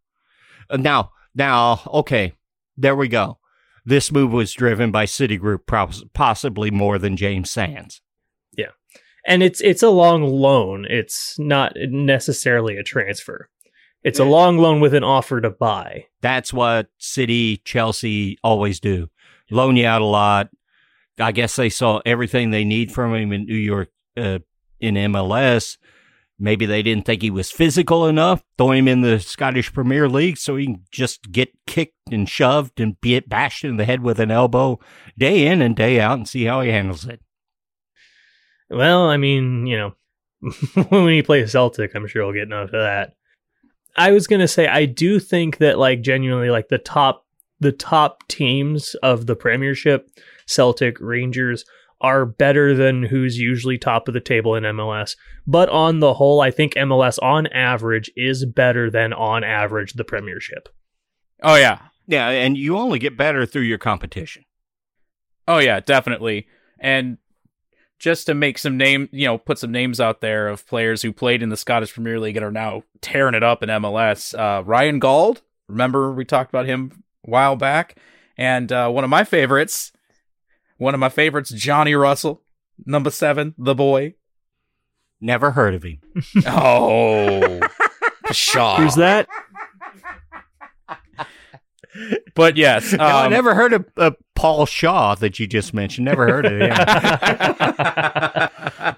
Uh, 0.70 0.78
now, 0.78 1.12
now, 1.36 1.82
okay, 1.88 2.34
there 2.78 2.96
we 2.96 3.08
go. 3.08 3.38
This 3.86 4.12
move 4.12 4.32
was 4.32 4.54
driven 4.54 4.92
by 4.92 5.06
City 5.06 5.38
Group, 5.38 5.70
possibly 6.14 6.72
more 6.72 6.98
than 6.98 7.18
James 7.18 7.50
Sands. 7.50 8.02
Yeah, 8.56 8.72
and 9.26 9.42
it's 9.42 9.60
it's 9.62 9.82
a 9.82 9.90
long 9.90 10.24
loan. 10.24 10.86
It's 10.88 11.38
not 11.40 11.74
necessarily 11.76 12.78
a 12.78 12.84
transfer. 12.84 13.50
It's 14.04 14.20
a 14.20 14.24
long 14.24 14.58
loan 14.58 14.80
with 14.80 14.96
an 14.96 15.04
offer 15.04 15.42
to 15.42 15.52
buy. 15.52 16.08
That's 16.22 16.52
what 16.52 16.88
City, 16.98 17.58
Chelsea 17.58 18.38
always 18.44 18.80
do. 18.80 19.10
Loan 19.52 19.76
you 19.76 19.86
out 19.86 20.02
a 20.02 20.06
lot. 20.06 20.50
I 21.20 21.32
guess 21.32 21.56
they 21.56 21.70
saw 21.70 22.02
everything 22.04 22.50
they 22.50 22.64
need 22.64 22.92
from 22.92 23.14
him 23.14 23.32
in 23.32 23.46
New 23.46 23.54
York, 23.54 23.90
uh, 24.18 24.40
in 24.80 24.96
MLS. 24.96 25.78
Maybe 26.44 26.66
they 26.66 26.82
didn't 26.82 27.06
think 27.06 27.22
he 27.22 27.30
was 27.30 27.52
physical 27.52 28.08
enough. 28.08 28.44
Throw 28.58 28.72
him 28.72 28.88
in 28.88 29.02
the 29.02 29.20
Scottish 29.20 29.72
Premier 29.72 30.10
League 30.10 30.38
so 30.38 30.56
he 30.56 30.66
can 30.66 30.84
just 30.92 31.32
get 31.32 31.52
kicked 31.68 32.12
and 32.12 32.28
shoved 32.28 32.80
and 32.80 33.00
be 33.00 33.20
bashed 33.20 33.64
in 33.64 33.78
the 33.78 33.86
head 33.86 34.02
with 34.02 34.20
an 34.20 34.32
elbow 34.32 34.80
day 35.16 35.46
in 35.46 35.62
and 35.62 35.76
day 35.76 36.00
out 36.00 36.18
and 36.18 36.28
see 36.28 36.46
how 36.46 36.62
he 36.62 36.72
handles 36.72 37.06
it. 37.06 37.22
Well, 38.72 39.08
I 39.08 39.18
mean, 39.18 39.68
you 39.68 39.78
know, 39.78 39.94
when 40.90 41.14
he 41.14 41.22
plays 41.22 41.52
Celtic, 41.52 41.94
I'm 41.94 42.08
sure 42.08 42.24
he'll 42.24 42.34
get 42.34 42.48
enough 42.48 42.70
of 42.70 42.72
that. 42.72 43.14
I 43.96 44.10
was 44.10 44.26
gonna 44.26 44.48
say 44.48 44.68
I 44.68 44.86
do 44.86 45.20
think 45.20 45.58
that 45.58 45.78
like 45.78 46.02
genuinely 46.02 46.50
like 46.50 46.70
the 46.70 46.80
top 46.80 47.26
the 47.60 47.72
top 47.72 48.28
teams 48.28 48.96
of 49.04 49.28
the 49.28 49.36
Premiership, 49.36 50.10
Celtic, 50.48 50.98
Rangers, 51.00 51.66
are 52.02 52.26
better 52.26 52.76
than 52.76 53.04
who's 53.04 53.38
usually 53.38 53.78
top 53.78 54.08
of 54.08 54.14
the 54.14 54.20
table 54.20 54.56
in 54.56 54.64
MLS. 54.64 55.16
But 55.48 55.70
on 55.70 56.00
the 56.00 56.16
whole, 56.16 56.42
I 56.42 56.52
think 56.52 56.74
MLS 56.74 57.18
on 57.22 57.48
average 57.48 58.12
is 58.16 58.46
better 58.46 58.90
than 58.90 59.14
on 59.14 59.44
average 59.44 59.94
the 59.94 60.04
Premiership. 60.04 60.68
Oh 61.42 61.56
yeah. 61.56 61.80
Yeah, 62.08 62.30
and 62.30 62.58
you 62.58 62.78
only 62.78 63.00
get 63.00 63.16
better 63.16 63.46
through 63.46 63.62
your 63.64 63.78
competition. 63.78 64.44
Oh 65.48 65.60
yeah, 65.60 65.80
definitely. 65.80 66.48
And 66.80 67.18
just 68.00 68.26
to 68.26 68.34
make 68.34 68.58
some 68.58 68.78
name, 68.78 69.08
you 69.12 69.28
know, 69.28 69.38
put 69.38 69.60
some 69.60 69.72
names 69.72 70.00
out 70.00 70.22
there 70.22 70.48
of 70.48 70.66
players 70.68 71.04
who 71.04 71.14
played 71.14 71.44
in 71.44 71.50
the 71.50 71.58
Scottish 71.58 71.94
Premier 71.94 72.20
League 72.20 72.36
and 72.36 72.44
are 72.44 72.52
now 72.52 72.84
tearing 73.00 73.36
it 73.36 73.44
up 73.44 73.62
in 73.62 73.70
MLS. 73.70 74.38
Uh, 74.38 74.64
Ryan 74.64 75.00
Gauld, 75.00 75.42
remember 75.68 76.12
we 76.12 76.26
talked 76.26 76.50
about 76.50 76.66
him 76.66 77.04
a 77.26 77.30
while 77.30 77.56
back, 77.56 77.96
and 78.36 78.72
uh, 78.72 78.90
one 78.90 79.04
of 79.04 79.10
my 79.12 79.24
favorites, 79.24 79.92
one 80.82 80.96
of 80.96 81.00
my 81.00 81.10
favorites, 81.10 81.52
Johnny 81.52 81.94
Russell, 81.94 82.42
number 82.88 83.12
seven, 83.12 83.54
the 83.56 83.76
boy. 83.76 84.16
Never 85.22 85.52
heard 85.52 85.76
of 85.76 85.84
him. 85.84 86.00
oh, 86.48 87.60
Shaw. 88.32 88.78
Who's 88.78 88.96
that? 88.96 89.28
but 92.34 92.58
yes, 92.58 92.94
um, 92.94 92.98
no, 92.98 93.06
I 93.06 93.28
never 93.28 93.54
heard 93.54 93.74
of 93.74 93.86
uh, 93.96 94.10
Paul 94.34 94.66
Shaw 94.66 95.14
that 95.16 95.40
you 95.40 95.46
just 95.46 95.72
mentioned. 95.72 96.06
Never 96.06 96.26
heard 96.26 96.48
of 96.48 96.54
him. 96.54 96.70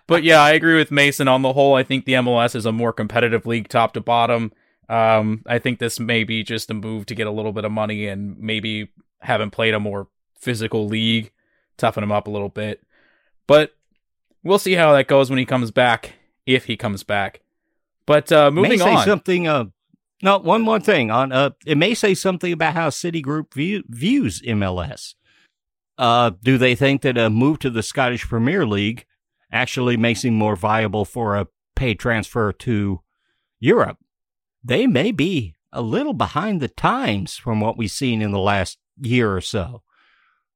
but 0.07 0.23
yeah, 0.23 0.39
I 0.39 0.51
agree 0.51 0.77
with 0.77 0.89
Mason 0.89 1.27
on 1.27 1.41
the 1.41 1.51
whole. 1.51 1.75
I 1.75 1.83
think 1.83 2.05
the 2.05 2.13
MLS 2.13 2.55
is 2.55 2.65
a 2.65 2.71
more 2.71 2.93
competitive 2.93 3.45
league, 3.45 3.67
top 3.67 3.91
to 3.95 3.99
bottom. 3.99 4.53
Um, 4.87 5.43
I 5.45 5.59
think 5.59 5.79
this 5.79 5.99
may 5.99 6.23
be 6.23 6.43
just 6.43 6.71
a 6.71 6.73
move 6.73 7.07
to 7.07 7.15
get 7.15 7.27
a 7.27 7.31
little 7.31 7.51
bit 7.51 7.65
of 7.65 7.73
money 7.73 8.07
and 8.07 8.39
maybe 8.39 8.87
having 9.19 9.49
played 9.49 9.73
a 9.73 9.81
more 9.81 10.07
physical 10.39 10.87
league, 10.87 11.33
toughen 11.77 12.03
him 12.03 12.11
up 12.11 12.27
a 12.27 12.31
little 12.31 12.49
bit. 12.49 12.83
But 13.47 13.75
we'll 14.43 14.59
see 14.59 14.73
how 14.73 14.93
that 14.93 15.07
goes 15.07 15.29
when 15.29 15.39
he 15.39 15.45
comes 15.45 15.71
back, 15.71 16.13
if 16.45 16.65
he 16.65 16.77
comes 16.77 17.03
back. 17.03 17.41
But 18.05 18.31
uh, 18.31 18.51
moving 18.51 18.71
May 18.71 18.77
say 18.77 18.95
on, 18.95 19.05
something 19.05 19.47
uh, 19.47 19.65
no, 20.21 20.37
one 20.37 20.61
more 20.61 20.79
thing 20.79 21.11
on 21.11 21.31
uh, 21.31 21.51
it 21.65 21.77
may 21.77 21.93
say 21.93 22.13
something 22.13 22.51
about 22.51 22.73
how 22.73 22.89
City 22.89 23.21
Group 23.21 23.53
view, 23.53 23.83
views 23.87 24.41
MLS. 24.41 25.15
Uh, 25.97 26.31
do 26.41 26.57
they 26.57 26.75
think 26.75 27.01
that 27.01 27.17
a 27.17 27.29
move 27.29 27.59
to 27.59 27.69
the 27.69 27.83
Scottish 27.83 28.27
Premier 28.27 28.65
League 28.65 29.05
actually 29.51 29.95
makes 29.95 30.23
him 30.23 30.33
more 30.33 30.55
viable 30.55 31.05
for 31.05 31.35
a 31.35 31.47
pay 31.75 31.93
transfer 31.93 32.51
to 32.51 33.01
Europe? 33.59 33.97
They 34.63 34.87
may 34.87 35.11
be 35.11 35.55
a 35.71 35.81
little 35.81 36.13
behind 36.13 36.61
the 36.61 36.67
times 36.67 37.35
from 37.35 37.59
what 37.59 37.77
we've 37.77 37.91
seen 37.91 38.21
in 38.21 38.31
the 38.31 38.39
last 38.39 38.77
year 38.99 39.35
or 39.35 39.41
so. 39.41 39.83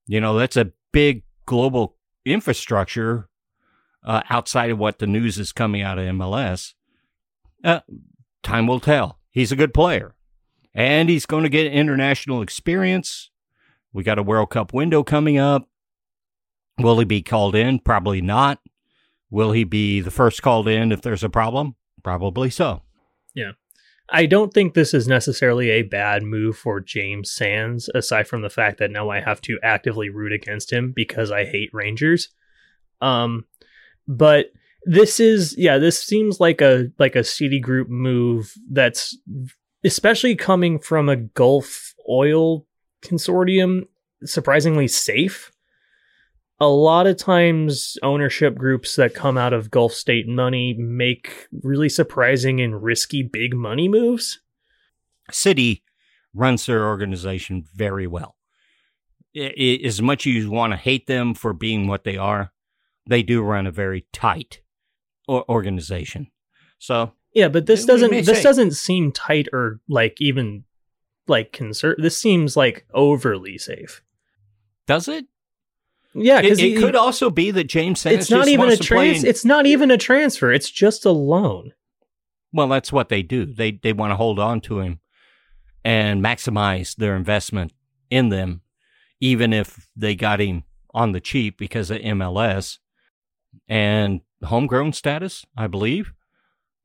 You 0.07 0.21
know, 0.21 0.37
that's 0.37 0.57
a 0.57 0.71
big 0.97 1.21
global 1.45 1.95
infrastructure 2.25 3.29
uh, 4.03 4.23
outside 4.31 4.71
of 4.71 4.79
what 4.79 4.97
the 4.97 5.05
news 5.05 5.37
is 5.37 5.51
coming 5.51 5.83
out 5.83 5.99
of 5.99 6.05
MLS. 6.05 6.73
Uh, 7.63 7.81
time 8.41 8.65
will 8.65 8.79
tell. 8.79 9.19
He's 9.29 9.51
a 9.51 9.55
good 9.55 9.75
player. 9.75 10.15
And 10.73 11.07
he's 11.07 11.27
going 11.27 11.43
to 11.43 11.49
get 11.49 11.71
international 11.71 12.41
experience. 12.41 13.29
We 13.93 14.03
got 14.03 14.17
a 14.17 14.23
World 14.23 14.49
Cup 14.49 14.73
window 14.73 15.03
coming 15.03 15.37
up. 15.37 15.69
Will 16.79 16.97
he 16.97 17.05
be 17.05 17.21
called 17.21 17.53
in? 17.53 17.77
Probably 17.77 18.19
not. 18.19 18.59
Will 19.29 19.51
he 19.51 19.65
be 19.65 20.01
the 20.01 20.09
first 20.09 20.41
called 20.41 20.67
in 20.67 20.91
if 20.91 21.03
there's 21.03 21.23
a 21.23 21.29
problem? 21.29 21.75
Probably 22.01 22.49
so. 22.49 22.81
Yeah. 23.35 23.51
I 24.09 24.25
don't 24.25 24.53
think 24.53 24.73
this 24.73 24.93
is 24.93 25.07
necessarily 25.07 25.69
a 25.69 25.81
bad 25.81 26.23
move 26.23 26.57
for 26.57 26.79
James 26.79 27.31
Sands, 27.31 27.89
aside 27.93 28.27
from 28.27 28.41
the 28.41 28.49
fact 28.49 28.79
that 28.79 28.91
now 28.91 29.09
I 29.09 29.19
have 29.19 29.41
to 29.41 29.59
actively 29.61 30.09
root 30.09 30.31
against 30.31 30.71
him 30.71 30.93
because 30.95 31.29
I 31.29 31.45
hate 31.45 31.69
Rangers. 31.73 32.29
Um, 33.01 33.45
but 34.07 34.47
this 34.87 35.19
is 35.19 35.53
yeah 35.57 35.77
this 35.77 36.01
seems 36.01 36.39
like 36.39 36.61
a 36.61 36.89
like 36.97 37.15
a 37.15 37.23
CD 37.23 37.55
City 37.55 37.59
Group 37.59 37.89
move 37.89 38.53
that's 38.71 39.17
especially 39.83 40.35
coming 40.35 40.79
from 40.79 41.09
a 41.09 41.17
gulf 41.17 41.93
oil 42.09 42.65
consortium 43.03 43.81
surprisingly 44.23 44.87
safe 44.87 45.51
a 46.59 46.67
lot 46.67 47.05
of 47.05 47.17
times 47.17 47.97
ownership 48.01 48.55
groups 48.55 48.95
that 48.95 49.13
come 49.13 49.37
out 49.37 49.53
of 49.53 49.71
gulf 49.71 49.93
state 49.93 50.27
money 50.27 50.73
make 50.73 51.47
really 51.63 51.89
surprising 51.89 52.59
and 52.59 52.83
risky 52.83 53.23
big 53.23 53.55
money 53.55 53.87
moves 53.87 54.39
city 55.31 55.83
runs 56.33 56.65
their 56.65 56.85
organization 56.85 57.63
very 57.73 58.07
well 58.07 58.35
as 59.35 60.01
much 60.01 60.25
as 60.25 60.33
you 60.33 60.49
want 60.49 60.73
to 60.73 60.77
hate 60.77 61.05
them 61.07 61.33
for 61.33 61.53
being 61.53 61.87
what 61.87 62.03
they 62.03 62.17
are 62.17 62.51
they 63.07 63.23
do 63.23 63.41
run 63.41 63.67
a 63.67 63.71
very 63.71 64.05
tight 64.11 64.61
organization. 65.29 66.27
So 66.79 67.13
yeah, 67.33 67.47
but 67.47 67.65
this 67.65 67.85
doesn't 67.85 68.11
this 68.11 68.27
say. 68.27 68.43
doesn't 68.43 68.71
seem 68.71 69.11
tight 69.11 69.47
or 69.53 69.79
like 69.87 70.19
even 70.19 70.63
like 71.27 71.51
concern. 71.51 71.95
This 71.97 72.17
seems 72.17 72.55
like 72.55 72.85
overly 72.93 73.57
safe. 73.57 74.01
Does 74.85 75.07
it? 75.07 75.25
Yeah, 76.19 76.41
because 76.41 76.59
it, 76.59 76.73
it 76.73 76.79
could 76.79 76.95
also 76.95 77.29
be 77.29 77.51
that 77.51 77.65
James 77.65 78.01
Sands 78.01 78.25
it's 78.25 78.31
not 78.31 78.47
even 78.47 78.69
a 78.69 78.77
trans. 78.77 79.23
It's 79.23 79.45
not 79.45 79.65
even 79.65 79.91
a 79.91 79.97
transfer. 79.97 80.51
It's 80.51 80.69
just 80.69 81.05
a 81.05 81.11
loan. 81.11 81.73
Well, 82.51 82.67
that's 82.67 82.91
what 82.91 83.09
they 83.09 83.21
do. 83.21 83.45
They 83.45 83.71
they 83.71 83.93
want 83.93 84.11
to 84.11 84.15
hold 84.15 84.39
on 84.39 84.61
to 84.61 84.79
him 84.79 84.99
and 85.83 86.23
maximize 86.23 86.95
their 86.95 87.15
investment 87.15 87.73
in 88.09 88.29
them, 88.29 88.61
even 89.19 89.53
if 89.53 89.89
they 89.95 90.15
got 90.15 90.41
him 90.41 90.63
on 90.93 91.11
the 91.11 91.21
cheap 91.21 91.57
because 91.57 91.91
of 91.91 91.99
MLS 91.99 92.79
and 93.67 94.21
homegrown 94.43 94.93
status, 94.93 95.45
I 95.55 95.67
believe. 95.67 96.13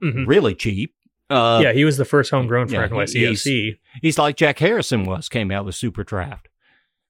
Mhm. 0.02 0.26
Really 0.26 0.54
cheap. 0.54 0.94
Uh, 1.30 1.60
yeah, 1.62 1.72
he 1.72 1.84
was 1.84 1.96
the 1.96 2.04
first 2.04 2.30
homegrown 2.30 2.68
for 2.68 2.74
yeah, 2.74 2.88
NYCFC. 2.88 3.78
he's 4.02 4.18
like 4.18 4.36
Jack 4.36 4.58
Harrison 4.58 5.04
was, 5.04 5.30
came 5.30 5.50
out 5.50 5.60
of 5.60 5.66
the 5.66 5.72
super 5.72 6.04
draft 6.04 6.48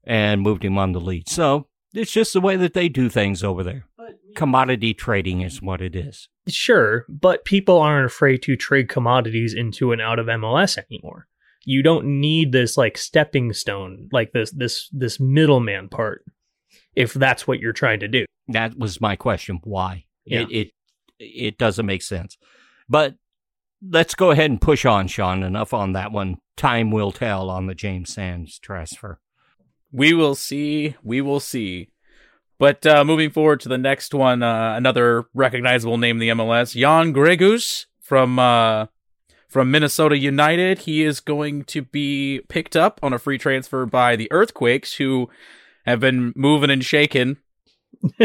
and 0.05 0.43
moved 0.43 0.65
him 0.65 0.79
on 0.79 0.93
the 0.93 1.01
lead. 1.01 1.29
So 1.29 1.67
it's 1.95 2.13
just 2.13 2.33
the 2.33 2.41
way 2.41 2.57
that 2.57 2.75
they 2.75 2.89
do 2.89 3.09
things 3.09 3.45
over 3.45 3.63
there. 3.63 3.87
Commodity 4.35 4.95
trading 4.95 5.43
is 5.43 5.61
what 5.61 5.81
it 5.81 5.95
is. 5.95 6.29
Sure, 6.49 7.05
but 7.09 7.45
people 7.45 7.79
aren't 7.79 8.07
afraid 8.07 8.43
to 8.43 8.57
trade 8.57 8.89
commodities 8.89 9.55
into 9.55 9.93
and 9.93 10.01
out 10.01 10.19
of 10.19 10.27
MLS 10.27 10.79
anymore. 10.79 11.29
You 11.65 11.83
don't 11.83 12.21
need 12.21 12.53
this 12.53 12.77
like 12.77 12.99
stepping 12.99 13.53
stone, 13.53 14.09
like 14.11 14.33
this 14.33 14.51
this 14.51 14.89
this 14.93 15.21
middleman 15.21 15.89
part, 15.89 16.25
if 16.97 17.13
that's 17.13 17.47
what 17.47 17.61
you're 17.61 17.73
trying 17.73 18.01
to 18.01 18.09
do. 18.09 18.25
That 18.49 18.77
was 18.77 19.01
my 19.01 19.15
question. 19.17 19.61
Why? 19.63 20.07
Yeah. 20.25 20.41
It, 20.41 20.51
it 20.51 20.71
it 21.19 21.59
doesn't 21.59 21.87
make 21.87 22.03
sense. 22.03 22.37
But 22.89 23.15
let's 23.87 24.15
go 24.15 24.31
ahead 24.31 24.51
and 24.51 24.61
push 24.61 24.85
on, 24.85 25.07
Sean. 25.07 25.43
Enough 25.43 25.73
on 25.73 25.93
that 25.93 26.11
one. 26.11 26.39
Time 26.57 26.91
will 26.91 27.13
tell 27.13 27.49
on 27.49 27.67
the 27.67 27.75
James 27.75 28.13
Sands 28.13 28.59
transfer. 28.59 29.21
We 29.93 30.15
will 30.15 30.35
see. 30.35 30.97
We 31.03 31.21
will 31.21 31.41
see. 31.41 31.89
But 32.59 32.87
uh, 32.87 33.05
moving 33.05 33.31
forward 33.31 33.61
to 33.61 33.69
the 33.69 33.79
next 33.79 34.15
one, 34.15 34.43
uh, 34.43 34.75
another 34.77 35.27
recognizable 35.35 35.99
name 35.99 36.17
in 36.17 36.21
the 36.21 36.29
MLS, 36.29 36.75
Jan 36.79 37.13
Gregus 37.13 37.87
from 38.01 38.39
uh, 38.39 38.87
from 39.49 39.71
Minnesota 39.71 40.17
United. 40.17 40.81
He 40.81 41.03
is 41.03 41.21
going 41.21 41.65
to 41.65 41.83
be 41.83 42.41
picked 42.49 42.77
up 42.77 43.01
on 43.03 43.13
a 43.13 43.19
free 43.19 43.37
transfer 43.37 43.85
by 43.85 44.17
the 44.17 44.31
Earthquakes, 44.31 44.95
who 44.95 45.29
have 45.87 46.01
been 46.01 46.33
moving 46.37 46.71
and 46.71 46.85
shaking 46.85 47.39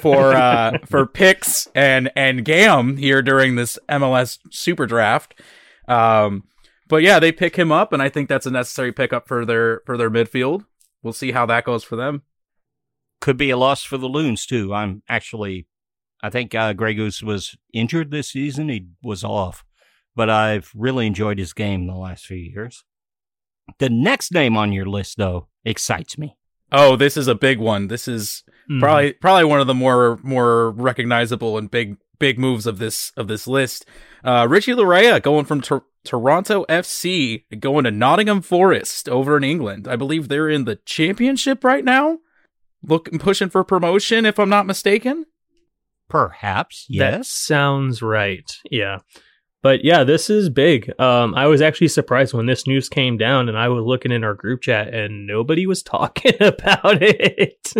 for 0.00 0.32
uh, 0.32 0.78
for 0.86 1.06
picks 1.06 1.68
and 1.74 2.10
and 2.16 2.44
GAM 2.44 2.96
here 2.96 3.22
during 3.22 3.56
this 3.56 3.78
MLS 3.88 4.38
Super 4.50 4.86
Draft. 4.86 5.34
Um, 5.88 6.44
but 6.90 7.02
yeah, 7.02 7.18
they 7.18 7.32
pick 7.32 7.56
him 7.56 7.72
up, 7.72 7.92
and 7.94 8.02
I 8.02 8.10
think 8.10 8.28
that's 8.28 8.44
a 8.46 8.50
necessary 8.50 8.92
pickup 8.92 9.26
for 9.26 9.46
their 9.46 9.80
for 9.86 9.96
their 9.96 10.10
midfield. 10.10 10.64
We'll 11.02 11.14
see 11.14 11.32
how 11.32 11.46
that 11.46 11.64
goes 11.64 11.82
for 11.84 11.96
them. 11.96 12.22
Could 13.20 13.36
be 13.38 13.48
a 13.50 13.56
loss 13.56 13.82
for 13.82 13.96
the 13.96 14.08
Loons 14.08 14.44
too. 14.44 14.74
I'm 14.74 15.02
actually, 15.08 15.66
I 16.22 16.28
think 16.30 16.54
uh, 16.54 16.72
Grey 16.74 16.94
Goose 16.94 17.22
was 17.22 17.56
injured 17.72 18.10
this 18.10 18.30
season. 18.30 18.68
He 18.68 18.86
was 19.02 19.24
off, 19.24 19.64
but 20.14 20.28
I've 20.28 20.70
really 20.74 21.06
enjoyed 21.06 21.38
his 21.38 21.52
game 21.54 21.86
the 21.86 21.94
last 21.94 22.26
few 22.26 22.36
years. 22.36 22.84
The 23.78 23.88
next 23.88 24.32
name 24.32 24.56
on 24.56 24.72
your 24.72 24.86
list, 24.86 25.16
though, 25.16 25.48
excites 25.64 26.18
me. 26.18 26.36
Oh, 26.72 26.96
this 26.96 27.16
is 27.16 27.28
a 27.28 27.34
big 27.34 27.58
one. 27.58 27.88
This 27.88 28.06
is 28.08 28.42
Mhm. 28.70 28.80
probably 28.80 29.12
probably 29.14 29.44
one 29.44 29.60
of 29.60 29.66
the 29.66 29.74
more 29.74 30.18
more 30.22 30.70
recognizable 30.72 31.56
and 31.58 31.70
big 31.70 31.96
big 32.18 32.38
moves 32.38 32.66
of 32.66 32.78
this 32.78 33.12
of 33.16 33.28
this 33.28 33.46
list. 33.46 33.86
Uh, 34.24 34.46
Richie 34.48 34.72
Laryea 34.72 35.22
going 35.22 35.44
from 35.44 35.60
Tor- 35.60 35.84
Toronto 36.04 36.64
FC 36.68 37.44
going 37.58 37.84
to 37.84 37.90
Nottingham 37.90 38.40
Forest 38.42 39.08
over 39.08 39.36
in 39.36 39.44
England. 39.44 39.86
I 39.86 39.96
believe 39.96 40.28
they're 40.28 40.48
in 40.48 40.64
the 40.64 40.76
championship 40.86 41.62
right 41.64 41.84
now. 41.84 42.18
Looking 42.82 43.18
pushing 43.18 43.50
for 43.50 43.62
promotion, 43.64 44.24
if 44.24 44.38
I'm 44.38 44.48
not 44.48 44.66
mistaken. 44.66 45.26
Perhaps, 46.08 46.86
That 46.88 46.94
yes. 46.94 47.28
sounds 47.28 48.02
right. 48.02 48.50
Yeah. 48.70 48.98
But 49.62 49.84
yeah, 49.84 50.04
this 50.04 50.30
is 50.30 50.48
big. 50.48 50.90
Um, 50.98 51.34
I 51.34 51.46
was 51.46 51.60
actually 51.60 51.88
surprised 51.88 52.32
when 52.32 52.46
this 52.46 52.66
news 52.66 52.88
came 52.88 53.18
down 53.18 53.48
and 53.50 53.58
I 53.58 53.68
was 53.68 53.84
looking 53.84 54.10
in 54.10 54.24
our 54.24 54.34
group 54.34 54.62
chat 54.62 54.92
and 54.94 55.26
nobody 55.26 55.66
was 55.66 55.82
talking 55.84 56.32
about 56.40 57.02
it. 57.02 57.72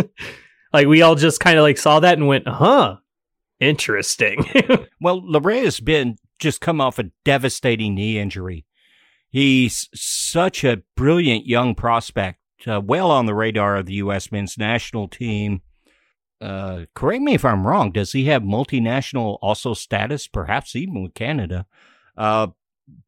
like 0.75 0.87
we 0.87 1.01
all 1.03 1.15
just 1.15 1.41
kind 1.41 1.59
of 1.59 1.63
like 1.63 1.79
saw 1.79 2.01
that 2.01 2.19
and 2.19 2.27
went, 2.29 2.47
huh, 2.47 2.97
interesting. 3.59 4.45
Well, 5.03 5.23
Laryea 5.23 5.83
been 5.83 6.17
just 6.41 6.61
come 6.61 6.81
off 6.81 6.99
a 6.99 7.11
devastating 7.25 7.95
knee 7.95 8.19
injury. 8.19 8.65
He's 9.29 9.89
such 9.95 10.65
a 10.65 10.83
brilliant 10.97 11.47
young 11.47 11.77
prospect, 11.77 12.41
uh, 12.67 12.81
well 12.85 13.11
on 13.13 13.27
the 13.27 13.35
radar 13.35 13.77
of 13.77 13.87
the 13.87 13.95
U.S. 13.95 14.33
men's 14.33 14.59
national 14.59 15.07
team. 15.07 15.63
Uh, 16.41 16.87
correct 16.95 17.23
me 17.23 17.35
if 17.35 17.45
I'm 17.45 17.67
wrong. 17.67 17.93
Does 17.93 18.13
he 18.13 18.25
have 18.25 18.43
multinational 18.43 19.39
also 19.43 19.75
status, 19.75 20.27
perhaps 20.27 20.75
even 20.75 21.03
with 21.03 21.15
Canada? 21.15 21.67
Uh, 22.17 22.49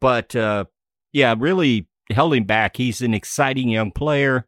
but 0.00 0.36
uh, 0.36 0.66
yeah, 1.12 1.34
really 1.36 1.88
held 2.10 2.34
him 2.34 2.44
back. 2.44 2.76
He's 2.76 3.00
an 3.00 3.14
exciting 3.14 3.68
young 3.68 3.90
player. 3.90 4.46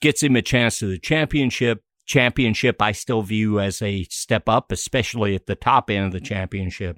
Gets 0.00 0.22
him 0.22 0.34
a 0.34 0.42
chance 0.42 0.78
to 0.78 0.86
the 0.86 0.98
championship. 0.98 1.84
Championship, 2.06 2.82
I 2.82 2.90
still 2.92 3.22
view 3.22 3.60
as 3.60 3.80
a 3.82 4.04
step 4.04 4.48
up, 4.48 4.72
especially 4.72 5.36
at 5.36 5.46
the 5.46 5.54
top 5.54 5.90
end 5.90 6.06
of 6.06 6.12
the 6.12 6.20
championship. 6.20 6.96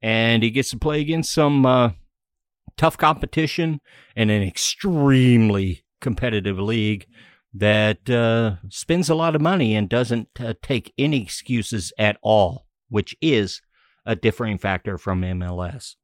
And 0.00 0.42
he 0.42 0.50
gets 0.50 0.70
to 0.70 0.78
play 0.78 1.00
against 1.00 1.32
some 1.32 1.66
uh, 1.66 1.90
tough 2.76 2.96
competition 2.96 3.80
in 4.16 4.30
an 4.30 4.42
extremely 4.42 5.84
competitive 6.00 6.58
league 6.58 7.06
that 7.52 8.08
uh, 8.08 8.56
spends 8.68 9.08
a 9.08 9.14
lot 9.14 9.34
of 9.34 9.40
money 9.40 9.74
and 9.74 9.88
doesn't 9.88 10.28
uh, 10.38 10.54
take 10.62 10.92
any 10.96 11.22
excuses 11.22 11.92
at 11.98 12.16
all, 12.22 12.66
which 12.88 13.16
is 13.20 13.60
a 14.06 14.14
differing 14.14 14.58
factor 14.58 14.96
from 14.96 15.22
MLS. 15.22 15.96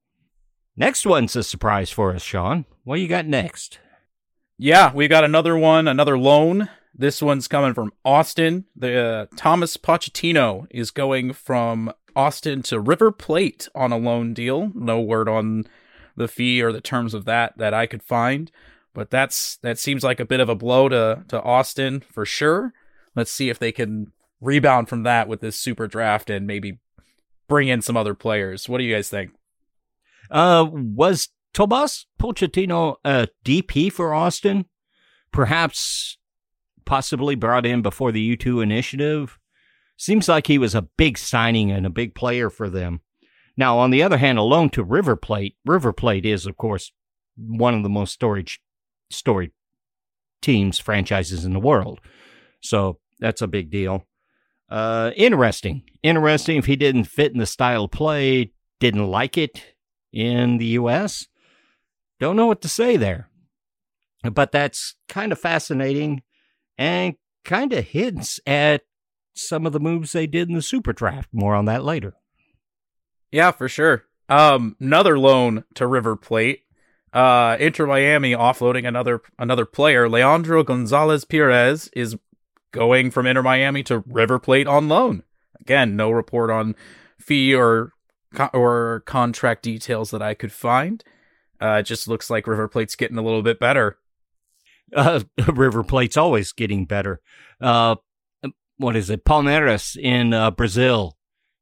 Next 0.77 1.07
one's 1.07 1.37
a 1.37 1.43
surprise 1.43 1.91
for 1.91 2.13
us, 2.13 2.23
Sean. 2.23 2.65
What 2.83 2.99
you 3.01 3.07
got 3.07 3.27
next? 3.27 3.79
Yeah, 4.59 4.93
we 4.93 5.09
got 5.09 5.25
another 5.25 5.57
one, 5.57 5.87
another 5.87 6.19
loan. 6.19 6.69
This 6.95 7.23
one's 7.23 7.49
coming 7.49 7.75
from 7.75 7.93
Austin. 8.05 8.65
The 8.77 8.99
uh, 8.99 9.27
Thomas 9.37 9.77
Pochettino 9.77 10.67
is 10.71 10.91
going 10.91 11.33
from 11.33 11.93
Austin 12.17 12.63
to 12.63 12.81
River 12.81 13.11
Plate 13.11 13.69
on 13.75 13.93
a 13.93 13.99
loan 13.99 14.35
deal. 14.35 14.73
No 14.75 15.01
word 15.01 15.29
on 15.29 15.65
the 16.17 16.29
fee 16.29 16.63
or 16.63 16.73
the 16.73 16.81
terms 16.81 17.15
of 17.15 17.25
that 17.25 17.59
that 17.59 17.75
I 17.75 17.87
could 17.87 18.03
find, 18.03 18.51
but 18.93 19.11
that's 19.11 19.57
that 19.59 19.79
seems 19.79 20.05
like 20.05 20.21
a 20.21 20.25
bit 20.25 20.41
of 20.41 20.49
a 20.49 20.55
blow 20.55 20.89
to 20.89 21.25
to 21.29 21.43
Austin 21.43 22.01
for 22.01 22.25
sure. 22.25 22.73
Let's 23.17 23.31
see 23.31 23.51
if 23.51 23.59
they 23.59 23.73
can 23.73 24.13
rebound 24.41 24.89
from 24.89 25.03
that 25.05 25.29
with 25.29 25.41
this 25.41 25.57
super 25.57 25.87
draft 25.87 26.31
and 26.31 26.47
maybe 26.47 26.79
bring 27.49 27.69
in 27.69 27.83
some 27.83 27.97
other 27.97 28.15
players. 28.15 28.69
What 28.69 28.79
do 28.79 28.85
you 28.85 28.95
guys 28.95 29.09
think? 29.09 29.33
Uh, 30.31 30.67
was 30.71 31.29
Tomas 31.53 32.07
Pochettino 32.21 32.97
a 33.05 33.29
DP 33.45 33.93
for 33.93 34.15
Austin? 34.15 34.67
Perhaps, 35.33 36.19
possibly 36.85 37.35
brought 37.35 37.67
in 37.67 37.83
before 37.83 38.13
the 38.13 38.37
U2 38.37 38.63
initiative? 38.63 39.39
Seems 39.97 40.29
like 40.29 40.47
he 40.47 40.59
was 40.59 40.75
a 40.75 40.83
big 40.83 41.19
signing 41.19 41.71
and 41.71 41.87
a 41.87 41.91
big 41.91 42.15
player 42.15 42.51
for 42.51 42.69
them. 42.69 43.01
Now, 43.57 43.79
on 43.79 43.91
the 43.91 44.03
other 44.03 44.19
hand, 44.19 44.39
a 44.39 44.43
loan 44.43 44.71
to 44.71 44.83
River 44.83 45.17
Plate. 45.17 45.57
River 45.65 45.93
Plate 45.93 46.27
is, 46.27 46.47
of 46.47 46.57
course, 46.57 46.93
one 47.37 47.75
of 47.75 47.83
the 47.83 47.89
most 47.89 48.13
storied, 48.13 48.51
storied 49.11 49.53
teams, 50.43 50.79
franchises 50.79 51.45
in 51.45 51.53
the 51.53 51.61
world. 51.61 52.01
So 52.61 52.99
that's 53.21 53.43
a 53.43 53.47
big 53.47 53.71
deal. 53.71 54.07
Uh, 54.69 55.13
interesting. 55.17 55.85
Interesting 56.03 56.57
if 56.57 56.67
he 56.67 56.77
didn't 56.77 57.05
fit 57.05 57.33
in 57.33 57.39
the 57.39 57.47
style 57.47 57.85
of 57.85 57.93
play, 57.93 58.53
didn't 58.81 59.07
like 59.07 59.39
it 59.39 59.63
in 60.13 60.59
the 60.59 60.67
U.S. 60.67 61.29
Don't 62.19 62.37
know 62.37 62.47
what 62.47 62.63
to 62.63 62.69
say 62.69 62.97
there. 62.97 63.29
But 64.23 64.53
that's 64.53 64.97
kind 65.09 65.33
of 65.33 65.39
fascinating 65.39 66.23
and 66.79 67.15
kind 67.45 67.73
of 67.73 67.85
hints 67.85 68.41
at 68.47 68.83
some 69.35 69.67
of 69.67 69.73
the 69.73 69.81
moves 69.81 70.13
they 70.13 70.27
did 70.27 70.49
in 70.49 70.55
the 70.55 70.63
Super 70.63 70.93
Draft. 70.93 71.29
More 71.33 71.55
on 71.55 71.65
that 71.67 71.85
later. 71.85 72.15
Yeah, 73.31 73.51
for 73.51 73.69
sure. 73.69 74.05
Um, 74.29 74.77
another 74.81 75.19
loan 75.19 75.65
to 75.75 75.87
River 75.87 76.17
Plate. 76.17 76.61
Uh, 77.13 77.57
Inter 77.61 77.87
Miami 77.87 78.33
offloading 78.33 78.87
another 78.89 79.23
another 79.39 79.65
player. 79.65 80.09
Leandro 80.09 80.65
Gonzalez 80.65 81.25
Pirez 81.25 81.89
is 81.95 82.17
going 82.73 83.11
from 83.11 83.27
Inter 83.27 83.43
Miami 83.43 83.83
to 83.85 84.03
River 84.07 84.39
Plate 84.39 84.67
on 84.67 84.89
loan. 84.89 85.23
Again, 85.61 85.95
no 85.97 86.11
report 86.11 86.51
on 86.51 86.75
fee 87.19 87.55
or 87.55 87.93
or 88.53 89.03
contract 89.07 89.63
details 89.63 90.11
that 90.11 90.23
I 90.23 90.35
could 90.35 90.53
find. 90.53 91.05
Uh, 91.63 91.79
it 91.81 91.85
just 91.85 92.09
looks 92.09 92.29
like 92.31 92.47
River 92.47 92.69
Plate's 92.69 92.97
getting 92.97 93.17
a 93.17 93.23
little 93.23 93.43
bit 93.43 93.61
better. 93.61 93.99
Uh, 94.95 95.21
River 95.53 95.85
Plate's 95.85 96.17
always 96.17 96.53
getting 96.53 96.85
better. 96.85 97.21
Uh, 97.61 97.97
what 98.79 98.97
is 98.97 99.11
it? 99.11 99.25
Palmeiras 99.25 99.97
in 99.97 100.33
uh, 100.33 100.51
Brazil 100.51 101.17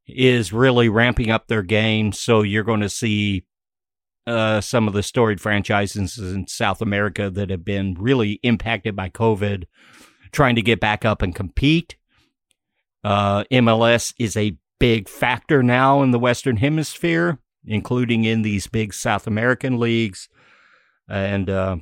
is 0.07 0.53
really 0.53 0.89
ramping 0.89 1.31
up 1.31 1.47
their 1.47 1.63
game. 1.63 2.13
So 2.13 2.43
you're 2.43 2.65
going 2.65 2.81
to 2.81 2.89
see 2.89 3.45
uh, 4.27 4.61
some 4.61 4.87
of 4.87 4.95
the 4.95 5.03
storied 5.03 5.41
franchises 5.41 6.19
in 6.19 6.47
South 6.47 6.81
America 6.81 7.31
that 7.31 7.51
have 7.51 7.65
been 7.65 7.95
really 7.99 8.41
impacted 8.43 8.95
by 8.97 9.09
COVID 9.09 9.65
trying 10.33 10.55
to 10.55 10.63
get 10.63 10.81
back 10.81 11.05
up 11.05 11.23
and 11.23 11.35
compete. 11.35 11.97
Uh, 13.05 13.45
MLS 13.45 14.15
is 14.19 14.37
a 14.37 14.57
big 14.79 15.09
factor 15.09 15.63
now 15.63 16.03
in 16.03 16.13
the 16.13 16.19
Western 16.19 16.57
Hemisphere, 16.57 17.39
including 17.67 18.25
in 18.25 18.43
these 18.43 18.67
big 18.67 18.95
South 18.95 19.27
American 19.27 19.79
leagues. 19.79 20.29
And 21.09 21.51
uh, 21.51 21.77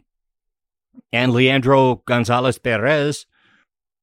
and 1.12 1.32
Leandro 1.32 2.02
Gonzalez 2.06 2.58
Pirez 2.58 3.26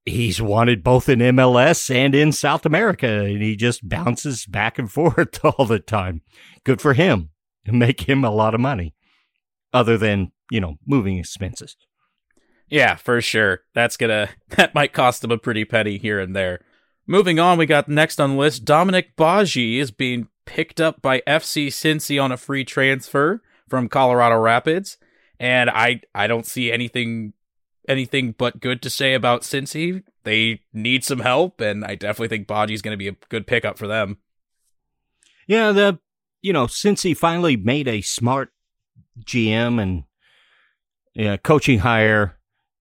he's 0.08 0.42
wanted 0.42 0.84
both 0.84 1.10
in 1.10 1.20
MLS 1.20 1.94
and 1.94 2.16
in 2.16 2.32
South 2.32 2.66
America, 2.66 3.08
and 3.08 3.42
he 3.42 3.56
just 3.56 3.88
bounces 3.88 4.46
back 4.46 4.80
and 4.80 4.92
forth 4.92 5.44
all 5.44 5.66
the 5.66 5.80
time. 5.80 6.22
Good 6.64 6.82
for 6.82 6.94
him. 6.94 7.30
Make 7.66 8.08
him 8.08 8.24
a 8.24 8.32
lot 8.32 8.56
of 8.56 8.62
money, 8.62 8.96
other 9.74 9.98
than 9.98 10.32
you 10.50 10.62
know 10.62 10.76
moving 10.86 11.18
expenses. 11.18 11.76
Yeah, 12.70 12.96
for 12.96 13.22
sure. 13.22 13.62
That's 13.74 13.98
gonna 13.98 14.30
that 14.50 14.74
might 14.74 14.94
cost 14.94 15.24
him 15.24 15.32
a 15.32 15.38
pretty 15.38 15.66
penny 15.66 15.98
here 15.98 16.20
and 16.20 16.36
there. 16.36 16.62
Moving 17.06 17.40
on, 17.40 17.58
we 17.58 17.66
got 17.66 17.88
next 17.88 18.20
on 18.20 18.32
the 18.32 18.38
list. 18.38 18.66
Dominic 18.66 19.16
Badji 19.16 19.78
is 19.78 19.92
being 19.92 20.28
picked 20.46 20.82
up 20.82 21.02
by 21.02 21.22
FC 21.22 21.68
Cincy 21.68 22.22
on 22.22 22.32
a 22.32 22.38
free 22.38 22.66
transfer 22.66 23.42
from 23.68 23.90
Colorado 23.90 24.38
Rapids, 24.38 24.98
and 25.40 25.70
I 25.70 26.02
I 26.16 26.28
don't 26.28 26.46
see 26.46 26.72
anything 26.72 27.34
anything 27.88 28.34
but 28.38 28.60
good 28.60 28.82
to 28.82 28.90
say 28.90 29.14
about 29.14 29.42
Cincy. 29.42 30.04
They 30.24 30.62
need 30.74 31.04
some 31.04 31.20
help, 31.20 31.62
and 31.62 31.86
I 31.86 31.96
definitely 31.96 32.28
think 32.28 32.48
Badji's 32.48 32.82
going 32.82 32.94
to 32.94 32.98
be 32.98 33.08
a 33.08 33.16
good 33.30 33.48
pickup 33.48 33.78
for 33.78 33.88
them. 33.88 34.18
Yeah, 35.48 35.72
the 35.72 36.00
you 36.42 36.54
know 36.54 36.68
Cincy 36.68 37.16
finally 37.16 37.56
made 37.56 37.88
a 37.88 38.02
smart 38.02 38.52
GM 39.24 39.82
and 39.82 40.04
yeah, 41.14 41.38
coaching 41.38 41.80
hire 41.80 42.38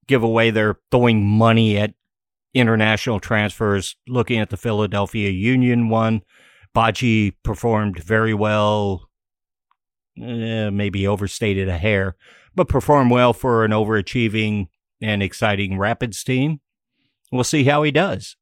giveaway. 0.07 0.51
They're 0.51 0.79
throwing 0.91 1.27
money 1.27 1.79
at 1.79 1.95
international 2.55 3.21
transfers. 3.21 3.97
Looking 4.09 4.41
at 4.41 4.51
the 4.51 4.57
Philadelphia 4.57 5.31
Union 5.31 5.89
one, 5.89 6.23
Badji 6.75 7.35
performed 7.45 8.03
very 8.03 8.35
well. 8.35 9.09
Eh, 10.21 10.71
maybe 10.71 11.07
overstated 11.07 11.69
a 11.69 11.77
hair, 11.77 12.17
but 12.55 12.69
performed 12.69 13.11
well 13.11 13.33
for 13.35 13.65
an 13.65 13.71
overachieving 13.71 14.69
and 15.01 15.23
exciting 15.23 15.79
Rapids 15.79 16.23
team. 16.25 16.61
We'll 17.31 17.45
see 17.45 17.65
how 17.65 17.83
he 17.83 17.91
does. 17.91 18.37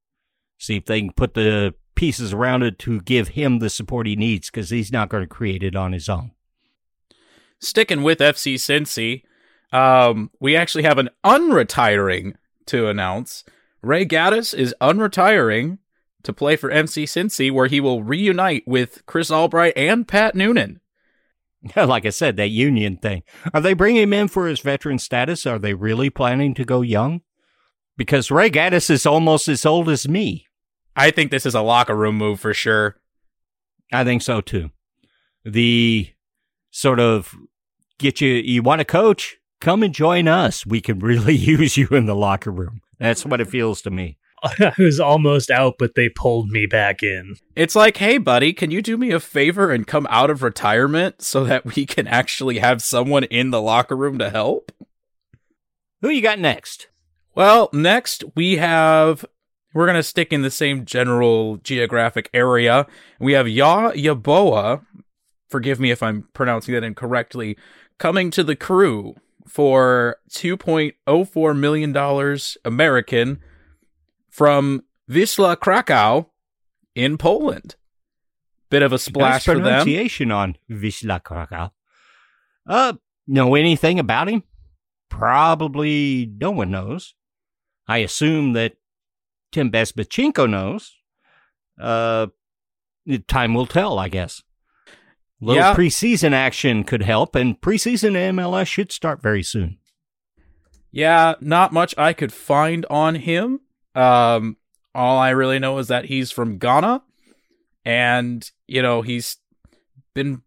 See 0.59 0.77
if 0.77 0.87
they 0.87 1.01
can 1.01 1.13
put 1.13 1.35
the 1.35 1.75
pieces 1.95 2.33
around 2.33 2.63
it 2.63 2.79
to 2.81 3.01
give 3.01 3.29
him 3.29 3.59
the 3.59 3.71
support 3.71 4.07
he 4.07 4.17
needs 4.17 4.51
because 4.51 4.71
he's 4.71 4.93
not 4.93 5.09
going 5.09 5.23
to 5.23 5.29
create 5.29 5.63
it 5.63 5.77
on 5.77 5.93
his 5.93 6.09
own. 6.09 6.33
Sticking 7.61 8.03
with 8.03 8.19
FC 8.19 8.55
Cincy, 8.55 9.23
um, 9.73 10.31
we 10.41 10.57
actually 10.57 10.85
have 10.85 10.99
an 10.99 11.11
unretiring 11.25 12.35
to 12.67 12.89
announce. 12.89 13.45
Ray 13.83 14.07
Gaddis 14.07 14.55
is 14.55 14.75
unretiring 14.81 15.79
to 16.23 16.33
play 16.33 16.57
for 16.57 16.71
FC 16.71 17.05
Cincy, 17.05 17.51
where 17.53 17.67
he 17.67 17.81
will 17.81 18.03
reunite 18.03 18.65
with 18.67 19.05
Chris 19.07 19.31
Albright 19.31 19.75
and 19.77 20.09
Pat 20.09 20.35
Noonan. 20.35 20.81
like 21.77 22.07
I 22.07 22.11
said, 22.11 22.37
that 22.37 22.49
union 22.49 22.97
thing. 22.97 23.23
Are 23.53 23.61
they 23.61 23.75
bringing 23.75 24.03
him 24.03 24.13
in 24.13 24.29
for 24.29 24.47
his 24.47 24.61
veteran 24.61 24.99
status? 24.99 25.47
Are 25.47 25.59
they 25.59 25.75
really 25.75 26.11
planning 26.11 26.55
to 26.55 26.65
go 26.65 26.83
young? 26.83 27.23
Because 27.97 28.31
Ray 28.31 28.51
Gaddis 28.51 28.91
is 28.91 29.07
almost 29.07 29.49
as 29.49 29.65
old 29.65 29.89
as 29.89 30.09
me. 30.09 30.47
I 30.97 31.11
think 31.11 31.31
this 31.31 31.47
is 31.47 31.55
a 31.55 31.61
locker 31.61 31.95
room 31.95 32.17
move 32.17 32.41
for 32.41 32.55
sure. 32.55 32.97
I 33.93 34.05
think 34.05 34.23
so 34.23 34.41
too. 34.41 34.71
The 35.45 36.11
sort 36.71 37.01
of 37.01 37.35
get 37.99 38.21
you, 38.21 38.31
you 38.31 38.63
want 38.63 38.81
to 38.81 38.85
coach? 38.85 39.37
Come 39.61 39.83
and 39.83 39.95
join 39.95 40.29
us. 40.29 40.67
We 40.67 40.81
can 40.81 40.99
really 40.99 41.35
use 41.37 41.77
you 41.77 41.89
in 41.89 42.07
the 42.07 42.17
locker 42.17 42.51
room. 42.51 42.81
That's 42.99 43.25
what 43.25 43.41
it 43.41 43.49
feels 43.49 43.83
to 43.83 43.91
me. 43.91 44.19
I 44.61 44.73
was 44.79 45.01
almost 45.01 45.51
out, 45.51 45.77
but 45.79 45.95
they 45.95 46.09
pulled 46.09 46.51
me 46.51 46.67
back 46.67 47.03
in. 47.03 47.37
It's 47.57 47.75
like, 47.75 47.97
hey, 47.97 48.19
buddy, 48.19 48.53
can 48.53 48.71
you 48.71 48.83
do 48.83 48.97
me 48.97 49.11
a 49.11 49.21
favor 49.21 49.71
and 49.71 49.87
come 49.87 50.07
out 50.11 50.31
of 50.31 50.43
retirement 50.43 51.23
so 51.23 51.45
that 51.45 51.65
we 51.75 51.87
can 51.87 52.07
actually 52.07 52.59
have 52.59 52.83
someone 52.83 53.25
in 53.25 53.51
the 53.51 53.63
locker 53.63 53.97
room 53.97 54.19
to 54.19 54.31
help? 54.31 54.71
Who 56.03 56.11
you 56.11 56.21
got 56.21 56.39
next? 56.39 56.89
Well, 57.35 57.71
next 57.73 58.25
we 58.37 58.57
have. 58.57 59.25
We're 59.73 59.87
going 59.87 59.97
to 59.97 60.05
stick 60.05 60.33
in 60.33 60.43
the 60.43 60.53
same 60.53 60.85
general 60.85 61.57
geographic 61.57 62.31
area. 62.33 62.87
We 63.19 63.33
have 63.33 63.49
Yaw 63.49 63.91
Yeboah, 63.91 64.85
forgive 65.49 65.81
me 65.81 65.91
if 65.91 66.01
I'm 66.01 66.29
pronouncing 66.33 66.75
that 66.75 66.85
incorrectly, 66.85 67.57
coming 67.99 68.31
to 68.33 68.45
the 68.45 68.55
crew 68.55 69.17
for 69.49 70.19
$2.04 70.31 71.59
million 71.59 72.39
American 72.65 73.41
from 74.35 74.83
Wisla 75.09 75.57
Krakow 75.57 76.29
in 76.97 77.17
Poland. 77.17 77.77
Bit 78.69 78.83
of 78.83 78.93
a 78.93 78.99
splash 78.99 79.33
nice 79.35 79.45
for 79.45 79.55
them. 79.55 79.63
pronunciation 79.63 80.33
on 80.33 80.57
Wisla 80.69 81.23
Krakow. 81.23 81.71
Uh, 82.67 82.95
know 83.29 83.55
anything 83.55 84.01
about 84.01 84.29
him? 84.29 84.43
Probably 85.09 86.29
no 86.41 86.51
one 86.51 86.73
knows. 86.73 87.15
I 87.87 87.99
assume 87.99 88.55
that 88.55 88.73
Tim 89.53 89.71
Bezbatchenko 89.71 90.51
knows. 90.51 90.93
Uh, 91.81 92.27
time 93.29 93.55
will 93.55 93.67
tell, 93.67 94.01
I 94.01 94.09
guess. 94.09 94.43
Little 95.41 95.63
Yeah. 95.63 95.75
preseason 95.75 96.33
action 96.33 96.83
could 96.83 97.03
help, 97.03 97.37
and 97.37 97.61
preseason 97.61 98.17
MLS 98.17 98.67
should 98.67 98.91
start 98.91 99.23
very 99.23 99.45
soon. 99.45 99.79
Yeah, 100.91 101.35
not 101.41 101.73
much 101.73 101.95
I 101.97 102.13
could 102.13 102.33
find 102.33 102.85
on 102.91 103.17
him. 103.17 103.61
Um, 103.95 104.57
all 104.95 105.19
I 105.19 105.31
really 105.31 105.59
know 105.59 105.79
is 105.79 105.89
that 105.89 106.07
he's 106.07 106.31
from 106.31 106.59
Ghana, 106.59 107.03
and 107.85 108.51
you 108.67 108.83
know 108.83 109.03
he's 109.03 109.39
been 110.15 110.43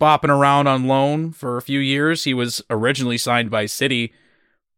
bopping 0.00 0.30
around 0.30 0.66
on 0.66 0.86
loan 0.86 1.32
for 1.32 1.56
a 1.56 1.62
few 1.62 1.78
years. 1.78 2.24
He 2.24 2.34
was 2.34 2.62
originally 2.70 3.18
signed 3.18 3.50
by 3.50 3.66
City, 3.66 4.12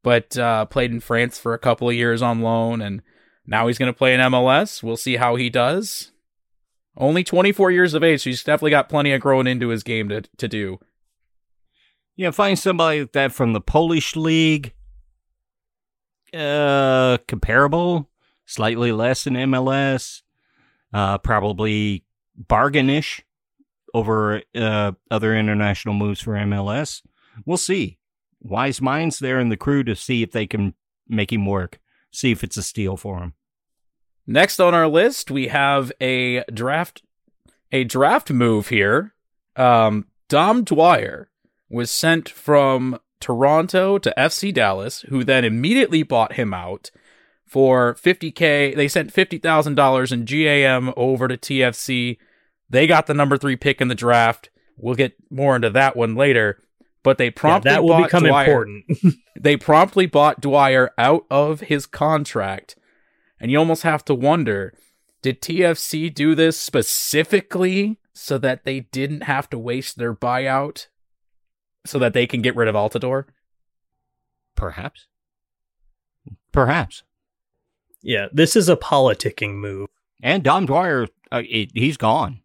but 0.02 0.36
uh, 0.36 0.66
played 0.66 0.90
in 0.90 1.00
France 1.00 1.38
for 1.38 1.54
a 1.54 1.58
couple 1.58 1.88
of 1.88 1.94
years 1.94 2.20
on 2.22 2.40
loan, 2.40 2.82
and 2.82 3.02
now 3.46 3.66
he's 3.68 3.78
going 3.78 3.92
to 3.92 3.96
play 3.96 4.14
in 4.14 4.20
MLS. 4.20 4.82
We'll 4.82 4.96
see 4.96 5.16
how 5.16 5.36
he 5.36 5.48
does. 5.48 6.10
Only 6.96 7.24
24 7.24 7.70
years 7.70 7.94
of 7.94 8.04
age, 8.04 8.22
so 8.22 8.30
he's 8.30 8.44
definitely 8.44 8.72
got 8.72 8.88
plenty 8.88 9.12
of 9.12 9.20
growing 9.20 9.46
into 9.46 9.68
his 9.68 9.82
game 9.82 10.08
to 10.10 10.22
to 10.36 10.48
do. 10.48 10.78
Yeah, 12.16 12.30
find 12.30 12.58
somebody 12.58 13.00
like 13.00 13.12
that 13.12 13.32
from 13.32 13.54
the 13.54 13.60
Polish 13.60 14.14
league. 14.14 14.74
Uh, 16.34 17.18
comparable, 17.28 18.08
slightly 18.46 18.92
less 18.92 19.24
than 19.24 19.34
MLS. 19.34 20.22
Uh, 20.92 21.18
probably 21.18 22.04
bargainish 22.38 23.22
over 23.94 24.42
uh, 24.54 24.92
other 25.10 25.36
international 25.36 25.94
moves 25.94 26.20
for 26.20 26.32
MLS. 26.32 27.02
We'll 27.46 27.56
see. 27.56 27.98
Wise 28.40 28.80
minds 28.80 29.18
there 29.18 29.38
in 29.38 29.48
the 29.48 29.56
crew 29.56 29.84
to 29.84 29.94
see 29.94 30.22
if 30.22 30.32
they 30.32 30.46
can 30.46 30.74
make 31.08 31.32
him 31.32 31.46
work. 31.46 31.78
See 32.10 32.30
if 32.30 32.42
it's 32.42 32.56
a 32.56 32.62
steal 32.62 32.96
for 32.96 33.18
him. 33.18 33.34
Next 34.26 34.60
on 34.60 34.74
our 34.74 34.88
list, 34.88 35.30
we 35.30 35.48
have 35.48 35.92
a 36.00 36.44
draft 36.52 37.02
a 37.72 37.84
draft 37.84 38.30
move 38.30 38.68
here. 38.68 39.14
Um, 39.56 40.06
Dom 40.28 40.62
Dwyer 40.62 41.30
was 41.70 41.90
sent 41.90 42.28
from 42.28 42.98
Toronto 43.18 43.98
to 43.98 44.14
FC 44.16 44.52
Dallas, 44.52 45.02
who 45.08 45.24
then 45.24 45.44
immediately 45.44 46.02
bought 46.02 46.34
him 46.34 46.52
out 46.52 46.90
for 47.52 47.94
50k. 47.96 48.74
They 48.74 48.88
sent 48.88 49.12
$50,000 49.12 50.12
in 50.12 50.24
GAM 50.24 50.94
over 50.96 51.28
to 51.28 51.36
TFC. 51.36 52.16
They 52.70 52.86
got 52.86 53.06
the 53.06 53.12
number 53.12 53.36
3 53.36 53.56
pick 53.56 53.82
in 53.82 53.88
the 53.88 53.94
draft. 53.94 54.48
We'll 54.78 54.94
get 54.94 55.12
more 55.30 55.54
into 55.54 55.68
that 55.68 55.94
one 55.94 56.14
later, 56.14 56.62
but 57.02 57.18
they 57.18 57.26
Yeah, 57.26 57.32
promptly 57.36 57.70
that 57.70 57.82
will 57.82 57.90
bought 57.90 58.04
become 58.04 58.24
Dwyer 58.24 58.44
important. 58.46 58.84
they 59.38 59.58
promptly 59.58 60.06
bought 60.06 60.40
Dwyer 60.40 60.92
out 60.96 61.26
of 61.30 61.60
his 61.60 61.84
contract. 61.84 62.74
And 63.38 63.50
you 63.50 63.58
almost 63.58 63.82
have 63.82 64.02
to 64.06 64.14
wonder 64.14 64.72
did 65.20 65.42
TFC 65.42 66.12
do 66.12 66.34
this 66.34 66.58
specifically 66.58 67.98
so 68.14 68.38
that 68.38 68.64
they 68.64 68.80
didn't 68.80 69.24
have 69.24 69.50
to 69.50 69.58
waste 69.58 69.98
their 69.98 70.14
buyout 70.14 70.86
so 71.84 71.98
that 71.98 72.14
they 72.14 72.26
can 72.26 72.40
get 72.40 72.56
rid 72.56 72.68
of 72.68 72.74
Altidore? 72.74 73.26
Perhaps. 74.56 75.06
Perhaps. 76.50 77.02
Yeah, 78.02 78.26
this 78.32 78.56
is 78.56 78.68
a 78.68 78.76
politicking 78.76 79.54
move. 79.54 79.88
And 80.22 80.42
Dom 80.42 80.66
Dwyer, 80.66 81.08
uh, 81.30 81.42
it, 81.48 81.70
he's 81.74 81.96
gone. 81.96 82.40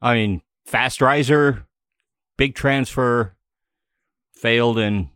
I 0.00 0.14
mean, 0.14 0.42
fast 0.64 1.00
riser, 1.00 1.66
big 2.36 2.54
transfer, 2.54 3.34
failed 4.34 4.78
and 4.78 5.08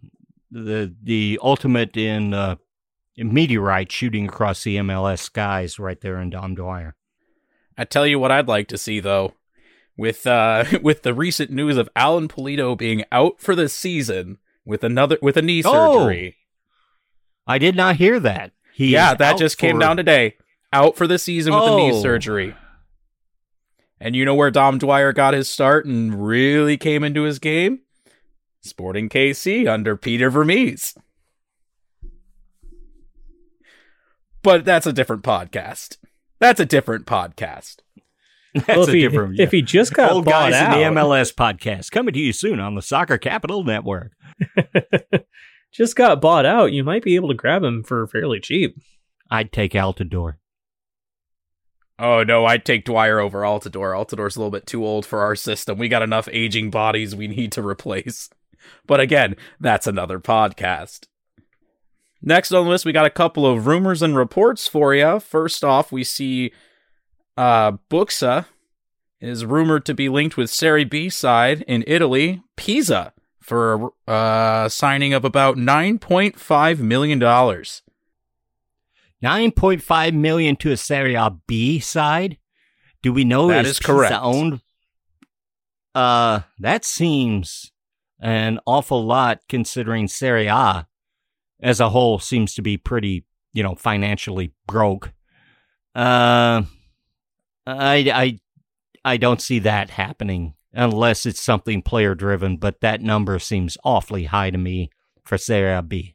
the 0.51 0.95
the 1.03 1.39
ultimate 1.43 1.97
in 1.97 2.35
uh, 2.35 2.57
meteorite 3.17 3.93
shooting 3.93 4.27
across 4.27 4.65
the 4.65 4.77
MLS 4.77 5.21
skies 5.21 5.79
right 5.79 6.01
there 6.01 6.19
in 6.21 6.31
Dom 6.31 6.55
Dwyer. 6.55 6.97
I 7.77 7.85
tell 7.85 8.07
you 8.07 8.19
what 8.19 8.31
I'd 8.31 8.49
like 8.49 8.69
to 8.69 8.79
see 8.79 9.01
though. 9.01 9.35
With 9.97 10.27
uh 10.27 10.65
with 10.83 11.03
the 11.03 11.15
recent 11.15 11.51
news 11.51 11.77
of 11.77 11.89
Alan 11.95 12.29
Pulido 12.29 12.77
being 12.77 13.05
out 13.13 13.41
for 13.41 13.55
the 13.55 13.69
season 13.69 14.39
with 14.65 14.83
another 14.83 15.19
with 15.21 15.37
a 15.37 15.43
knee 15.43 15.63
Oh, 15.65 15.99
surgery. 15.99 16.37
I 17.47 17.59
did 17.59 17.75
not 17.77 17.97
hear 17.97 18.19
that. 18.21 18.53
He 18.73 18.89
yeah, 18.93 19.14
that 19.14 19.35
out 19.35 19.39
just 19.39 19.59
came 19.59 19.79
down 19.79 19.97
today. 19.97 20.37
Out 20.73 20.97
for 20.97 21.07
the 21.07 21.18
season 21.18 21.53
with 21.55 21.64
a 21.64 21.77
knee 21.77 21.91
Oh. 21.93 22.01
surgery. 22.03 22.55
And 24.01 24.14
you 24.16 24.25
know 24.25 24.35
where 24.35 24.51
Dom 24.51 24.79
Dwyer 24.79 25.12
got 25.12 25.35
his 25.35 25.49
start 25.49 25.85
and 25.85 26.27
really 26.27 26.77
came 26.77 27.05
into 27.05 27.23
his 27.25 27.39
game? 27.39 27.81
Sporting 28.62 29.09
KC 29.09 29.66
under 29.68 29.97
Peter 29.97 30.31
Vermes. 30.31 30.95
but 34.43 34.64
that's 34.64 34.87
a 34.87 34.93
different 34.93 35.23
podcast. 35.23 35.99
That's 36.39 36.61
a 36.61 36.64
different 36.64 37.05
podcast. 37.07 37.77
That's 38.55 38.66
Well, 38.68 38.83
if, 38.85 38.89
a 38.89 38.93
he, 38.93 39.01
different. 39.03 39.39
if 39.41 39.51
he 39.53 39.62
just 39.62 39.93
got 39.93 40.12
Old 40.12 40.25
bought 40.25 40.51
guys 40.53 40.55
out, 40.55 40.81
in 40.81 40.95
the 40.95 41.01
MLS 41.01 41.35
podcast 41.35 41.91
coming 41.91 42.14
to 42.14 42.18
you 42.21 42.33
soon 42.33 42.59
on 42.59 42.75
the 42.75 42.83
Soccer 42.83 43.18
Capital 43.18 43.62
Network. 43.64 44.12
just 45.73 45.97
got 45.97 46.21
bought 46.21 46.47
out, 46.47 46.73
you 46.73 46.85
might 46.85 47.03
be 47.03 47.16
able 47.16 47.29
to 47.29 47.35
grab 47.35 47.62
him 47.62 47.83
for 47.83 48.07
fairly 48.07 48.41
cheap. 48.41 48.77
I'd 49.31 49.53
take 49.53 49.73
Altidore. 49.73 50.37
Oh 51.99 52.25
no, 52.25 52.47
I'd 52.47 52.64
take 52.64 52.85
Dwyer 52.85 53.21
over 53.21 53.41
Altidore. 53.41 53.95
Altidore's 53.95 54.35
a 54.35 54.39
little 54.41 54.51
bit 54.51 54.66
too 54.66 54.85
old 54.85 55.05
for 55.05 55.21
our 55.21 55.37
system. 55.37 55.79
We 55.79 55.89
got 55.89 56.03
enough 56.03 56.29
aging 56.33 56.71
bodies 56.71 57.14
we 57.14 57.29
need 57.29 57.53
to 57.53 57.66
replace. 57.66 58.31
But 58.87 59.01
again, 59.01 59.37
that's 59.59 59.87
another 59.87 60.21
podcast. 60.21 61.07
Next 62.21 62.53
on 62.53 62.64
the 62.64 62.71
list, 62.71 62.85
we 62.85 62.93
got 62.93 63.07
a 63.07 63.11
couple 63.11 63.47
of 63.47 63.66
rumors 63.66 64.03
and 64.03 64.14
reports 64.14 64.68
for 64.68 64.95
you. 64.95 65.18
First 65.18 65.64
off, 65.64 65.91
we 65.91 66.05
see 66.05 66.53
uh, 67.39 67.73
Buksa 67.91 68.45
is 69.18 69.47
rumored 69.47 69.87
to 69.87 69.95
be 69.95 70.11
linked 70.11 70.37
with 70.37 70.51
Serie 70.51 70.85
B 70.85 71.09
side 71.09 71.62
in 71.62 71.85
Italy, 71.87 72.43
Pisa, 72.57 73.14
for 73.51 73.93
a 74.07 74.13
uh, 74.13 74.69
signing 74.69 75.13
of 75.13 75.25
about 75.25 75.57
$9.5 75.57 76.79
million. 76.79 77.19
9.5 77.19 80.15
million 80.15 80.55
to 80.55 80.71
a 80.71 80.77
Serie 80.77 81.17
A 81.17 81.33
B 81.49 81.81
side. 81.81 82.39
Do 83.03 83.13
we 83.13 83.25
know 83.25 83.49
That 83.49 83.65
is 83.65 83.73
is 83.73 83.81
correct. 83.81 84.15
Owned? 84.15 84.61
Uh, 85.97 86.43
that 86.61 86.85
seems 86.85 87.73
an 88.21 88.61
awful 88.67 89.05
lot 89.05 89.41
considering 89.49 90.07
Serie 90.07 90.47
A 90.47 90.87
as 91.61 91.81
a 91.81 91.91
whole 91.91 92.21
seems 92.21 92.55
to 92.55 92.63
be 92.63 92.77
pretty, 92.77 93.25
you 93.53 93.65
know, 93.65 93.75
financially 93.75 94.53
broke. 94.69 95.13
Uh, 95.93 96.63
I, 97.67 97.67
I, 97.67 98.39
I 99.05 99.17
don't 99.17 99.43
see 99.43 99.59
that 99.59 99.91
happening 99.91 100.55
unless 100.73 101.27
it's 101.27 101.41
something 101.41 101.83
player 101.83 102.14
driven, 102.14 102.57
but 102.57 102.81
that 102.81 103.01
number 103.01 103.39
seems 103.39 103.77
awfully 103.85 104.25
high 104.25 104.51
to 104.51 104.59
me 104.59 104.91
for 105.25 105.39
Serie 105.39 105.83
B. 105.83 106.14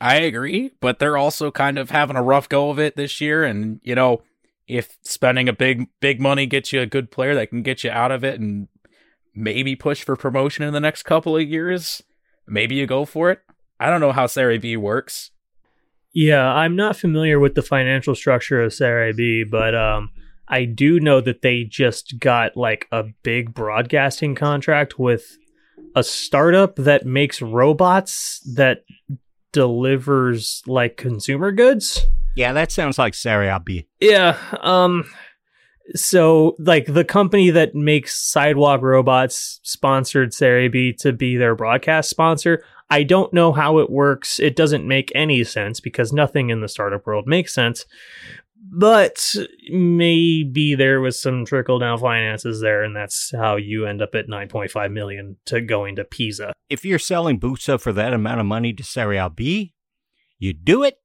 I 0.00 0.16
agree, 0.16 0.72
but 0.80 0.98
they're 0.98 1.16
also 1.16 1.50
kind 1.50 1.78
of 1.78 1.90
having 1.90 2.16
a 2.16 2.22
rough 2.22 2.48
go 2.48 2.70
of 2.70 2.78
it 2.78 2.96
this 2.96 3.20
year. 3.20 3.44
And, 3.44 3.80
you 3.82 3.94
know, 3.94 4.22
if 4.66 4.98
spending 5.02 5.48
a 5.48 5.52
big, 5.52 5.88
big 6.00 6.20
money 6.20 6.46
gets 6.46 6.72
you 6.72 6.80
a 6.80 6.86
good 6.86 7.10
player 7.10 7.34
that 7.34 7.50
can 7.50 7.62
get 7.62 7.84
you 7.84 7.90
out 7.90 8.10
of 8.10 8.24
it 8.24 8.40
and 8.40 8.68
maybe 9.34 9.76
push 9.76 10.02
for 10.02 10.16
promotion 10.16 10.64
in 10.64 10.72
the 10.72 10.80
next 10.80 11.04
couple 11.04 11.36
of 11.36 11.48
years, 11.48 12.02
maybe 12.46 12.74
you 12.74 12.86
go 12.86 13.04
for 13.04 13.30
it. 13.30 13.40
I 13.80 13.88
don't 13.88 14.00
know 14.00 14.12
how 14.12 14.26
Serie 14.26 14.58
B 14.58 14.76
works. 14.76 15.30
Yeah, 16.12 16.46
I'm 16.46 16.76
not 16.76 16.96
familiar 16.96 17.40
with 17.40 17.54
the 17.54 17.62
financial 17.62 18.14
structure 18.14 18.62
of 18.62 18.72
Serie 18.72 19.12
B, 19.12 19.44
but 19.44 19.74
um, 19.74 20.10
I 20.48 20.64
do 20.64 21.00
know 21.00 21.20
that 21.20 21.42
they 21.42 21.64
just 21.64 22.18
got 22.18 22.56
like 22.56 22.86
a 22.92 23.04
big 23.22 23.54
broadcasting 23.54 24.34
contract 24.34 24.98
with 24.98 25.38
a 25.94 26.02
startup 26.02 26.76
that 26.76 27.06
makes 27.06 27.40
robots 27.40 28.40
that 28.54 28.84
delivers 29.52 30.62
like 30.66 30.96
consumer 30.96 31.52
goods. 31.52 32.06
Yeah, 32.36 32.52
that 32.52 32.72
sounds 32.72 32.98
like 32.98 33.14
Serie 33.14 33.56
B. 33.64 33.86
Yeah. 34.00 34.36
Um 34.60 35.04
so 35.94 36.56
like 36.58 36.86
the 36.86 37.04
company 37.04 37.50
that 37.50 37.74
makes 37.74 38.16
sidewalk 38.16 38.82
robots 38.82 39.60
sponsored 39.62 40.32
Serie 40.32 40.68
B 40.68 40.92
to 40.94 41.12
be 41.12 41.36
their 41.36 41.54
broadcast 41.54 42.10
sponsor. 42.10 42.64
I 42.90 43.02
don't 43.02 43.32
know 43.32 43.52
how 43.52 43.78
it 43.78 43.90
works. 43.90 44.38
It 44.38 44.56
doesn't 44.56 44.86
make 44.86 45.12
any 45.14 45.44
sense 45.44 45.80
because 45.80 46.12
nothing 46.12 46.50
in 46.50 46.60
the 46.60 46.68
startup 46.68 47.06
world 47.06 47.26
makes 47.26 47.52
sense. 47.52 47.86
But 48.66 49.34
maybe 49.70 50.74
there 50.74 51.00
was 51.00 51.20
some 51.20 51.44
trickle 51.44 51.78
down 51.78 51.98
finances 51.98 52.60
there, 52.60 52.82
and 52.82 52.96
that's 52.96 53.30
how 53.30 53.56
you 53.56 53.86
end 53.86 54.00
up 54.00 54.14
at 54.14 54.26
9.5 54.26 54.90
million 54.90 55.36
to 55.46 55.60
going 55.60 55.96
to 55.96 56.04
Pisa. 56.04 56.54
if 56.70 56.84
you're 56.84 56.98
selling 56.98 57.38
Busa 57.38 57.78
for 57.78 57.92
that 57.92 58.14
amount 58.14 58.40
of 58.40 58.46
money 58.46 58.72
to 58.72 58.82
Serie 58.82 59.20
B, 59.34 59.74
you 60.38 60.54
do 60.54 60.82
it. 60.82 60.98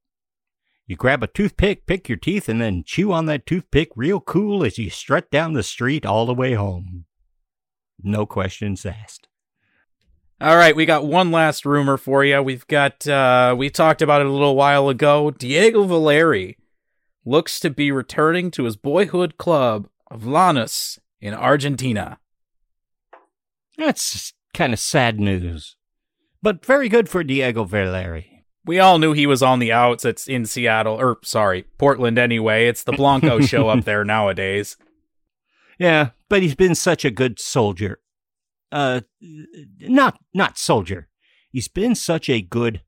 You 0.87 0.95
grab 0.95 1.21
a 1.21 1.27
toothpick, 1.27 1.85
pick 1.85 2.07
your 2.07 2.17
teeth, 2.17 2.47
and 2.47 2.61
then 2.61 2.83
chew 2.85 3.11
on 3.11 3.25
that 3.25 3.45
toothpick 3.45 3.89
real 3.95 4.21
cool 4.21 4.63
as 4.63 4.77
you 4.77 4.89
strut 4.89 5.29
down 5.29 5.53
the 5.53 5.61
street 5.61 6.05
all 6.05 6.25
the 6.25 6.33
way 6.33 6.53
home. 6.53 7.05
No 8.01 8.25
questions 8.25 8.85
asked. 8.85 9.27
All 10.41 10.55
right, 10.55 10.75
we 10.75 10.85
got 10.85 11.05
one 11.05 11.31
last 11.31 11.65
rumor 11.65 11.97
for 11.97 12.23
you. 12.23 12.41
We've 12.41 12.65
got, 12.67 13.05
uh, 13.05 13.53
we 13.57 13.69
talked 13.69 14.01
about 14.01 14.21
it 14.21 14.27
a 14.27 14.31
little 14.31 14.55
while 14.55 14.87
ago. 14.87 15.31
Diego 15.31 15.83
Valeri 15.83 16.57
looks 17.29 17.59
to 17.59 17.69
be 17.69 17.91
returning 17.91 18.49
to 18.49 18.63
his 18.63 18.75
boyhood 18.75 19.37
club 19.37 19.87
of 20.09 20.23
Lanús 20.23 20.97
in 21.21 21.33
Argentina. 21.33 22.19
That's 23.77 24.33
kind 24.53 24.73
of 24.73 24.79
sad 24.79 25.19
news, 25.19 25.75
but 26.41 26.65
very 26.65 26.89
good 26.89 27.07
for 27.07 27.23
Diego 27.23 27.63
Valeri. 27.63 28.45
We 28.65 28.79
all 28.79 28.97
knew 28.97 29.13
he 29.13 29.27
was 29.27 29.43
on 29.43 29.59
the 29.59 29.71
outs. 29.71 30.03
It's 30.05 30.27
in 30.27 30.45
Seattle, 30.45 30.99
or 30.99 31.19
sorry, 31.23 31.65
Portland 31.77 32.17
anyway. 32.17 32.67
It's 32.67 32.83
the 32.83 32.91
Blanco 32.91 33.39
show 33.41 33.69
up 33.69 33.85
there 33.85 34.03
nowadays. 34.03 34.75
Yeah, 35.81 36.09
but 36.27 36.41
he's 36.41 36.55
been 36.55 36.75
such 36.75 37.05
a 37.05 37.09
good 37.09 37.39
soldier. 37.39 38.01
Uh, 38.69 38.99
not 39.79 40.19
not 40.33 40.57
soldier. 40.57 41.07
He's 41.53 41.69
been 41.69 41.95
such 41.95 42.29
a 42.29 42.41
good 42.41 42.81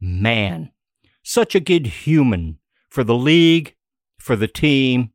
man, 0.00 0.70
such 1.24 1.56
a 1.56 1.60
good 1.60 1.88
human 1.88 2.59
for 2.90 3.04
the 3.04 3.14
league, 3.14 3.74
for 4.18 4.36
the 4.36 4.48
team, 4.48 5.12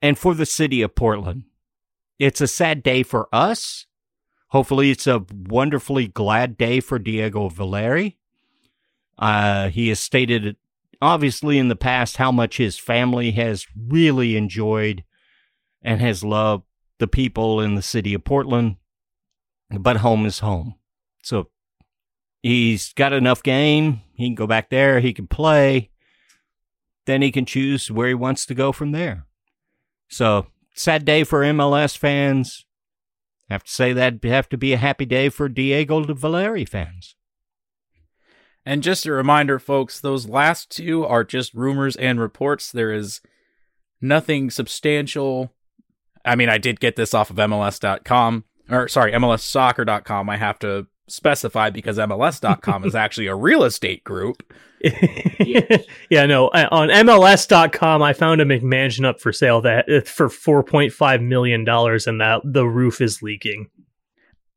and 0.00 0.18
for 0.18 0.34
the 0.34 0.46
city 0.46 0.82
of 0.82 0.94
Portland. 0.94 1.44
It's 2.18 2.40
a 2.40 2.46
sad 2.46 2.82
day 2.82 3.02
for 3.02 3.28
us. 3.32 3.86
Hopefully, 4.48 4.90
it's 4.90 5.06
a 5.06 5.26
wonderfully 5.32 6.06
glad 6.06 6.56
day 6.56 6.80
for 6.80 6.98
Diego 6.98 7.48
Valeri. 7.48 8.16
Uh, 9.18 9.68
he 9.68 9.88
has 9.88 10.00
stated, 10.00 10.56
obviously, 11.02 11.58
in 11.58 11.68
the 11.68 11.76
past, 11.76 12.16
how 12.16 12.30
much 12.30 12.56
his 12.56 12.78
family 12.78 13.32
has 13.32 13.66
really 13.76 14.36
enjoyed 14.36 15.04
and 15.82 16.00
has 16.00 16.24
loved 16.24 16.64
the 16.98 17.08
people 17.08 17.60
in 17.60 17.74
the 17.74 17.82
city 17.82 18.14
of 18.14 18.24
Portland. 18.24 18.76
But 19.70 19.98
home 19.98 20.24
is 20.24 20.38
home. 20.38 20.76
So 21.22 21.50
he's 22.42 22.92
got 22.92 23.12
enough 23.12 23.42
game. 23.42 24.00
He 24.14 24.26
can 24.26 24.36
go 24.36 24.46
back 24.46 24.70
there. 24.70 25.00
He 25.00 25.12
can 25.12 25.26
play. 25.26 25.90
Then 27.06 27.22
he 27.22 27.32
can 27.32 27.46
choose 27.46 27.90
where 27.90 28.08
he 28.08 28.14
wants 28.14 28.44
to 28.46 28.54
go 28.54 28.72
from 28.72 28.92
there. 28.92 29.26
So 30.08 30.46
sad 30.74 31.04
day 31.04 31.24
for 31.24 31.42
MLS 31.42 31.96
fans. 31.96 32.66
Have 33.48 33.64
to 33.64 33.70
say 33.70 33.92
that 33.92 34.24
have 34.24 34.48
to 34.48 34.58
be 34.58 34.72
a 34.72 34.76
happy 34.78 35.06
day 35.06 35.28
for 35.28 35.48
Diego 35.48 36.04
de 36.04 36.14
Valeri 36.14 36.64
fans. 36.64 37.14
And 38.64 38.82
just 38.82 39.06
a 39.06 39.12
reminder, 39.12 39.60
folks, 39.60 40.00
those 40.00 40.28
last 40.28 40.70
two 40.70 41.06
are 41.06 41.22
just 41.22 41.54
rumors 41.54 41.94
and 41.94 42.18
reports. 42.18 42.72
There 42.72 42.92
is 42.92 43.20
nothing 44.00 44.50
substantial. 44.50 45.52
I 46.24 46.34
mean, 46.34 46.48
I 46.48 46.58
did 46.58 46.80
get 46.80 46.96
this 46.96 47.14
off 47.14 47.30
of 47.30 47.36
MLS.com, 47.36 48.44
or 48.68 48.88
sorry, 48.88 49.12
MLSsoccer.com. 49.12 50.28
I 50.28 50.36
have 50.36 50.58
to 50.58 50.88
specify 51.06 51.70
because 51.70 51.98
MLS.com 51.98 52.84
is 52.84 52.94
actually 52.96 53.28
a 53.28 53.36
real 53.36 53.62
estate 53.62 54.02
group. 54.02 54.42
yeah, 56.10 56.26
no. 56.26 56.48
I- 56.48 56.66
On 56.66 56.88
MLS.com, 56.88 58.02
I 58.02 58.12
found 58.12 58.40
a 58.40 58.44
McMansion 58.44 59.04
up 59.04 59.20
for 59.20 59.32
sale 59.32 59.60
that 59.62 59.88
uh, 59.90 60.00
for 60.02 60.28
4.5 60.28 61.22
million 61.22 61.64
dollars, 61.64 62.06
and 62.06 62.20
that 62.20 62.40
the 62.44 62.66
roof 62.66 63.00
is 63.00 63.22
leaking. 63.22 63.68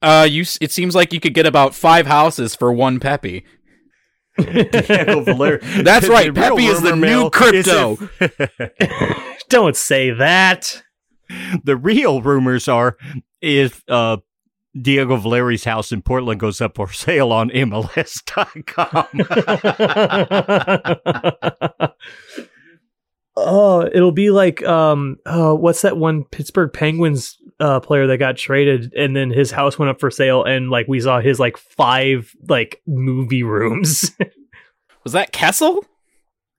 Uh, 0.02 0.28
you. 0.30 0.46
It 0.62 0.72
seems 0.72 0.96
like 0.96 1.12
you 1.14 1.20
could 1.20 1.34
get 1.34 1.46
about 1.46 1.74
five 1.76 2.06
houses 2.08 2.56
for 2.56 2.72
one 2.72 3.00
Pepe. 3.00 3.44
That's 4.38 6.08
right, 6.08 6.34
The 6.34 6.42
real 6.42 6.56
Pepe 6.56 6.66
is 6.66 6.82
the 6.82 6.96
new 6.96 7.30
crypto. 7.30 7.98
Don't 9.50 9.76
say 9.76 10.12
that. 10.12 10.82
the 11.64 11.76
real 11.76 12.22
rumors 12.22 12.68
are 12.68 12.96
if 13.42 13.84
uh, 13.90 14.18
Diego 14.80 15.16
Valeri's 15.16 15.64
house 15.64 15.92
in 15.92 16.02
Portland 16.02 16.40
goes 16.40 16.62
up 16.62 16.76
for 16.76 16.92
sale 16.92 17.32
on 17.32 17.50
MLS.com. 17.50 19.06
oh, 23.36 23.90
it'll 23.94 24.12
be 24.12 24.30
like 24.30 24.64
um, 24.64 25.18
oh, 25.26 25.56
what's 25.56 25.82
that 25.82 25.98
one 25.98 26.24
Pittsburgh 26.26 26.72
Penguins 26.72 27.38
uh, 27.60 27.80
player 27.80 28.08
that 28.08 28.18
got 28.18 28.38
traded, 28.38 28.94
and 28.94 29.16
then 29.16 29.32
his 29.32 29.52
house 29.52 29.80
went 29.80 29.90
up 29.90 30.00
for 30.00 30.12
sale, 30.12 30.44
and 30.44 30.70
like 30.70 30.88
we 30.88 31.00
saw 31.00 31.20
his 31.20 31.40
like 31.40 31.58
five 31.58 32.34
like 32.48 32.82
movie 32.86 33.44
rooms. 33.44 34.12
Was 35.04 35.14
that 35.14 35.32
Kessel? 35.32 35.84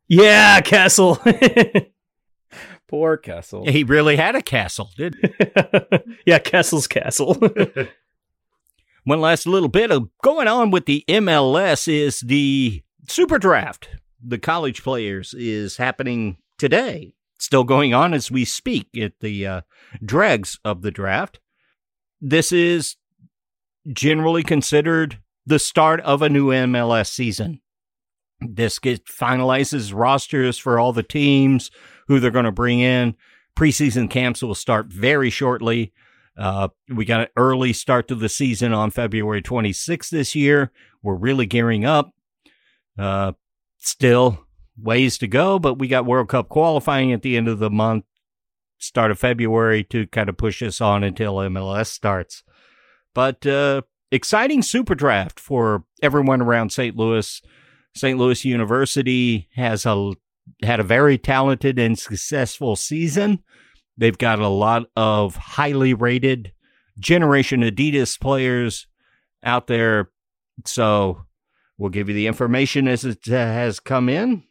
yeah, 0.09 0.61
Castle. 0.61 1.21
Poor 2.91 3.17
Kessel. 3.17 3.65
he 3.67 3.85
really 3.85 4.17
had 4.17 4.35
a 4.35 4.43
castle, 4.43 4.91
did 4.97 5.15
he? 5.23 5.33
yeah, 6.27 6.39
Castle's 6.41 6.89
Castle. 6.89 7.35
One 9.05 9.21
last 9.21 9.47
little 9.47 9.69
bit 9.69 9.91
of 9.91 10.09
going 10.23 10.49
on 10.49 10.71
with 10.71 10.87
the 10.87 11.05
MLS 11.09 11.87
is 11.87 12.21
the 12.21 12.83
Super 13.09 13.39
Draft. 13.39 13.89
the 14.23 14.39
college 14.39 14.83
players 14.83 15.33
is 15.35 15.77
happening 15.77 16.37
today. 16.59 17.15
Still 17.39 17.65
going 17.65 17.95
on 17.95 18.13
as 18.13 18.31
we 18.31 18.45
speak 18.45 18.89
at 19.01 19.13
the 19.21 19.47
uh, 19.47 19.61
dregs 20.05 20.59
of 20.65 20.83
the 20.83 20.91
draft. 20.91 21.41
This 22.21 22.53
is 22.53 22.97
generally 23.91 24.43
considered 24.43 25.19
the 25.47 25.59
start 25.59 26.01
of 26.03 26.21
a 26.21 26.29
new 26.29 26.49
MLS 26.49 27.09
season. 27.09 27.61
This 28.41 28.79
finalizes 28.79 29.93
rosters 29.95 30.59
for 30.59 30.79
all 30.79 30.93
the 30.93 31.03
teams, 31.03 31.71
who 32.11 32.19
they're 32.19 32.33
going 32.33 32.45
to 32.45 32.51
bring 32.51 32.81
in. 32.81 33.15
Preseason 33.55 34.11
camps 34.11 34.43
will 34.43 34.57
start 34.57 34.87
very 34.89 35.31
shortly. 35.31 35.93
Uh, 36.37 36.67
we 36.89 37.05
got 37.05 37.21
an 37.21 37.27
early 37.37 37.73
start 37.73 38.09
to 38.09 38.17
the 38.17 38.29
season 38.29 38.73
on 38.73 38.91
February 38.91 39.41
26th 39.41 40.11
this 40.11 40.35
year. 40.35 40.73
We're 41.05 41.15
really 41.15 41.47
gearing 41.47 41.85
up. 41.85 42.11
Uh, 42.99 43.33
still 43.79 44.45
ways 44.77 45.19
to 45.19 45.29
go, 45.29 45.61
but 45.61 45.79
we 45.79 45.87
got 45.87 46.05
World 46.05 46.29
Cup 46.29 46.49
qualifying 46.49 47.13
at 47.13 47.23
the 47.23 47.37
end 47.37 47.47
of 47.47 47.61
the 47.61 47.71
month, 47.71 48.07
start 48.79 49.13
of 49.13 49.19
February 49.21 49.85
to 49.85 50.09
kind 50.09 50.29
of 50.29 50.37
push 50.37 50.65
us 50.65 50.81
on 50.81 51.05
until 51.05 51.37
MLS 51.37 51.87
starts. 51.87 52.43
But 53.15 53.47
uh, 53.47 53.83
exciting 54.11 54.63
super 54.63 54.97
draft 54.97 55.39
for 55.39 55.85
everyone 56.03 56.43
around 56.43 56.73
St. 56.73 56.97
Louis. 56.97 57.41
St. 57.95 58.19
Louis 58.19 58.45
University 58.45 59.49
has 59.55 59.87
a 59.87 60.13
had 60.63 60.81
a 60.81 60.85
very 60.85 61.19
talented 61.19 61.79
and 61.79 61.99
successful 61.99 62.77
season. 62.77 63.43
They've 63.97 64.17
got 64.17 64.39
a 64.39 64.49
lot 64.49 64.87
of 64.97 65.37
highly 65.37 65.95
rated 65.95 66.53
Generation 66.99 67.63
Adidas 67.63 68.19
players 68.19 68.87
out 69.43 69.67
there. 69.67 70.11
So 70.65 71.23
we'll 71.79 71.91
give 71.91 72.09
you 72.09 72.15
the 72.15 72.27
information 72.27 72.89
as 72.89 73.05
it 73.05 73.25
has 73.27 73.81
come 73.81 74.09
in. 74.09 74.45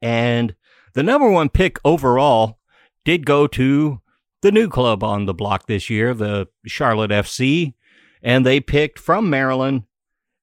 And 0.00 0.54
the 0.94 1.02
number 1.02 1.30
one 1.30 1.48
pick 1.48 1.78
overall 1.84 2.58
did 3.04 3.26
go 3.26 3.46
to 3.46 4.00
the 4.42 4.52
new 4.52 4.68
club 4.68 5.04
on 5.04 5.26
the 5.26 5.34
block 5.34 5.66
this 5.66 5.88
year, 5.88 6.14
the 6.14 6.48
Charlotte 6.66 7.10
FC. 7.10 7.74
And 8.22 8.46
they 8.46 8.60
picked 8.60 8.98
from 8.98 9.30
Maryland 9.30 9.84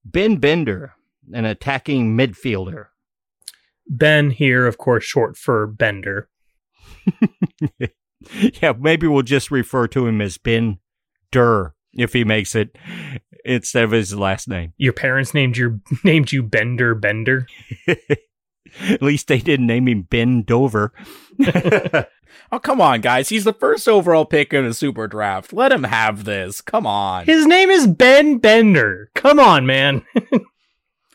Ben 0.04 0.38
Bender, 0.38 0.94
an 1.34 1.46
attacking 1.46 2.18
midfielder. 2.18 2.88
Ben 3.90 4.32
here, 4.32 4.68
of 4.68 4.78
course, 4.78 5.04
short 5.04 5.36
for 5.36 5.66
Bender. 5.68 6.30
yeah, 8.62 8.74
maybe 8.78 9.08
we'll 9.08 9.24
just 9.24 9.52
refer 9.52 9.88
to 9.88 10.08
him 10.08 10.22
as 10.22 10.38
Ben 10.38 10.78
Durr 11.32 11.74
if 11.94 12.14
he 12.14 12.24
makes 12.24 12.56
it 12.56 12.78
instead 13.44 13.84
of 13.84 13.92
his 13.92 14.16
last 14.16 14.48
name. 14.48 14.74
Your 14.78 14.94
parents 14.94 15.34
named 15.34 15.58
your 15.58 15.80
named 16.04 16.32
you 16.32 16.44
Bender 16.44 16.96
Bender. 16.96 17.48
At 18.88 19.02
least 19.02 19.28
they 19.28 19.40
didn't 19.40 19.66
name 19.66 19.88
him 19.88 20.04
Ben 20.04 20.44
Dover. 20.44 20.94
oh 22.52 22.60
come 22.60 22.80
on, 22.80 23.02
guys! 23.02 23.30
He's 23.30 23.44
the 23.44 23.54
first 23.54 23.88
overall 23.90 24.26
pick 24.26 24.54
in 24.54 24.64
a 24.64 24.76
super 24.76 25.08
draft. 25.08 25.52
Let 25.54 25.72
him 25.72 25.86
have 25.86 26.24
this. 26.24 26.62
Come 26.62 26.86
on. 26.86 27.26
His 27.26 27.48
name 27.48 27.72
is 27.72 27.88
Ben 27.88 28.38
Bender. 28.38 29.10
Come 29.16 29.40
on, 29.40 29.66
man. 29.66 30.06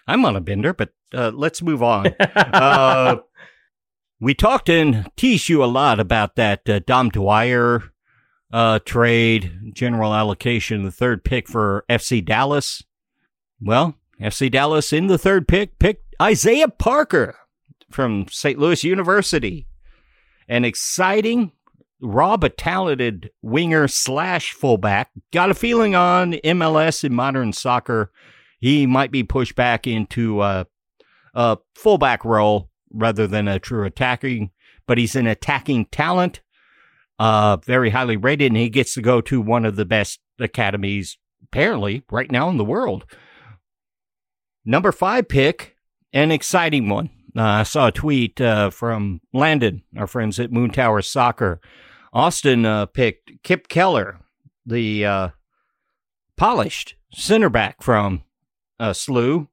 I'm 0.08 0.24
on 0.24 0.34
a 0.34 0.40
bender, 0.40 0.74
but 0.74 0.90
uh, 1.14 1.30
let's 1.34 1.62
move 1.62 1.82
on. 1.82 2.08
uh, 2.36 3.16
we 4.20 4.34
talked 4.34 4.68
and 4.68 5.10
teased 5.16 5.48
you 5.48 5.62
a 5.62 5.66
lot 5.66 6.00
about 6.00 6.36
that 6.36 6.68
uh, 6.68 6.80
Dom 6.80 7.10
Dwyer 7.10 7.82
uh, 8.52 8.78
trade, 8.84 9.72
general 9.72 10.14
allocation, 10.14 10.84
the 10.84 10.92
third 10.92 11.24
pick 11.24 11.48
for 11.48 11.84
FC 11.88 12.24
Dallas. 12.24 12.82
Well, 13.60 13.96
FC 14.20 14.50
Dallas 14.50 14.92
in 14.92 15.08
the 15.08 15.18
third 15.18 15.48
pick 15.48 15.78
picked 15.78 16.14
Isaiah 16.20 16.68
Parker 16.68 17.36
from 17.90 18.26
St. 18.30 18.58
Louis 18.58 18.84
University. 18.84 19.66
An 20.48 20.64
exciting, 20.64 21.52
raw 22.00 22.36
but 22.36 22.56
talented 22.56 23.30
winger 23.42 23.88
slash 23.88 24.52
fullback. 24.52 25.10
Got 25.32 25.50
a 25.50 25.54
feeling 25.54 25.94
on 25.94 26.34
MLS 26.34 27.02
and 27.02 27.14
modern 27.14 27.52
soccer 27.52 28.12
he 28.60 28.86
might 28.86 29.10
be 29.10 29.22
pushed 29.22 29.56
back 29.56 29.86
into 29.86 30.40
a, 30.40 30.66
a 31.34 31.58
fullback 31.74 32.24
role 32.24 32.70
rather 32.92 33.26
than 33.26 33.48
a 33.48 33.58
true 33.58 33.84
attacking, 33.84 34.50
but 34.86 34.98
he's 34.98 35.16
an 35.16 35.26
attacking 35.26 35.86
talent, 35.86 36.40
uh, 37.18 37.56
very 37.58 37.90
highly 37.90 38.16
rated, 38.16 38.52
and 38.52 38.56
he 38.56 38.68
gets 38.68 38.94
to 38.94 39.02
go 39.02 39.20
to 39.20 39.40
one 39.40 39.64
of 39.64 39.76
the 39.76 39.84
best 39.84 40.20
academies, 40.38 41.18
apparently, 41.42 42.04
right 42.10 42.30
now 42.30 42.48
in 42.48 42.56
the 42.56 42.64
world. 42.64 43.04
Number 44.64 44.92
five 44.92 45.28
pick, 45.28 45.76
an 46.12 46.30
exciting 46.30 46.88
one. 46.88 47.10
Uh, 47.36 47.42
I 47.42 47.62
saw 47.64 47.88
a 47.88 47.92
tweet 47.92 48.40
uh, 48.40 48.70
from 48.70 49.20
Landon, 49.32 49.82
our 49.96 50.06
friends 50.06 50.38
at 50.38 50.52
Moon 50.52 50.70
Tower 50.70 51.02
Soccer. 51.02 51.60
Austin 52.12 52.64
uh, 52.64 52.86
picked 52.86 53.42
Kipp 53.42 53.66
Keller, 53.66 54.20
the 54.64 55.04
uh, 55.04 55.28
polished 56.36 56.94
center 57.12 57.50
back 57.50 57.82
from 57.82 58.22
uh, 58.78 58.90
SLU, 58.90 59.48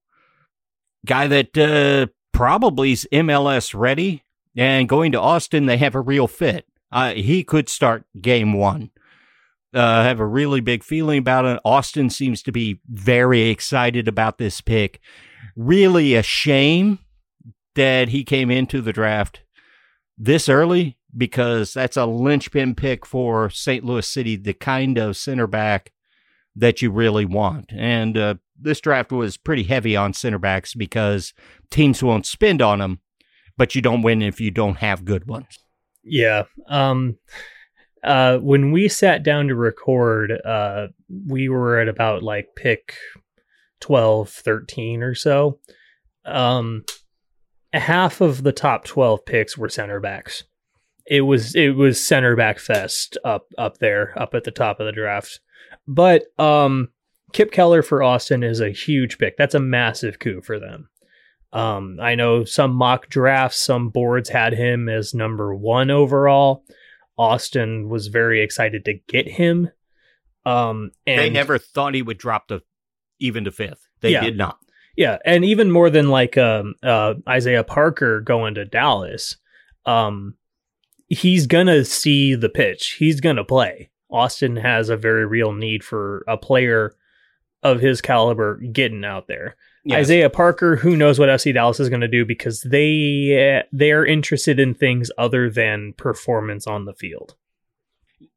guy 1.06 1.28
that 1.28 1.58
uh, 1.58 2.12
probably 2.34 2.94
is 2.94 3.08
MLS 3.12 3.78
ready. 3.78 4.24
And 4.56 4.90
going 4.90 5.14
to 5.14 5.20
Austin, 5.20 5.66
they 5.66 5.78
have 5.78 5.96
a 5.96 6.02
real 6.02 6.28
fit. 6.28 6.66
Uh, 6.92 7.14
he 7.14 7.44
could 7.44 7.70
start 7.70 8.04
game 8.20 8.54
one. 8.54 8.92
Uh, 9.74 10.04
have 10.04 10.20
a 10.20 10.26
really 10.26 10.60
big 10.60 10.84
feeling 10.84 11.20
about 11.20 11.46
it. 11.46 11.62
Austin 11.64 12.10
seems 12.10 12.44
to 12.44 12.52
be 12.52 12.82
very 12.90 13.44
excited 13.44 14.10
about 14.10 14.38
this 14.38 14.60
pick. 14.60 15.00
Really 15.56 16.16
a 16.16 16.24
shame 16.24 17.00
that 17.76 18.10
he 18.10 18.26
came 18.26 18.52
into 18.52 18.82
the 18.82 18.92
draft 18.92 19.44
this 20.18 20.50
early 20.50 20.98
because 21.16 21.74
that's 21.74 21.96
a 21.96 22.06
linchpin 22.06 22.76
pick 22.76 23.06
for 23.06 23.50
St. 23.50 23.86
Louis 23.86 24.06
City, 24.06 24.36
the 24.36 24.54
kind 24.54 24.98
of 24.98 25.16
center 25.16 25.48
back 25.48 25.94
that 26.56 26.82
you 26.82 26.92
really 26.92 27.26
want. 27.26 27.72
And 27.74 28.18
uh, 28.18 28.36
this 28.62 28.82
draft 28.82 29.12
was 29.12 29.38
pretty 29.38 29.64
heavy 29.64 29.96
on 29.96 30.14
center 30.14 30.40
backs 30.40 30.74
because 30.74 31.34
teams 31.70 32.04
won't 32.04 32.26
spend 32.26 32.62
on 32.62 32.80
them, 32.80 33.00
but 33.58 33.76
you 33.76 33.82
don't 33.82 34.02
win 34.02 34.22
if 34.22 34.40
you 34.40 34.52
don't 34.52 34.78
have 34.78 35.06
good 35.06 35.28
ones. 35.28 35.60
Yeah. 36.04 36.44
Um, 36.68 37.18
uh, 38.04 38.38
when 38.38 38.72
we 38.72 38.88
sat 38.88 39.24
down 39.24 39.48
to 39.48 39.56
record, 39.56 40.32
uh, 40.44 40.88
we 41.28 41.50
were 41.50 41.80
at 41.80 41.88
about 41.88 42.24
like 42.24 42.50
pick 42.56 42.96
12, 43.82 44.30
13 44.30 45.04
or 45.04 45.14
so. 45.14 45.60
Um, 46.26 46.86
half 47.74 48.22
of 48.22 48.44
the 48.44 48.52
top 48.52 48.86
12 48.86 49.26
picks 49.26 49.58
were 49.58 49.70
center 49.70 50.00
backs. 50.00 50.44
It 51.08 51.22
was 51.22 51.56
it 51.56 51.76
was 51.76 52.04
center 52.04 52.36
back 52.36 52.60
fest 52.60 53.18
up 53.26 53.48
up 53.58 53.80
there 53.80 54.14
up 54.22 54.34
at 54.34 54.44
the 54.44 54.52
top 54.52 54.80
of 54.80 54.86
the 54.86 54.92
draft. 54.92 55.40
But 55.88 56.26
um 56.38 56.90
Kipp 57.32 57.52
Keller 57.52 57.82
for 57.82 58.04
Austin 58.04 58.44
is 58.44 58.60
a 58.60 58.70
huge 58.70 59.18
pick. 59.18 59.38
That's 59.38 59.56
a 59.56 59.60
massive 59.60 60.20
coup 60.20 60.42
for 60.42 60.60
them. 60.60 60.90
Um, 61.54 61.98
I 62.02 62.16
know 62.16 62.46
some 62.46 62.74
mock 62.74 63.10
drafts, 63.10 63.58
some 63.58 63.90
boards 63.90 64.30
had 64.30 64.54
him 64.54 64.88
as 64.88 65.14
number 65.14 65.54
one 65.54 65.92
overall. 65.92 66.64
Austin 67.18 67.90
was 67.90 68.08
very 68.08 68.42
excited 68.42 68.86
to 68.86 69.00
get 69.08 69.28
him. 69.28 69.70
Um, 70.46 70.92
and 71.06 71.20
they 71.20 71.30
never 71.30 71.58
thought 71.58 71.94
he 71.94 72.02
would 72.02 72.18
drop 72.18 72.48
the 72.48 72.62
even 73.20 73.44
to 73.44 73.52
fifth. 73.52 73.88
They 74.00 74.14
yeah, 74.14 74.22
did 74.22 74.38
not. 74.38 74.58
Yeah, 74.96 75.18
and 75.26 75.46
even 75.46 75.72
more 75.72 75.90
than 75.90 76.10
like 76.10 76.38
um, 76.38 76.76
uh, 76.82 77.16
Isaiah 77.28 77.64
Parker 77.64 78.22
going 78.22 78.56
to 78.56 78.66
Dallas, 78.66 79.38
um, 79.86 80.36
he's 81.08 81.48
gonna 81.48 81.86
see 81.86 82.36
the 82.36 82.50
pitch. 82.50 82.94
He's 82.94 83.22
gonna 83.22 83.44
play. 83.44 83.92
Austin 84.10 84.56
has 84.58 84.90
a 84.90 84.98
very 84.98 85.26
real 85.26 85.54
need 85.54 85.84
for 85.84 86.24
a 86.28 86.38
player 86.38 86.96
of 87.64 87.80
his 87.80 88.02
caliber 88.02 88.58
getting 88.58 89.06
out 89.06 89.28
there. 89.28 89.56
Yes. 89.84 90.02
Isaiah 90.02 90.30
Parker, 90.30 90.76
who 90.76 90.96
knows 90.96 91.18
what 91.18 91.30
FC 91.30 91.54
Dallas 91.54 91.80
is 91.80 91.90
going 91.90 92.02
to 92.02 92.08
do 92.08 92.26
because 92.26 92.62
they 92.62 93.64
they 93.72 93.92
are 93.92 94.06
interested 94.06 94.60
in 94.60 94.76
things 94.76 95.10
other 95.18 95.50
than 95.50 95.94
performance 95.94 96.68
on 96.68 96.86
the 96.86 96.94
field. 96.94 97.36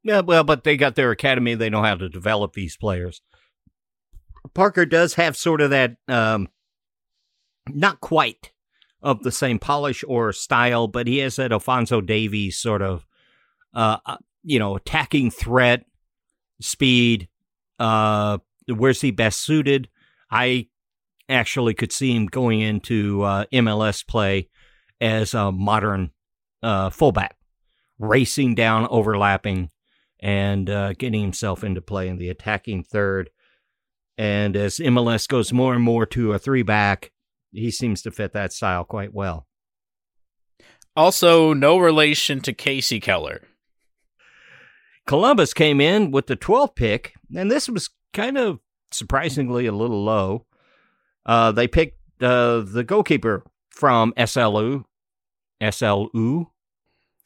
Yeah, 0.03 0.21
well, 0.21 0.43
but 0.43 0.63
they 0.63 0.77
got 0.77 0.95
their 0.95 1.11
academy; 1.11 1.53
they 1.53 1.69
know 1.69 1.83
how 1.83 1.95
to 1.95 2.09
develop 2.09 2.53
these 2.53 2.77
players. 2.77 3.21
Parker 4.53 4.85
does 4.85 5.15
have 5.15 5.35
sort 5.35 5.61
of 5.61 5.69
that, 5.71 5.97
um, 6.07 6.49
not 7.67 8.01
quite 8.01 8.51
of 9.01 9.21
the 9.23 9.31
same 9.31 9.59
polish 9.59 10.03
or 10.07 10.33
style, 10.33 10.87
but 10.87 11.07
he 11.07 11.19
has 11.19 11.35
that 11.35 11.51
Alfonso 11.51 12.01
Davies 12.01 12.57
sort 12.57 12.81
of, 12.81 13.05
uh, 13.73 13.97
uh 14.05 14.17
you 14.43 14.57
know, 14.57 14.75
attacking 14.75 15.31
threat, 15.31 15.85
speed, 16.59 17.27
uh, 17.79 18.37
where's 18.67 19.01
he 19.01 19.11
best 19.11 19.41
suited? 19.41 19.89
I 20.29 20.67
actually 21.29 21.73
could 21.73 21.91
see 21.91 22.15
him 22.15 22.27
going 22.27 22.61
into 22.61 23.23
uh, 23.23 23.45
MLS 23.53 24.05
play 24.05 24.49
as 25.01 25.33
a 25.33 25.51
modern 25.51 26.11
uh, 26.63 26.89
fullback, 26.89 27.35
racing 27.99 28.55
down, 28.55 28.87
overlapping, 28.89 29.69
and 30.19 30.69
uh, 30.69 30.93
getting 30.93 31.21
himself 31.21 31.63
into 31.63 31.81
play 31.81 32.07
in 32.07 32.17
the 32.17 32.29
attacking 32.29 32.83
third. 32.83 33.29
And 34.17 34.55
as 34.55 34.77
MLS 34.77 35.27
goes 35.27 35.51
more 35.51 35.73
and 35.73 35.83
more 35.83 36.05
to 36.07 36.33
a 36.33 36.39
three 36.39 36.63
back, 36.63 37.11
he 37.51 37.71
seems 37.71 38.01
to 38.03 38.11
fit 38.11 38.33
that 38.33 38.53
style 38.53 38.83
quite 38.83 39.13
well. 39.13 39.47
Also, 40.95 41.53
no 41.53 41.77
relation 41.77 42.39
to 42.41 42.53
Casey 42.53 43.01
Keller. 43.01 43.41
Columbus 45.05 45.53
came 45.53 45.81
in 45.81 46.09
with 46.11 46.27
the 46.27 46.37
12th 46.37 46.75
pick, 46.75 47.13
and 47.35 47.51
this 47.51 47.69
was 47.69 47.89
kind 48.15 48.37
of 48.37 48.59
surprisingly 48.91 49.67
a 49.67 49.71
little 49.71 50.03
low. 50.03 50.45
Uh, 51.25 51.51
they 51.51 51.67
picked 51.67 51.99
uh, 52.21 52.61
the 52.61 52.83
goalkeeper 52.83 53.43
from 53.69 54.13
SLU, 54.17 54.85
SLU, 55.61 56.47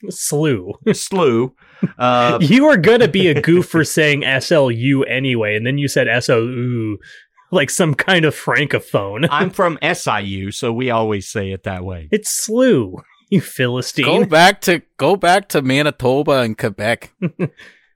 Slew. 0.09 0.73
SLU. 0.87 1.53
Uh, 1.97 2.37
you 2.41 2.65
were 2.65 2.75
gonna 2.75 3.07
be 3.07 3.29
a 3.29 3.41
goof 3.41 3.65
for 3.65 3.83
saying 3.85 4.21
SLU 4.21 5.01
anyway, 5.07 5.55
and 5.55 5.65
then 5.65 5.77
you 5.77 5.87
said 5.87 6.07
SLU 6.07 6.97
like 7.51 7.69
some 7.69 7.93
kind 7.93 8.25
of 8.25 8.35
francophone. 8.35 9.25
I'm 9.31 9.49
from 9.49 9.79
SIU, 9.81 10.51
so 10.51 10.73
we 10.73 10.89
always 10.89 11.29
say 11.29 11.51
it 11.51 11.63
that 11.63 11.85
way. 11.85 12.09
It's 12.11 12.29
Slew, 12.29 12.97
you 13.29 13.39
Philistine. 13.39 14.05
Go 14.05 14.25
back 14.25 14.59
to 14.61 14.81
go 14.97 15.15
back 15.15 15.47
to 15.49 15.61
Manitoba 15.61 16.39
and 16.39 16.57
Quebec, 16.57 17.13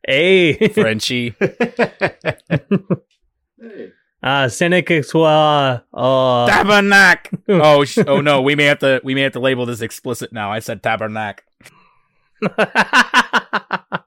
hey, 0.06 0.68
Frenchie. 0.70 1.36
ah, 4.24 4.48
Seneca 4.48 5.04
soit. 5.04 5.84
Uh, 5.94 6.48
Tabernac. 6.48 7.40
oh, 7.50 7.84
sh- 7.84 8.00
oh 8.08 8.22
no, 8.22 8.42
we 8.42 8.56
may 8.56 8.66
have 8.66 8.80
to 8.80 9.02
we 9.04 9.16
may 9.16 9.22
have 9.22 9.34
to 9.34 9.40
label 9.40 9.66
this 9.66 9.82
explicit 9.82 10.32
now. 10.34 10.52
I 10.52 10.60
said 10.60 10.82
tabernac. 10.84 11.40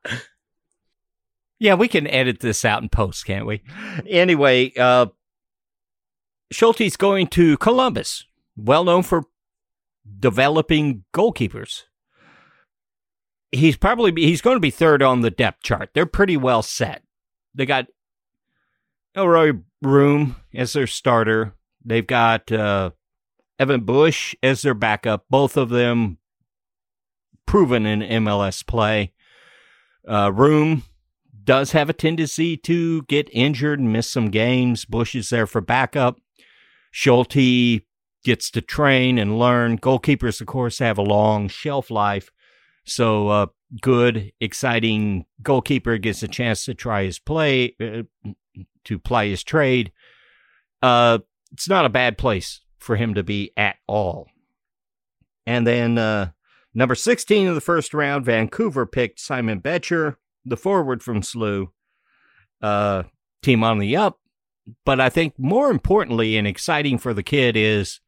Yeah, 1.59 1.75
we 1.75 1.89
can 1.89 2.07
edit 2.07 2.41
this 2.41 2.65
out 2.65 2.83
in 2.83 2.89
post, 2.89 3.25
can't 3.25 3.47
we? 3.47 3.63
Anyway, 4.07 4.73
uh, 4.77 5.07
Schulte's 6.53 6.97
going 6.97 7.29
to 7.29 7.57
Columbus, 7.57 8.27
well 8.57 8.85
known 8.85 9.03
for 9.03 9.25
developing 10.19 11.05
goalkeepers. 11.15 11.85
He's 13.53 13.77
probably 13.77 14.13
he's 14.17 14.43
going 14.43 14.57
to 14.57 14.61
be 14.61 14.71
third 14.71 15.03
on 15.03 15.21
the 15.21 15.31
depth 15.31 15.63
chart. 15.63 15.91
They're 15.95 16.07
pretty 16.07 16.37
well 16.37 16.63
set. 16.63 17.03
They 17.55 17.65
got 17.65 17.87
Eloy 19.17 19.53
Room 19.83 20.37
as 20.55 20.73
their 20.73 20.87
starter. 20.87 21.55
They've 21.85 22.07
got 22.07 22.51
uh, 22.51 22.91
Evan 23.59 23.81
Bush 23.81 24.35
as 24.43 24.63
their 24.63 24.75
backup. 24.75 25.25
Both 25.31 25.57
of 25.57 25.71
them 25.71 26.19
proven 27.47 27.87
in 27.87 28.01
MLS 28.25 28.67
play. 28.67 29.13
Uh, 30.07 30.33
Room 30.33 30.83
does 31.45 31.73
have 31.73 31.89
a 31.89 31.95
tendency 31.95 32.57
to 32.57 33.03
get 33.03 33.31
injured 33.33 33.79
and 33.79 33.93
miss 33.93 34.11
some 34.11 34.31
games. 34.31 34.85
Bush 34.85 35.15
is 35.15 35.31
there 35.31 35.47
for 35.47 35.61
backup. 35.61 36.19
Schulte 36.91 37.83
gets 38.25 38.51
to 38.51 38.61
train 38.61 39.19
and 39.19 39.39
learn. 39.39 39.79
Goalkeepers, 39.79 40.41
of 40.41 40.49
course, 40.49 40.81
have 40.81 40.99
a 40.99 41.03
long 41.03 41.49
shelf 41.49 41.91
life. 41.91 42.31
So, 42.87 43.29
uh, 43.29 43.47
good, 43.83 44.33
exciting 44.41 45.27
goalkeeper 45.43 45.99
gets 45.99 46.23
a 46.23 46.29
chance 46.29 46.65
to 46.65 46.75
try 46.75 47.05
his 47.05 47.19
play, 47.19 47.75
uh, 47.81 48.03
to 48.85 48.99
play 48.99 49.31
his 49.31 49.43
trade. 49.43 49.93
Uh, 50.83 51.19
it's 51.53 51.69
not 51.69 51.85
a 51.85 51.91
bad 51.91 52.17
place 52.17 52.61
for 52.79 52.97
him 52.97 53.15
to 53.15 53.23
be 53.23 53.53
at 53.57 53.77
all. 53.89 54.29
And 55.47 55.67
then, 55.67 55.99
uh, 55.99 56.31
number 56.75 56.95
16 56.95 57.49
of 57.49 57.55
the 57.55 57.61
first 57.61 57.93
round, 57.93 58.25
Vancouver 58.25 58.87
picked 58.87 59.21
Simon 59.21 59.59
Becher, 59.59 60.19
the 60.45 60.57
forward 60.57 61.03
from 61.03 61.23
SLU. 61.23 61.69
Uh, 62.63 63.03
team 63.43 63.63
on 63.63 63.79
the 63.79 63.97
up. 63.97 64.21
But 64.85 65.01
I 65.01 65.09
think 65.09 65.35
more 65.39 65.71
importantly 65.71 66.37
and 66.37 66.47
exciting 66.47 66.99
for 66.99 67.15
the 67.15 67.23
kid 67.23 67.57
is 67.57 68.01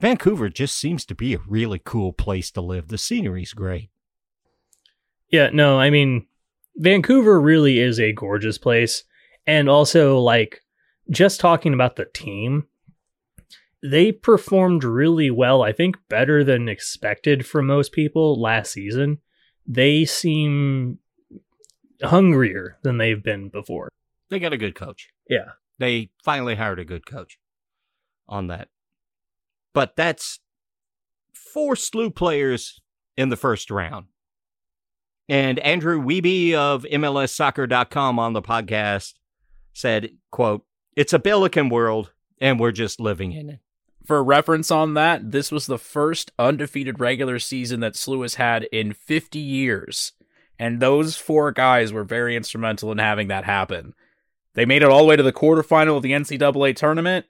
Vancouver 0.00 0.48
just 0.48 0.76
seems 0.76 1.04
to 1.06 1.14
be 1.14 1.34
a 1.34 1.40
really 1.48 1.80
cool 1.82 2.12
place 2.12 2.50
to 2.52 2.60
live. 2.60 2.88
The 2.88 2.98
scenery's 2.98 3.52
great. 3.52 3.90
Yeah, 5.30 5.50
no, 5.52 5.78
I 5.78 5.90
mean, 5.90 6.26
Vancouver 6.76 7.40
really 7.40 7.78
is 7.78 7.98
a 7.98 8.12
gorgeous 8.12 8.58
place. 8.58 9.04
And 9.46 9.68
also, 9.68 10.18
like, 10.18 10.62
just 11.10 11.40
talking 11.40 11.74
about 11.74 11.96
the 11.96 12.06
team, 12.06 12.66
they 13.82 14.12
performed 14.12 14.84
really 14.84 15.30
well. 15.30 15.62
I 15.62 15.72
think 15.72 15.96
better 16.08 16.42
than 16.42 16.68
expected 16.68 17.46
for 17.46 17.62
most 17.62 17.92
people 17.92 18.40
last 18.40 18.72
season. 18.72 19.18
They 19.66 20.04
seem 20.04 20.98
hungrier 22.02 22.78
than 22.82 22.98
they've 22.98 23.22
been 23.22 23.48
before. 23.48 23.88
They 24.30 24.38
got 24.38 24.52
a 24.52 24.58
good 24.58 24.74
coach. 24.74 25.08
Yeah. 25.28 25.52
They 25.78 26.10
finally 26.22 26.54
hired 26.54 26.78
a 26.78 26.84
good 26.84 27.06
coach 27.06 27.38
on 28.28 28.46
that. 28.48 28.68
But 29.74 29.96
that's 29.96 30.40
four 31.34 31.74
SLU 31.74 32.14
players 32.14 32.80
in 33.16 33.28
the 33.28 33.36
first 33.36 33.70
round. 33.70 34.06
And 35.28 35.58
Andrew 35.58 36.00
Wiebe 36.02 36.54
of 36.54 36.84
MLSsoccer.com 36.84 38.18
on 38.18 38.32
the 38.32 38.42
podcast 38.42 39.14
said, 39.72 40.10
quote, 40.30 40.64
It's 40.96 41.12
a 41.12 41.18
Billiken 41.18 41.68
world, 41.68 42.12
and 42.40 42.60
we're 42.60 42.72
just 42.72 43.00
living 43.00 43.32
in 43.32 43.50
it. 43.50 43.60
For 44.04 44.22
reference 44.22 44.70
on 44.70 44.94
that, 44.94 45.32
this 45.32 45.50
was 45.50 45.66
the 45.66 45.78
first 45.78 46.30
undefeated 46.38 47.00
regular 47.00 47.38
season 47.38 47.80
that 47.80 47.94
SLU 47.94 48.22
has 48.22 48.34
had 48.34 48.64
in 48.64 48.92
50 48.92 49.38
years. 49.38 50.12
And 50.58 50.78
those 50.78 51.16
four 51.16 51.52
guys 51.52 51.92
were 51.92 52.04
very 52.04 52.36
instrumental 52.36 52.92
in 52.92 52.98
having 52.98 53.28
that 53.28 53.44
happen. 53.44 53.94
They 54.52 54.66
made 54.66 54.82
it 54.82 54.88
all 54.88 55.00
the 55.00 55.04
way 55.06 55.16
to 55.16 55.22
the 55.22 55.32
quarterfinal 55.32 55.96
of 55.96 56.02
the 56.02 56.12
NCAA 56.12 56.76
tournament 56.76 57.26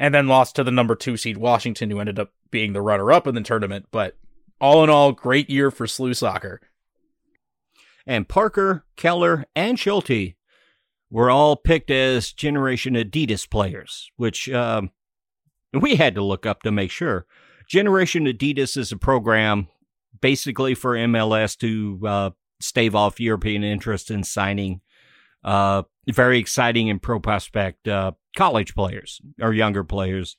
and 0.00 0.14
then 0.14 0.26
lost 0.26 0.56
to 0.56 0.64
the 0.64 0.70
number 0.70 0.96
two 0.96 1.18
seed 1.18 1.36
Washington, 1.36 1.90
who 1.90 2.00
ended 2.00 2.18
up 2.18 2.32
being 2.50 2.72
the 2.72 2.80
runner 2.80 3.12
up 3.12 3.26
in 3.26 3.34
the 3.34 3.42
tournament. 3.42 3.86
But 3.92 4.16
all 4.58 4.82
in 4.82 4.88
all, 4.88 5.12
great 5.12 5.50
year 5.50 5.70
for 5.70 5.86
SLU 5.86 6.16
soccer. 6.16 6.60
And 8.06 8.26
Parker, 8.26 8.86
Keller, 8.96 9.44
and 9.54 9.78
Schulte 9.78 10.34
were 11.10 11.30
all 11.30 11.54
picked 11.54 11.90
as 11.90 12.32
Generation 12.32 12.94
Adidas 12.94 13.48
players, 13.48 14.10
which 14.16 14.48
um, 14.48 14.90
we 15.74 15.96
had 15.96 16.14
to 16.14 16.24
look 16.24 16.46
up 16.46 16.62
to 16.62 16.72
make 16.72 16.90
sure. 16.90 17.26
Generation 17.68 18.24
Adidas 18.24 18.78
is 18.78 18.90
a 18.90 18.96
program 18.96 19.68
basically 20.22 20.74
for 20.74 20.96
MLS 20.96 21.58
to 21.58 22.00
uh, 22.06 22.30
stave 22.58 22.94
off 22.94 23.20
European 23.20 23.62
interest 23.62 24.10
in 24.10 24.24
signing 24.24 24.80
uh, 25.44 25.82
very 26.08 26.38
exciting 26.38 26.88
and 26.88 27.02
pro 27.02 27.20
prospect 27.20 27.86
uh, 27.86 28.12
college 28.36 28.74
players 28.74 29.20
or 29.40 29.52
younger 29.52 29.84
players. 29.84 30.36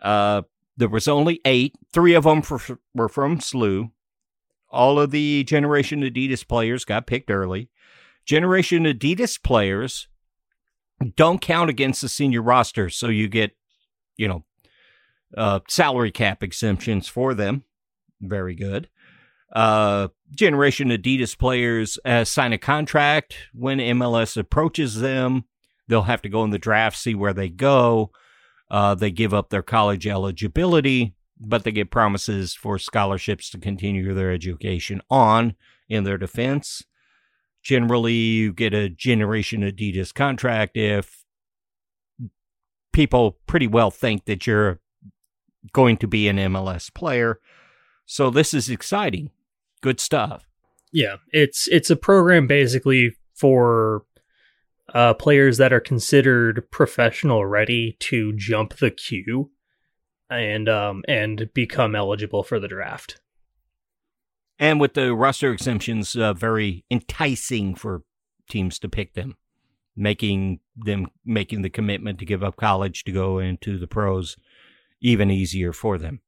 Uh, 0.00 0.42
there 0.76 0.88
was 0.88 1.08
only 1.08 1.40
eight. 1.44 1.74
Three 1.92 2.14
of 2.14 2.24
them 2.24 2.42
for, 2.42 2.78
were 2.94 3.08
from 3.08 3.38
SLU. 3.38 3.90
All 4.70 5.00
of 5.00 5.10
the 5.10 5.44
Generation 5.44 6.02
Adidas 6.02 6.46
players 6.46 6.84
got 6.84 7.06
picked 7.06 7.30
early. 7.30 7.68
Generation 8.24 8.84
Adidas 8.84 9.42
players 9.42 10.08
don't 11.16 11.40
count 11.40 11.70
against 11.70 12.02
the 12.02 12.08
senior 12.08 12.42
roster, 12.42 12.88
so 12.88 13.08
you 13.08 13.28
get, 13.28 13.52
you 14.16 14.28
know, 14.28 14.44
uh, 15.36 15.60
salary 15.68 16.10
cap 16.10 16.42
exemptions 16.42 17.08
for 17.08 17.34
them. 17.34 17.64
Very 18.20 18.54
good. 18.54 18.88
Uh, 19.52 20.08
Generation 20.34 20.90
Adidas 20.90 21.36
players 21.36 21.98
uh, 22.04 22.24
sign 22.24 22.52
a 22.52 22.58
contract 22.58 23.36
when 23.52 23.78
MLS 23.78 24.36
approaches 24.36 25.00
them. 25.00 25.44
They'll 25.90 26.02
have 26.02 26.22
to 26.22 26.28
go 26.28 26.44
in 26.44 26.50
the 26.50 26.58
draft, 26.58 26.96
see 26.96 27.14
where 27.14 27.34
they 27.34 27.48
go. 27.48 28.12
Uh, 28.70 28.94
they 28.94 29.10
give 29.10 29.34
up 29.34 29.50
their 29.50 29.62
college 29.62 30.06
eligibility, 30.06 31.14
but 31.40 31.64
they 31.64 31.72
get 31.72 31.90
promises 31.90 32.54
for 32.54 32.78
scholarships 32.78 33.50
to 33.50 33.58
continue 33.58 34.14
their 34.14 34.30
education 34.30 35.02
on 35.10 35.56
in 35.88 36.04
their 36.04 36.16
defense. 36.16 36.84
Generally, 37.62 38.14
you 38.14 38.52
get 38.52 38.72
a 38.72 38.88
Generation 38.88 39.62
Adidas 39.62 40.14
contract 40.14 40.76
if 40.76 41.24
people 42.92 43.38
pretty 43.46 43.66
well 43.66 43.90
think 43.90 44.26
that 44.26 44.46
you're 44.46 44.78
going 45.72 45.96
to 45.96 46.06
be 46.06 46.28
an 46.28 46.36
MLS 46.36 46.94
player. 46.94 47.40
So 48.06 48.30
this 48.30 48.54
is 48.54 48.70
exciting. 48.70 49.30
Good 49.82 50.00
stuff. 50.00 50.46
Yeah, 50.92 51.16
it's 51.32 51.68
it's 51.68 51.90
a 51.90 51.96
program 51.96 52.46
basically 52.46 53.16
for 53.34 54.04
uh, 54.94 55.14
players 55.14 55.58
that 55.58 55.72
are 55.72 55.80
considered 55.80 56.70
professional 56.70 57.46
ready 57.46 57.96
to 58.00 58.32
jump 58.34 58.76
the 58.76 58.90
queue 58.90 59.50
and 60.30 60.68
um 60.68 61.02
and 61.08 61.50
become 61.54 61.94
eligible 61.94 62.42
for 62.42 62.60
the 62.60 62.68
draft. 62.68 63.20
And 64.58 64.78
with 64.78 64.94
the 64.94 65.14
roster 65.14 65.52
exemptions, 65.52 66.14
uh, 66.14 66.34
very 66.34 66.84
enticing 66.90 67.74
for 67.74 68.02
teams 68.48 68.78
to 68.80 68.88
pick 68.88 69.14
them, 69.14 69.36
making 69.96 70.60
them 70.76 71.08
making 71.24 71.62
the 71.62 71.70
commitment 71.70 72.18
to 72.18 72.24
give 72.24 72.44
up 72.44 72.56
college 72.56 73.04
to 73.04 73.12
go 73.12 73.38
into 73.38 73.78
the 73.78 73.86
pros 73.86 74.36
even 75.00 75.30
easier 75.30 75.72
for 75.72 75.98
them. 75.98 76.20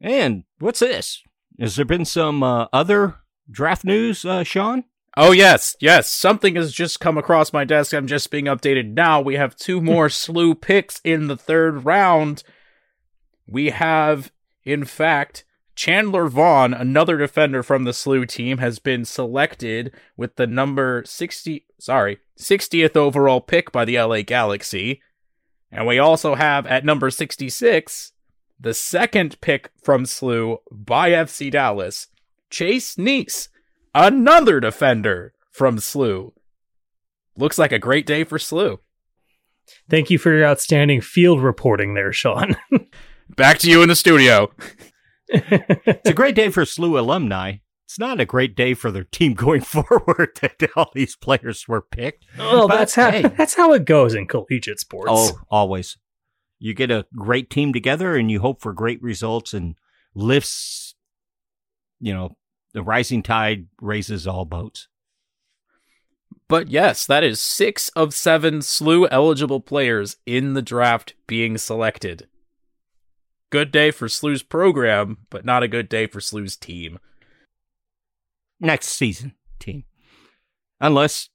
And 0.00 0.44
what's 0.58 0.80
this? 0.80 1.22
Has 1.58 1.76
there 1.76 1.84
been 1.84 2.06
some 2.06 2.42
uh, 2.42 2.66
other 2.72 3.16
draft 3.50 3.84
news, 3.84 4.24
uh, 4.24 4.42
Sean? 4.42 4.84
Oh 5.16 5.32
yes, 5.32 5.76
yes. 5.80 6.08
Something 6.08 6.56
has 6.56 6.72
just 6.72 7.00
come 7.00 7.18
across 7.18 7.52
my 7.52 7.64
desk. 7.64 7.92
I'm 7.92 8.06
just 8.06 8.30
being 8.30 8.44
updated 8.44 8.94
now. 8.94 9.20
We 9.20 9.34
have 9.34 9.56
two 9.56 9.80
more 9.80 10.08
slew 10.08 10.54
picks 10.54 11.00
in 11.04 11.26
the 11.26 11.36
third 11.36 11.84
round. 11.84 12.42
we 13.46 13.70
have, 13.70 14.30
in 14.64 14.84
fact, 14.84 15.44
Chandler 15.74 16.28
Vaughn, 16.28 16.74
another 16.74 17.16
defender 17.16 17.62
from 17.62 17.84
the 17.84 17.92
slew 17.92 18.26
team, 18.26 18.58
has 18.58 18.78
been 18.78 19.04
selected 19.04 19.92
with 20.16 20.36
the 20.36 20.46
number 20.46 21.02
60, 21.06 21.64
sorry, 21.78 22.18
60th 22.38 22.96
overall 22.96 23.40
pick 23.40 23.72
by 23.72 23.84
the 23.84 23.98
LA 23.98 24.22
Galaxy. 24.22 25.00
And 25.72 25.86
we 25.86 25.98
also 25.98 26.34
have 26.34 26.66
at 26.66 26.84
number 26.84 27.10
66, 27.10 28.12
the 28.58 28.74
second 28.74 29.40
pick 29.40 29.70
from 29.82 30.04
Slew 30.04 30.58
by 30.70 31.10
FC 31.10 31.50
Dallas, 31.50 32.08
Chase 32.50 32.96
Neese, 32.96 33.48
another 33.94 34.60
defender 34.60 35.32
from 35.50 35.76
SLU. 35.78 36.32
Looks 37.36 37.58
like 37.58 37.72
a 37.72 37.78
great 37.78 38.06
day 38.06 38.24
for 38.24 38.38
SLU. 38.38 38.78
Thank 39.88 40.10
you 40.10 40.18
for 40.18 40.32
your 40.34 40.44
outstanding 40.46 41.00
field 41.00 41.40
reporting 41.42 41.94
there, 41.94 42.12
Sean. 42.12 42.56
Back 43.36 43.58
to 43.58 43.70
you 43.70 43.82
in 43.82 43.88
the 43.88 43.96
studio. 43.96 44.50
It's 45.32 46.10
a 46.10 46.12
great 46.12 46.34
day 46.34 46.48
for 46.50 46.64
SLU 46.64 46.98
alumni. 46.98 47.58
It's 47.86 48.00
not 48.00 48.18
a 48.18 48.24
great 48.24 48.56
day 48.56 48.74
for 48.74 48.90
their 48.90 49.04
team 49.04 49.34
going 49.46 49.60
forward 49.60 50.30
that 50.42 50.70
all 50.74 50.90
these 50.92 51.14
players 51.14 51.68
were 51.68 51.80
picked. 51.82 52.24
well, 52.36 52.66
But, 52.66 52.78
that's 52.78 52.94
how 52.96 53.10
hey. 53.12 53.22
that's 53.22 53.54
how 53.54 53.72
it 53.72 53.84
goes 53.84 54.12
in 54.12 54.26
collegiate 54.26 54.80
sports. 54.80 55.08
Oh, 55.12 55.38
always. 55.48 55.96
You 56.58 56.74
get 56.74 56.90
a 56.90 57.06
great 57.14 57.48
team 57.48 57.72
together 57.72 58.16
and 58.16 58.28
you 58.28 58.40
hope 58.40 58.60
for 58.60 58.72
great 58.72 59.00
results 59.02 59.54
and 59.54 59.76
lifts, 60.16 60.96
you 62.00 62.12
know, 62.12 62.36
the 62.72 62.82
rising 62.82 63.22
tide 63.22 63.66
raises 63.80 64.26
all 64.26 64.44
boats. 64.44 64.88
But 66.48 66.68
yes, 66.68 67.06
that 67.06 67.22
is 67.22 67.40
six 67.40 67.90
of 67.90 68.12
seven 68.12 68.58
SLU 68.58 69.06
eligible 69.10 69.60
players 69.60 70.16
in 70.26 70.54
the 70.54 70.62
draft 70.62 71.14
being 71.26 71.58
selected. 71.58 72.28
Good 73.50 73.70
day 73.70 73.90
for 73.90 74.08
SLU's 74.08 74.42
program, 74.42 75.18
but 75.30 75.44
not 75.44 75.62
a 75.62 75.68
good 75.68 75.88
day 75.88 76.06
for 76.06 76.20
SLU's 76.20 76.56
team. 76.56 76.98
Next 78.58 78.88
season, 78.88 79.34
team. 79.58 79.84
Unless 80.80 81.28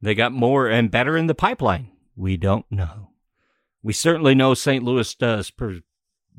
they 0.00 0.14
got 0.14 0.32
more 0.32 0.68
and 0.68 0.90
better 0.90 1.16
in 1.16 1.26
the 1.26 1.34
pipeline. 1.34 1.90
We 2.14 2.36
don't 2.36 2.66
know. 2.70 3.10
We 3.82 3.92
certainly 3.92 4.34
know 4.34 4.54
St. 4.54 4.82
Louis 4.82 5.14
does 5.14 5.50
pre- 5.50 5.82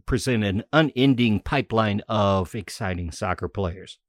present 0.07 0.43
an 0.43 0.63
unending 0.73 1.39
pipeline 1.41 2.01
of 2.09 2.55
exciting 2.55 3.11
soccer 3.11 3.47
players. 3.47 3.99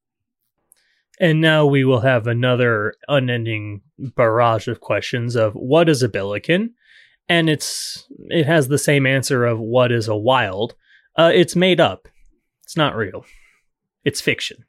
And 1.20 1.40
now 1.40 1.66
we 1.66 1.84
will 1.84 2.01
have 2.01 2.26
another 2.26 2.94
unending 3.09 3.82
barrage 3.99 4.68
of 4.68 4.80
questions 4.80 5.34
of 5.34 5.53
what 5.55 5.88
is 5.88 6.03
a 6.03 6.09
Billiken? 6.09 6.74
And 7.28 7.51
it's 7.51 8.09
it 8.28 8.46
has 8.46 8.68
the 8.68 8.78
same 8.78 9.05
answer 9.05 9.44
of 9.44 9.59
what 9.59 9.92
is 9.92 10.09
a 10.09 10.16
wild. 10.16 10.74
Uh, 11.16 11.32
it's 11.34 11.57
made 11.57 11.80
up. 11.80 12.09
It's 12.62 12.76
not 12.76 12.96
real. 12.96 13.26
It's 14.05 14.20
fiction. 14.20 14.64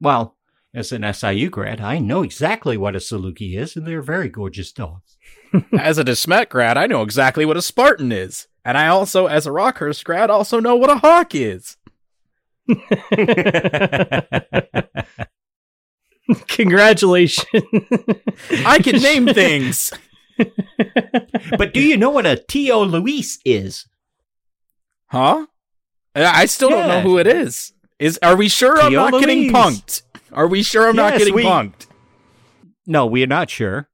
Well, 0.00 0.36
as 0.74 0.92
an 0.92 1.10
SIU 1.12 1.50
grad, 1.50 1.80
I 1.80 1.98
know 1.98 2.22
exactly 2.22 2.76
what 2.76 2.96
a 2.96 2.98
Saluki 2.98 3.56
is, 3.56 3.76
and 3.76 3.86
they're 3.86 4.02
very 4.02 4.28
gorgeous 4.28 4.72
dogs. 4.72 5.16
as 5.78 5.98
a 5.98 6.04
DeSmet 6.04 6.48
grad, 6.48 6.76
I 6.76 6.86
know 6.86 7.02
exactly 7.02 7.44
what 7.44 7.56
a 7.56 7.62
Spartan 7.62 8.12
is. 8.12 8.46
And 8.64 8.76
I 8.76 8.88
also, 8.88 9.26
as 9.26 9.46
a 9.46 9.50
Rockhurst 9.50 10.04
grad, 10.04 10.30
also 10.30 10.60
know 10.60 10.76
what 10.76 10.90
a 10.90 10.98
hawk 10.98 11.34
is. 11.34 11.76
Congratulations. 16.48 17.46
I 18.64 18.78
can 18.78 19.02
name 19.02 19.26
things. 19.26 19.92
but 21.58 21.74
do 21.74 21.80
you 21.80 21.96
know 21.96 22.10
what 22.10 22.26
a 22.26 22.36
Tio 22.36 22.84
Luis 22.84 23.38
is? 23.44 23.86
Huh? 25.06 25.46
I 26.14 26.42
I 26.42 26.46
still 26.46 26.70
don't 26.70 26.88
know 26.88 27.00
who 27.00 27.18
it 27.18 27.26
is. 27.26 27.72
Is 27.98 28.18
are 28.22 28.36
we 28.36 28.48
sure 28.48 28.80
I'm 28.80 28.90
Tio 28.90 29.08
not 29.08 29.20
getting 29.20 29.50
punked? 29.50 30.02
Are 30.32 30.46
we 30.46 30.62
sure 30.62 30.88
I'm 30.88 30.96
not 30.96 31.18
getting 31.18 31.34
we- 31.34 31.44
punked? 31.44 31.86
No, 32.86 33.06
we 33.06 33.22
are 33.22 33.26
not 33.28 33.50
sure. 33.50 33.88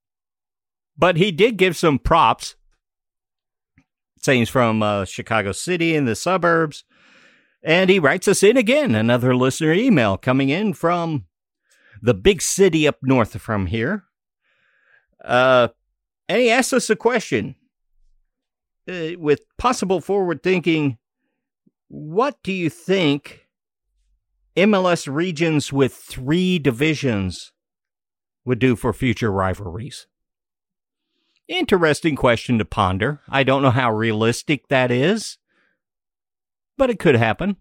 But 0.98 1.16
he 1.16 1.30
did 1.30 1.58
give 1.58 1.76
some 1.76 1.98
props, 1.98 2.55
saying 4.26 4.46
from 4.46 4.82
uh, 4.82 5.04
Chicago 5.04 5.52
City 5.52 5.94
in 5.94 6.04
the 6.04 6.16
suburbs. 6.16 6.84
And 7.62 7.88
he 7.88 7.98
writes 7.98 8.28
us 8.28 8.42
in 8.42 8.56
again, 8.56 8.94
another 8.94 9.34
listener 9.34 9.72
email 9.72 10.16
coming 10.16 10.50
in 10.50 10.74
from 10.74 11.24
the 12.02 12.12
big 12.12 12.42
city 12.42 12.86
up 12.86 12.98
north 13.02 13.40
from 13.40 13.66
here. 13.66 14.04
Uh, 15.24 15.68
and 16.28 16.42
he 16.42 16.50
asks 16.50 16.72
us 16.72 16.90
a 16.90 16.96
question 16.96 17.54
uh, 18.90 19.10
with 19.16 19.40
possible 19.58 20.00
forward 20.00 20.42
thinking. 20.42 20.98
What 21.88 22.36
do 22.42 22.52
you 22.52 22.68
think 22.68 23.46
MLS 24.56 25.12
regions 25.12 25.72
with 25.72 25.94
three 25.94 26.58
divisions 26.58 27.52
would 28.44 28.58
do 28.58 28.74
for 28.74 28.92
future 28.92 29.30
rivalries? 29.30 30.08
Interesting 31.48 32.16
question 32.16 32.58
to 32.58 32.64
ponder. 32.64 33.20
I 33.28 33.44
don't 33.44 33.62
know 33.62 33.70
how 33.70 33.92
realistic 33.92 34.68
that 34.68 34.90
is, 34.90 35.38
but 36.76 36.90
it 36.90 36.98
could 36.98 37.14
happen. 37.14 37.56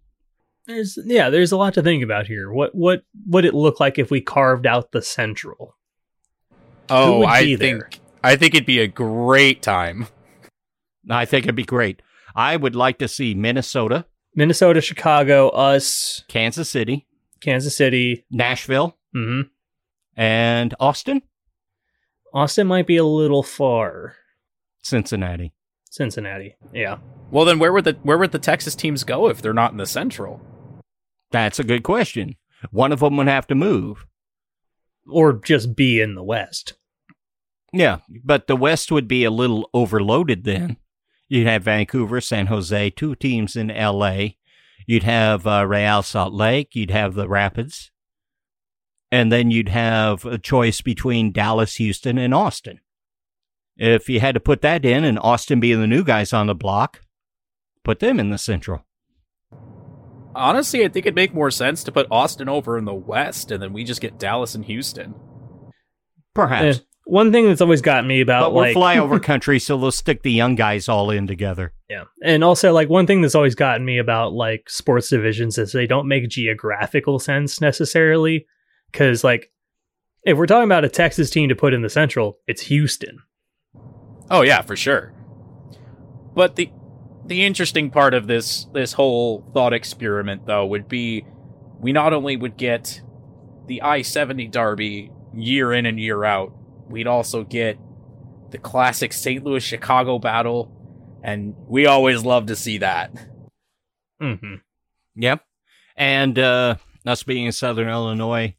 There's 0.66 0.98
yeah, 1.06 1.30
there's 1.30 1.52
a 1.52 1.58
lot 1.58 1.76
to 1.76 1.84
think 1.84 2.04
about 2.04 2.26
here. 2.26 2.52
What 2.52 2.74
what 2.74 3.04
would 3.28 3.46
it 3.46 3.54
look 3.54 3.80
like 3.80 4.00
if 4.00 4.10
we 4.10 4.22
carved 4.22 4.66
out 4.66 4.92
the 4.92 5.02
central? 5.02 5.78
Oh, 6.90 7.24
I 7.24 7.44
be 7.44 7.56
think? 7.56 8.00
I 8.24 8.36
think 8.36 8.56
it'd 8.56 8.66
be 8.66 8.80
a 8.80 8.88
great 8.88 9.62
time. 9.62 10.08
I 11.10 11.26
think 11.26 11.46
it'd 11.46 11.56
be 11.56 11.64
great. 11.64 12.02
I 12.36 12.58
would 12.58 12.76
like 12.76 12.98
to 13.00 13.08
see 13.08 13.36
Minnesota, 13.36 14.06
Minnesota, 14.34 14.82
Chicago, 14.82 15.50
us, 15.50 16.24
Kansas 16.28 16.70
City, 16.70 17.08
Kansas 17.42 17.78
City. 17.78 18.26
Nashville, 18.32 18.98
mm-hmm. 19.16 19.48
and 20.20 20.74
Austin, 20.80 21.22
Austin 22.36 22.68
might 22.68 22.86
be 22.86 22.98
a 22.98 23.06
little 23.06 23.42
far. 23.42 24.18
Cincinnati. 24.84 25.54
Cincinnati. 25.90 26.58
Yeah. 26.74 26.98
Well, 27.32 27.46
then 27.46 27.60
where 27.60 27.72
would 27.72 27.86
the 27.86 27.94
where 28.04 28.18
would 28.18 28.34
the 28.34 28.40
Texas 28.40 28.76
teams 28.76 29.06
go 29.06 29.30
if 29.30 29.42
they're 29.42 29.54
not 29.54 29.72
in 29.72 29.78
the 29.78 29.86
Central? 29.86 30.42
That's 31.32 31.60
a 31.60 31.64
good 31.64 31.84
question. 31.84 32.36
One 32.72 32.92
of 32.92 33.00
them 33.00 33.16
would 33.16 33.28
have 33.28 33.48
to 33.48 33.56
move. 33.56 34.06
Or 35.10 35.32
just 35.32 35.78
be 35.78 36.02
in 36.02 36.16
the 36.16 36.24
West. 36.24 36.74
Yeah, 37.72 38.00
but 38.24 38.48
the 38.48 38.56
West 38.58 38.92
would 38.92 39.08
be 39.08 39.24
a 39.24 39.32
little 39.32 39.70
overloaded 39.74 40.44
then. 40.44 40.78
You'd 41.30 41.48
have 41.48 41.64
Vancouver, 41.64 42.20
San 42.20 42.48
Jose, 42.48 42.90
two 42.92 43.16
teams 43.16 43.56
in 43.56 43.70
LA. 43.70 44.28
You'd 44.86 45.04
have 45.04 45.48
uh, 45.48 45.66
Real 45.66 46.04
Salt 46.04 46.34
Lake. 46.34 46.76
You'd 46.76 46.92
have 46.92 47.14
the 47.16 47.30
Rapids. 47.30 47.92
And 49.12 49.32
then 49.32 49.52
you'd 49.52 49.70
have 49.70 50.26
a 50.26 50.38
choice 50.38 50.82
between 50.82 51.32
Dallas, 51.32 51.76
Houston, 51.76 52.18
and 52.18 52.34
Austin. 52.34 52.80
If 53.78 54.10
you 54.10 54.20
had 54.20 54.36
to 54.36 54.40
put 54.40 54.62
that 54.62 54.86
in, 54.86 55.04
and 55.04 55.20
Austin 55.20 55.60
being 55.60 55.80
the 55.80 55.88
new 55.88 56.04
guys 56.04 56.34
on 56.34 56.48
the 56.48 56.56
block, 56.56 57.02
put 57.84 58.00
them 58.00 58.20
in 58.20 58.30
the 58.30 58.38
Central. 58.38 58.86
Honestly, 60.34 60.84
I 60.84 60.90
think 60.90 61.06
it'd 61.06 61.16
make 61.16 61.34
more 61.34 61.52
sense 61.52 61.84
to 61.84 61.92
put 61.92 62.08
Austin 62.12 62.50
over 62.50 62.78
in 62.78 62.86
the 62.86 62.94
West, 62.94 63.52
and 63.52 63.62
then 63.62 63.74
we 63.74 63.84
just 63.84 64.02
get 64.02 64.20
Dallas 64.20 64.56
and 64.56 64.66
Houston. 64.66 65.14
Perhaps. 66.34 66.78
Eh, 66.78 66.82
one 67.06 67.32
thing 67.32 67.48
that's 67.48 67.62
always 67.62 67.82
got 67.82 68.06
me 68.06 68.20
about 68.20 68.46
but 68.46 68.54
we're 68.54 68.62
like 68.62 68.76
flyover 68.76 69.22
country, 69.24 69.60
so 69.60 69.78
they'll 69.78 69.92
stick 69.92 70.24
the 70.24 70.32
young 70.32 70.56
guys 70.56 70.90
all 70.90 71.12
in 71.12 71.28
together. 71.28 71.72
Yeah. 71.90 72.06
And 72.24 72.44
also 72.44 72.74
like 72.74 72.90
one 72.90 73.06
thing 73.06 73.22
that's 73.22 73.36
always 73.36 73.56
gotten 73.56 73.86
me 73.86 74.00
about 74.00 74.34
like 74.34 74.70
sports 74.70 75.10
divisions 75.10 75.58
is 75.58 75.72
they 75.72 75.88
don't 75.88 76.08
make 76.08 76.28
geographical 76.28 77.20
sense 77.20 77.62
necessarily 77.62 78.48
cuz 78.96 79.24
like 79.24 79.52
if 80.24 80.38
we're 80.38 80.48
talking 80.48 80.64
about 80.66 80.84
a 80.86 80.90
Texas 80.90 81.30
team 81.30 81.50
to 81.50 81.56
put 81.56 81.74
in 81.74 81.82
the 81.84 81.90
central, 81.90 82.40
it's 82.48 82.64
Houston. 82.64 83.20
Oh 84.32 84.42
yeah, 84.42 84.62
for 84.62 84.76
sure. 84.76 85.14
But 86.34 86.56
the 86.56 86.72
the 87.26 87.44
interesting 87.44 87.90
part 87.92 88.14
of 88.14 88.28
this 88.28 88.66
this 88.74 88.94
whole 88.94 89.44
thought 89.54 89.74
experiment 89.74 90.46
though 90.46 90.66
would 90.66 90.88
be 90.88 91.26
we 91.80 91.92
not 91.92 92.14
only 92.14 92.36
would 92.38 92.58
get 92.58 93.02
the 93.68 93.82
I-70 93.82 94.50
derby 94.52 95.12
year 95.34 95.74
in 95.74 95.86
and 95.86 96.00
year 96.00 96.24
out, 96.24 96.54
we'd 96.88 97.08
also 97.08 97.44
get 97.44 97.78
the 98.52 98.58
classic 98.58 99.12
St. 99.12 99.44
Louis 99.44 99.64
Chicago 99.64 100.20
battle 100.20 100.72
and 101.24 101.56
we 101.68 101.86
always 101.88 102.24
love 102.24 102.46
to 102.48 102.56
see 102.56 102.78
that. 102.80 103.12
Mhm. 104.22 104.62
Yep. 105.16 105.42
And 105.98 106.38
uh, 106.38 106.76
us 107.06 107.24
being 107.24 107.46
in 107.46 107.52
Southern 107.52 107.90
Illinois, 107.90 108.56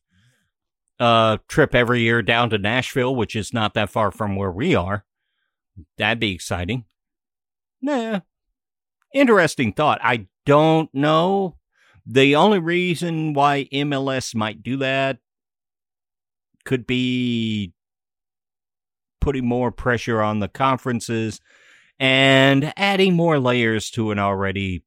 uh, 0.98 1.38
trip 1.48 1.74
every 1.74 2.00
year 2.00 2.22
down 2.22 2.50
to 2.50 2.58
Nashville, 2.58 3.14
which 3.14 3.36
is 3.36 3.52
not 3.52 3.74
that 3.74 3.90
far 3.90 4.10
from 4.10 4.36
where 4.36 4.50
we 4.50 4.74
are. 4.74 5.04
That'd 5.98 6.20
be 6.20 6.32
exciting. 6.32 6.84
Nah. 7.82 8.20
Interesting 9.14 9.72
thought. 9.72 10.00
I 10.02 10.26
don't 10.44 10.92
know. 10.94 11.56
The 12.06 12.36
only 12.36 12.58
reason 12.58 13.34
why 13.34 13.68
MLS 13.72 14.34
might 14.34 14.62
do 14.62 14.76
that 14.78 15.18
could 16.64 16.86
be 16.86 17.72
putting 19.20 19.46
more 19.46 19.72
pressure 19.72 20.22
on 20.22 20.38
the 20.38 20.48
conferences 20.48 21.40
and 21.98 22.72
adding 22.76 23.14
more 23.14 23.38
layers 23.38 23.90
to 23.90 24.10
an 24.10 24.18
already 24.18 24.84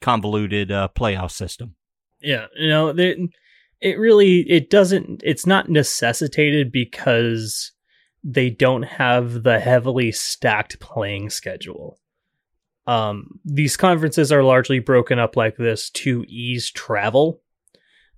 convoluted 0.00 0.70
uh, 0.70 0.88
playoff 0.94 1.30
system. 1.30 1.74
Yeah, 2.20 2.46
you 2.56 2.68
know, 2.68 2.92
it 3.80 3.98
really 3.98 4.40
it 4.50 4.70
doesn't 4.70 5.22
it's 5.24 5.46
not 5.46 5.68
necessitated 5.68 6.72
because 6.72 7.72
they 8.24 8.50
don't 8.50 8.82
have 8.82 9.42
the 9.42 9.60
heavily 9.60 10.12
stacked 10.12 10.80
playing 10.80 11.30
schedule. 11.30 11.98
Um, 12.86 13.40
these 13.44 13.76
conferences 13.76 14.32
are 14.32 14.42
largely 14.42 14.78
broken 14.78 15.18
up 15.18 15.36
like 15.36 15.56
this 15.56 15.90
to 15.90 16.24
ease 16.26 16.70
travel. 16.70 17.42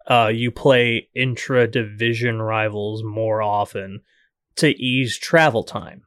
Uh, 0.08 0.30
you 0.32 0.50
play 0.50 1.08
intra 1.14 1.66
division 1.66 2.40
rivals 2.40 3.02
more 3.04 3.42
often 3.42 4.00
to 4.56 4.68
ease 4.80 5.18
travel 5.18 5.64
time. 5.64 6.02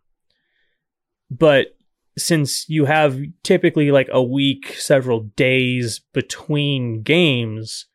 But 1.29 1.75
since 2.17 2.67
you 2.69 2.85
have 2.85 3.19
typically 3.43 3.91
like 3.91 4.09
a 4.11 4.23
week, 4.23 4.75
several 4.77 5.21
days 5.35 5.99
between 6.13 7.01
games, 7.01 7.87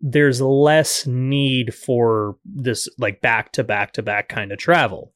there's 0.00 0.40
less 0.40 1.06
need 1.06 1.74
for 1.74 2.36
this 2.44 2.88
like 2.98 3.20
back 3.20 3.52
to 3.52 3.64
back 3.64 3.92
to 3.92 4.02
back 4.02 4.28
kind 4.28 4.52
of 4.52 4.58
travel. 4.58 5.12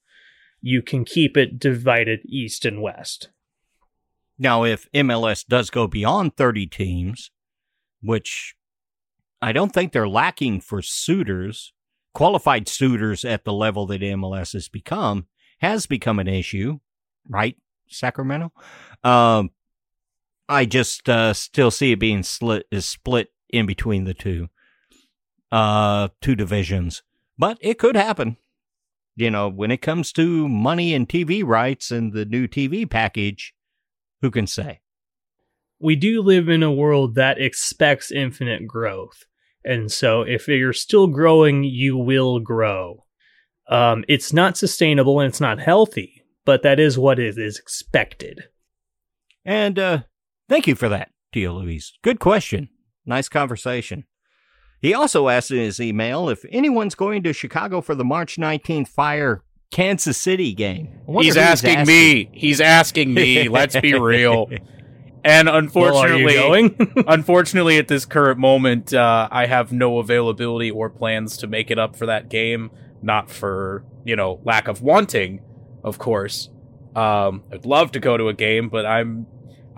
You 0.60 0.82
can 0.82 1.04
keep 1.04 1.36
it 1.36 1.58
divided 1.58 2.20
east 2.26 2.64
and 2.64 2.82
west. 2.82 3.30
Now, 4.38 4.64
if 4.64 4.90
MLS 4.92 5.46
does 5.46 5.68
go 5.68 5.86
beyond 5.86 6.36
30 6.36 6.66
teams, 6.66 7.30
which 8.02 8.54
I 9.42 9.52
don't 9.52 9.72
think 9.72 9.92
they're 9.92 10.08
lacking 10.08 10.60
for 10.60 10.80
suitors, 10.80 11.72
qualified 12.14 12.68
suitors 12.68 13.24
at 13.24 13.44
the 13.44 13.52
level 13.52 13.86
that 13.86 14.00
MLS 14.00 14.54
has 14.54 14.68
become, 14.68 15.26
has 15.60 15.86
become 15.86 16.18
an 16.18 16.28
issue, 16.28 16.78
right, 17.28 17.56
Sacramento? 17.88 18.52
Um, 19.04 19.50
I 20.48 20.64
just 20.64 21.08
uh, 21.08 21.34
still 21.34 21.70
see 21.70 21.92
it 21.92 22.00
being 22.00 22.22
split, 22.22 22.66
is 22.70 22.86
split 22.86 23.28
in 23.50 23.66
between 23.66 24.04
the 24.04 24.14
two 24.14 24.48
uh, 25.50 26.08
two 26.20 26.34
divisions. 26.34 27.02
But 27.38 27.58
it 27.60 27.78
could 27.78 27.96
happen. 27.96 28.36
You 29.16 29.30
know, 29.30 29.48
when 29.48 29.70
it 29.70 29.82
comes 29.82 30.12
to 30.12 30.48
money 30.48 30.94
and 30.94 31.08
TV 31.08 31.44
rights 31.44 31.90
and 31.90 32.12
the 32.12 32.24
new 32.24 32.46
TV 32.46 32.88
package, 32.88 33.54
who 34.22 34.30
can 34.30 34.46
say? 34.46 34.80
We 35.78 35.96
do 35.96 36.22
live 36.22 36.48
in 36.48 36.62
a 36.62 36.72
world 36.72 37.14
that 37.14 37.40
expects 37.40 38.12
infinite 38.12 38.66
growth. 38.66 39.24
And 39.64 39.90
so 39.90 40.22
if 40.22 40.48
you're 40.48 40.72
still 40.72 41.06
growing, 41.06 41.64
you 41.64 41.96
will 41.96 42.38
grow. 42.38 43.04
Um, 43.68 44.04
it's 44.08 44.32
not 44.32 44.56
sustainable 44.56 45.20
and 45.20 45.28
it's 45.28 45.40
not 45.40 45.60
healthy, 45.60 46.24
but 46.44 46.62
that 46.62 46.80
is 46.80 46.98
what 46.98 47.18
is 47.18 47.38
expected. 47.38 48.44
And 49.44 49.78
uh, 49.78 49.98
thank 50.48 50.66
you 50.66 50.74
for 50.74 50.88
that, 50.88 51.10
Tia 51.32 51.52
Louise. 51.52 51.92
Good 52.02 52.20
question. 52.20 52.68
Nice 53.06 53.28
conversation. 53.28 54.04
He 54.80 54.94
also 54.94 55.28
asked 55.28 55.50
in 55.50 55.58
his 55.58 55.78
email 55.80 56.28
if 56.28 56.44
anyone's 56.50 56.94
going 56.94 57.22
to 57.24 57.32
Chicago 57.32 57.80
for 57.80 57.94
the 57.94 58.04
March 58.04 58.36
19th 58.36 58.88
Fire 58.88 59.42
Kansas 59.70 60.16
City 60.16 60.54
game. 60.54 61.00
He's 61.06 61.36
asking, 61.36 61.76
asking, 61.76 61.94
me. 61.94 62.30
He's 62.32 62.60
asking 62.60 63.14
me. 63.14 63.48
Let's 63.50 63.78
be 63.78 63.94
real. 63.94 64.48
And 65.22 65.48
unfortunately, 65.48 66.70
well, 66.84 67.04
unfortunately, 67.06 67.78
at 67.78 67.88
this 67.88 68.06
current 68.06 68.38
moment, 68.38 68.94
uh, 68.94 69.28
I 69.30 69.46
have 69.46 69.70
no 69.70 69.98
availability 69.98 70.70
or 70.70 70.88
plans 70.88 71.36
to 71.38 71.46
make 71.46 71.70
it 71.70 71.78
up 71.78 71.94
for 71.94 72.06
that 72.06 72.28
game. 72.28 72.70
Not 73.02 73.30
for 73.30 73.84
you 74.04 74.16
know 74.16 74.40
lack 74.44 74.66
of 74.66 74.82
wanting, 74.82 75.42
of 75.84 75.98
course. 75.98 76.48
Um, 76.96 77.44
I'd 77.52 77.66
love 77.66 77.92
to 77.92 78.00
go 78.00 78.16
to 78.16 78.28
a 78.28 78.34
game, 78.34 78.68
but 78.68 78.86
I'm 78.86 79.26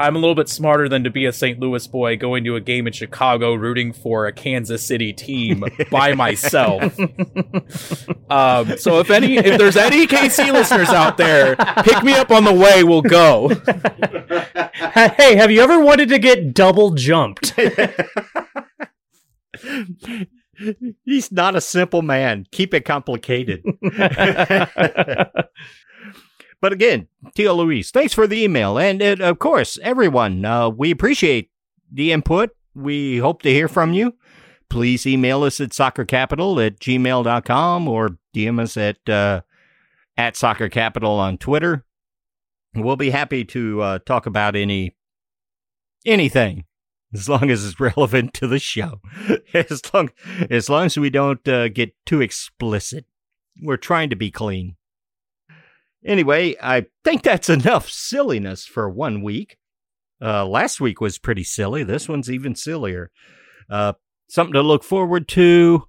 I'm 0.02 0.16
a 0.16 0.18
little 0.18 0.34
bit 0.34 0.48
smarter 0.48 0.88
than 0.88 1.04
to 1.04 1.10
be 1.10 1.26
a 1.26 1.32
St. 1.32 1.60
Louis 1.60 1.86
boy 1.86 2.16
going 2.16 2.42
to 2.44 2.56
a 2.56 2.60
game 2.60 2.88
in 2.88 2.92
Chicago 2.92 3.54
rooting 3.54 3.92
for 3.92 4.26
a 4.26 4.32
Kansas 4.32 4.84
City 4.84 5.12
team 5.12 5.64
by 5.92 6.12
myself. 6.16 6.98
um, 8.28 8.76
so 8.78 8.98
if 8.98 9.10
any, 9.10 9.36
if 9.36 9.58
there's 9.58 9.76
any 9.76 10.08
KC 10.08 10.52
listeners 10.52 10.88
out 10.88 11.18
there, 11.18 11.54
pick 11.84 12.02
me 12.02 12.14
up 12.14 12.32
on 12.32 12.42
the 12.42 12.52
way. 12.52 12.82
We'll 12.82 13.02
go. 13.02 13.48
hey, 15.16 15.36
have 15.36 15.52
you 15.52 15.60
ever 15.60 15.78
wanted 15.78 16.08
to 16.08 16.18
get 16.18 16.52
double 16.52 16.90
jumped? 16.94 17.54
He's 21.04 21.30
not 21.30 21.54
a 21.54 21.60
simple 21.60 22.02
man. 22.02 22.46
Keep 22.50 22.74
it 22.74 22.84
complicated. 22.84 23.62
But 26.62 26.72
again, 26.72 27.08
Tia 27.34 27.52
Luis, 27.52 27.90
thanks 27.90 28.14
for 28.14 28.28
the 28.28 28.40
email. 28.40 28.78
And 28.78 29.02
uh, 29.02 29.16
of 29.18 29.40
course, 29.40 29.80
everyone, 29.82 30.44
uh, 30.44 30.68
we 30.70 30.92
appreciate 30.92 31.50
the 31.90 32.12
input. 32.12 32.50
We 32.72 33.18
hope 33.18 33.42
to 33.42 33.50
hear 33.50 33.66
from 33.66 33.92
you. 33.92 34.14
Please 34.70 35.04
email 35.04 35.42
us 35.42 35.60
at 35.60 35.70
soccercapital 35.70 36.64
at 36.64 36.78
gmail.com 36.78 37.88
or 37.88 38.16
DM 38.32 38.60
us 38.60 38.76
at, 38.76 38.96
uh, 39.08 39.42
at 40.16 40.34
soccercapital 40.34 41.18
on 41.18 41.36
Twitter. 41.36 41.84
We'll 42.76 42.96
be 42.96 43.10
happy 43.10 43.44
to 43.46 43.82
uh, 43.82 43.98
talk 44.06 44.26
about 44.26 44.54
any 44.54 44.96
anything 46.06 46.64
as 47.12 47.28
long 47.28 47.50
as 47.50 47.66
it's 47.66 47.80
relevant 47.80 48.34
to 48.34 48.46
the 48.46 48.60
show. 48.60 49.00
as 49.52 49.82
long 49.92 50.10
as 50.48 50.70
long 50.70 50.86
as 50.86 50.96
we 50.96 51.10
don't 51.10 51.46
uh, 51.48 51.68
get 51.68 51.92
too 52.06 52.20
explicit. 52.20 53.04
We're 53.60 53.76
trying 53.76 54.10
to 54.10 54.16
be 54.16 54.30
clean. 54.30 54.76
Anyway, 56.04 56.56
I 56.60 56.86
think 57.04 57.22
that's 57.22 57.48
enough 57.48 57.88
silliness 57.88 58.66
for 58.66 58.88
one 58.90 59.22
week. 59.22 59.56
Uh, 60.20 60.46
last 60.46 60.80
week 60.80 61.00
was 61.00 61.18
pretty 61.18 61.44
silly. 61.44 61.82
This 61.82 62.08
one's 62.08 62.30
even 62.30 62.54
sillier. 62.54 63.10
Uh, 63.68 63.94
something 64.28 64.54
to 64.54 64.62
look 64.62 64.84
forward 64.84 65.28
to. 65.28 65.84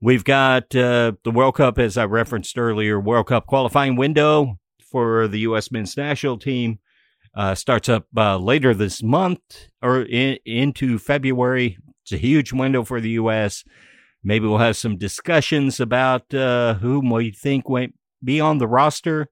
We've 0.00 0.24
got 0.24 0.74
uh, 0.74 1.12
the 1.22 1.30
World 1.30 1.56
Cup, 1.56 1.78
as 1.78 1.96
I 1.96 2.04
referenced 2.04 2.58
earlier, 2.58 3.00
World 3.00 3.28
Cup 3.28 3.46
qualifying 3.46 3.96
window 3.96 4.58
for 4.90 5.28
the 5.28 5.40
U.S. 5.40 5.70
men's 5.70 5.96
national 5.96 6.38
team. 6.38 6.78
Uh, 7.34 7.54
starts 7.54 7.88
up 7.88 8.06
uh, 8.16 8.36
later 8.38 8.74
this 8.74 9.02
month 9.02 9.40
or 9.82 10.02
in, 10.02 10.38
into 10.44 10.98
February. 10.98 11.78
It's 12.04 12.12
a 12.12 12.16
huge 12.16 12.52
window 12.52 12.84
for 12.84 13.00
the 13.00 13.10
U.S. 13.10 13.64
Maybe 14.22 14.46
we'll 14.46 14.58
have 14.58 14.76
some 14.76 14.96
discussions 14.96 15.80
about 15.80 16.32
uh, 16.32 16.74
whom 16.74 17.10
we 17.10 17.32
think 17.32 17.68
might 17.68 17.92
be 18.22 18.40
on 18.40 18.58
the 18.58 18.68
roster 18.68 19.30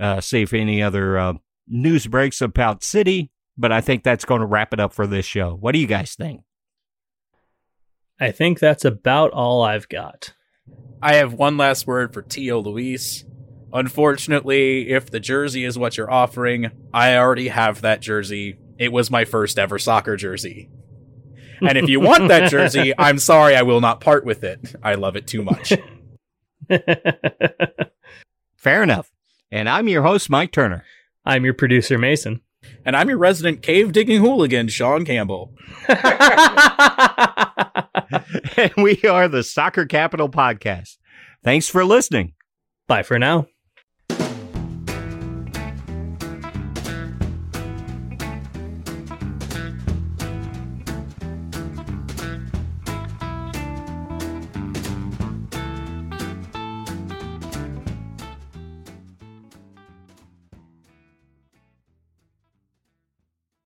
uh, 0.00 0.20
see 0.20 0.42
if 0.42 0.52
any 0.52 0.82
other 0.82 1.18
uh, 1.18 1.34
news 1.68 2.06
breaks 2.06 2.40
about 2.40 2.82
City. 2.82 3.30
But 3.56 3.72
I 3.72 3.80
think 3.80 4.02
that's 4.02 4.24
going 4.24 4.40
to 4.40 4.46
wrap 4.46 4.72
it 4.72 4.80
up 4.80 4.92
for 4.94 5.06
this 5.06 5.26
show. 5.26 5.54
What 5.54 5.72
do 5.72 5.78
you 5.78 5.86
guys 5.86 6.14
think? 6.14 6.42
I 8.18 8.30
think 8.32 8.58
that's 8.58 8.84
about 8.84 9.30
all 9.32 9.62
I've 9.62 9.88
got. 9.88 10.34
I 11.02 11.14
have 11.14 11.32
one 11.32 11.56
last 11.56 11.86
word 11.86 12.12
for 12.12 12.22
Tio 12.22 12.60
Luis. 12.60 13.24
Unfortunately, 13.72 14.90
if 14.90 15.10
the 15.10 15.20
jersey 15.20 15.64
is 15.64 15.78
what 15.78 15.96
you're 15.96 16.10
offering, 16.10 16.70
I 16.92 17.16
already 17.16 17.48
have 17.48 17.82
that 17.82 18.00
jersey. 18.00 18.58
It 18.78 18.92
was 18.92 19.10
my 19.10 19.24
first 19.24 19.58
ever 19.58 19.78
soccer 19.78 20.16
jersey. 20.16 20.70
And 21.60 21.78
if 21.78 21.88
you 21.88 22.00
want 22.00 22.28
that 22.28 22.50
jersey, 22.50 22.92
I'm 22.98 23.18
sorry 23.18 23.54
I 23.54 23.62
will 23.62 23.80
not 23.80 24.00
part 24.00 24.24
with 24.24 24.44
it. 24.44 24.74
I 24.82 24.94
love 24.94 25.16
it 25.16 25.26
too 25.26 25.42
much. 25.42 25.72
Fair 28.56 28.82
enough. 28.82 29.10
And 29.50 29.68
I'm 29.68 29.88
your 29.88 30.02
host, 30.02 30.30
Mike 30.30 30.52
Turner. 30.52 30.84
I'm 31.24 31.44
your 31.44 31.54
producer, 31.54 31.98
Mason. 31.98 32.40
And 32.84 32.96
I'm 32.96 33.08
your 33.08 33.18
resident 33.18 33.62
cave 33.62 33.92
digging 33.92 34.20
hooligan, 34.20 34.68
Sean 34.68 35.04
Campbell. 35.04 35.54
and 38.56 38.72
we 38.76 39.00
are 39.08 39.28
the 39.28 39.42
Soccer 39.42 39.86
Capital 39.86 40.28
Podcast. 40.28 40.96
Thanks 41.42 41.68
for 41.68 41.84
listening. 41.84 42.34
Bye 42.86 43.02
for 43.02 43.18
now. 43.18 43.46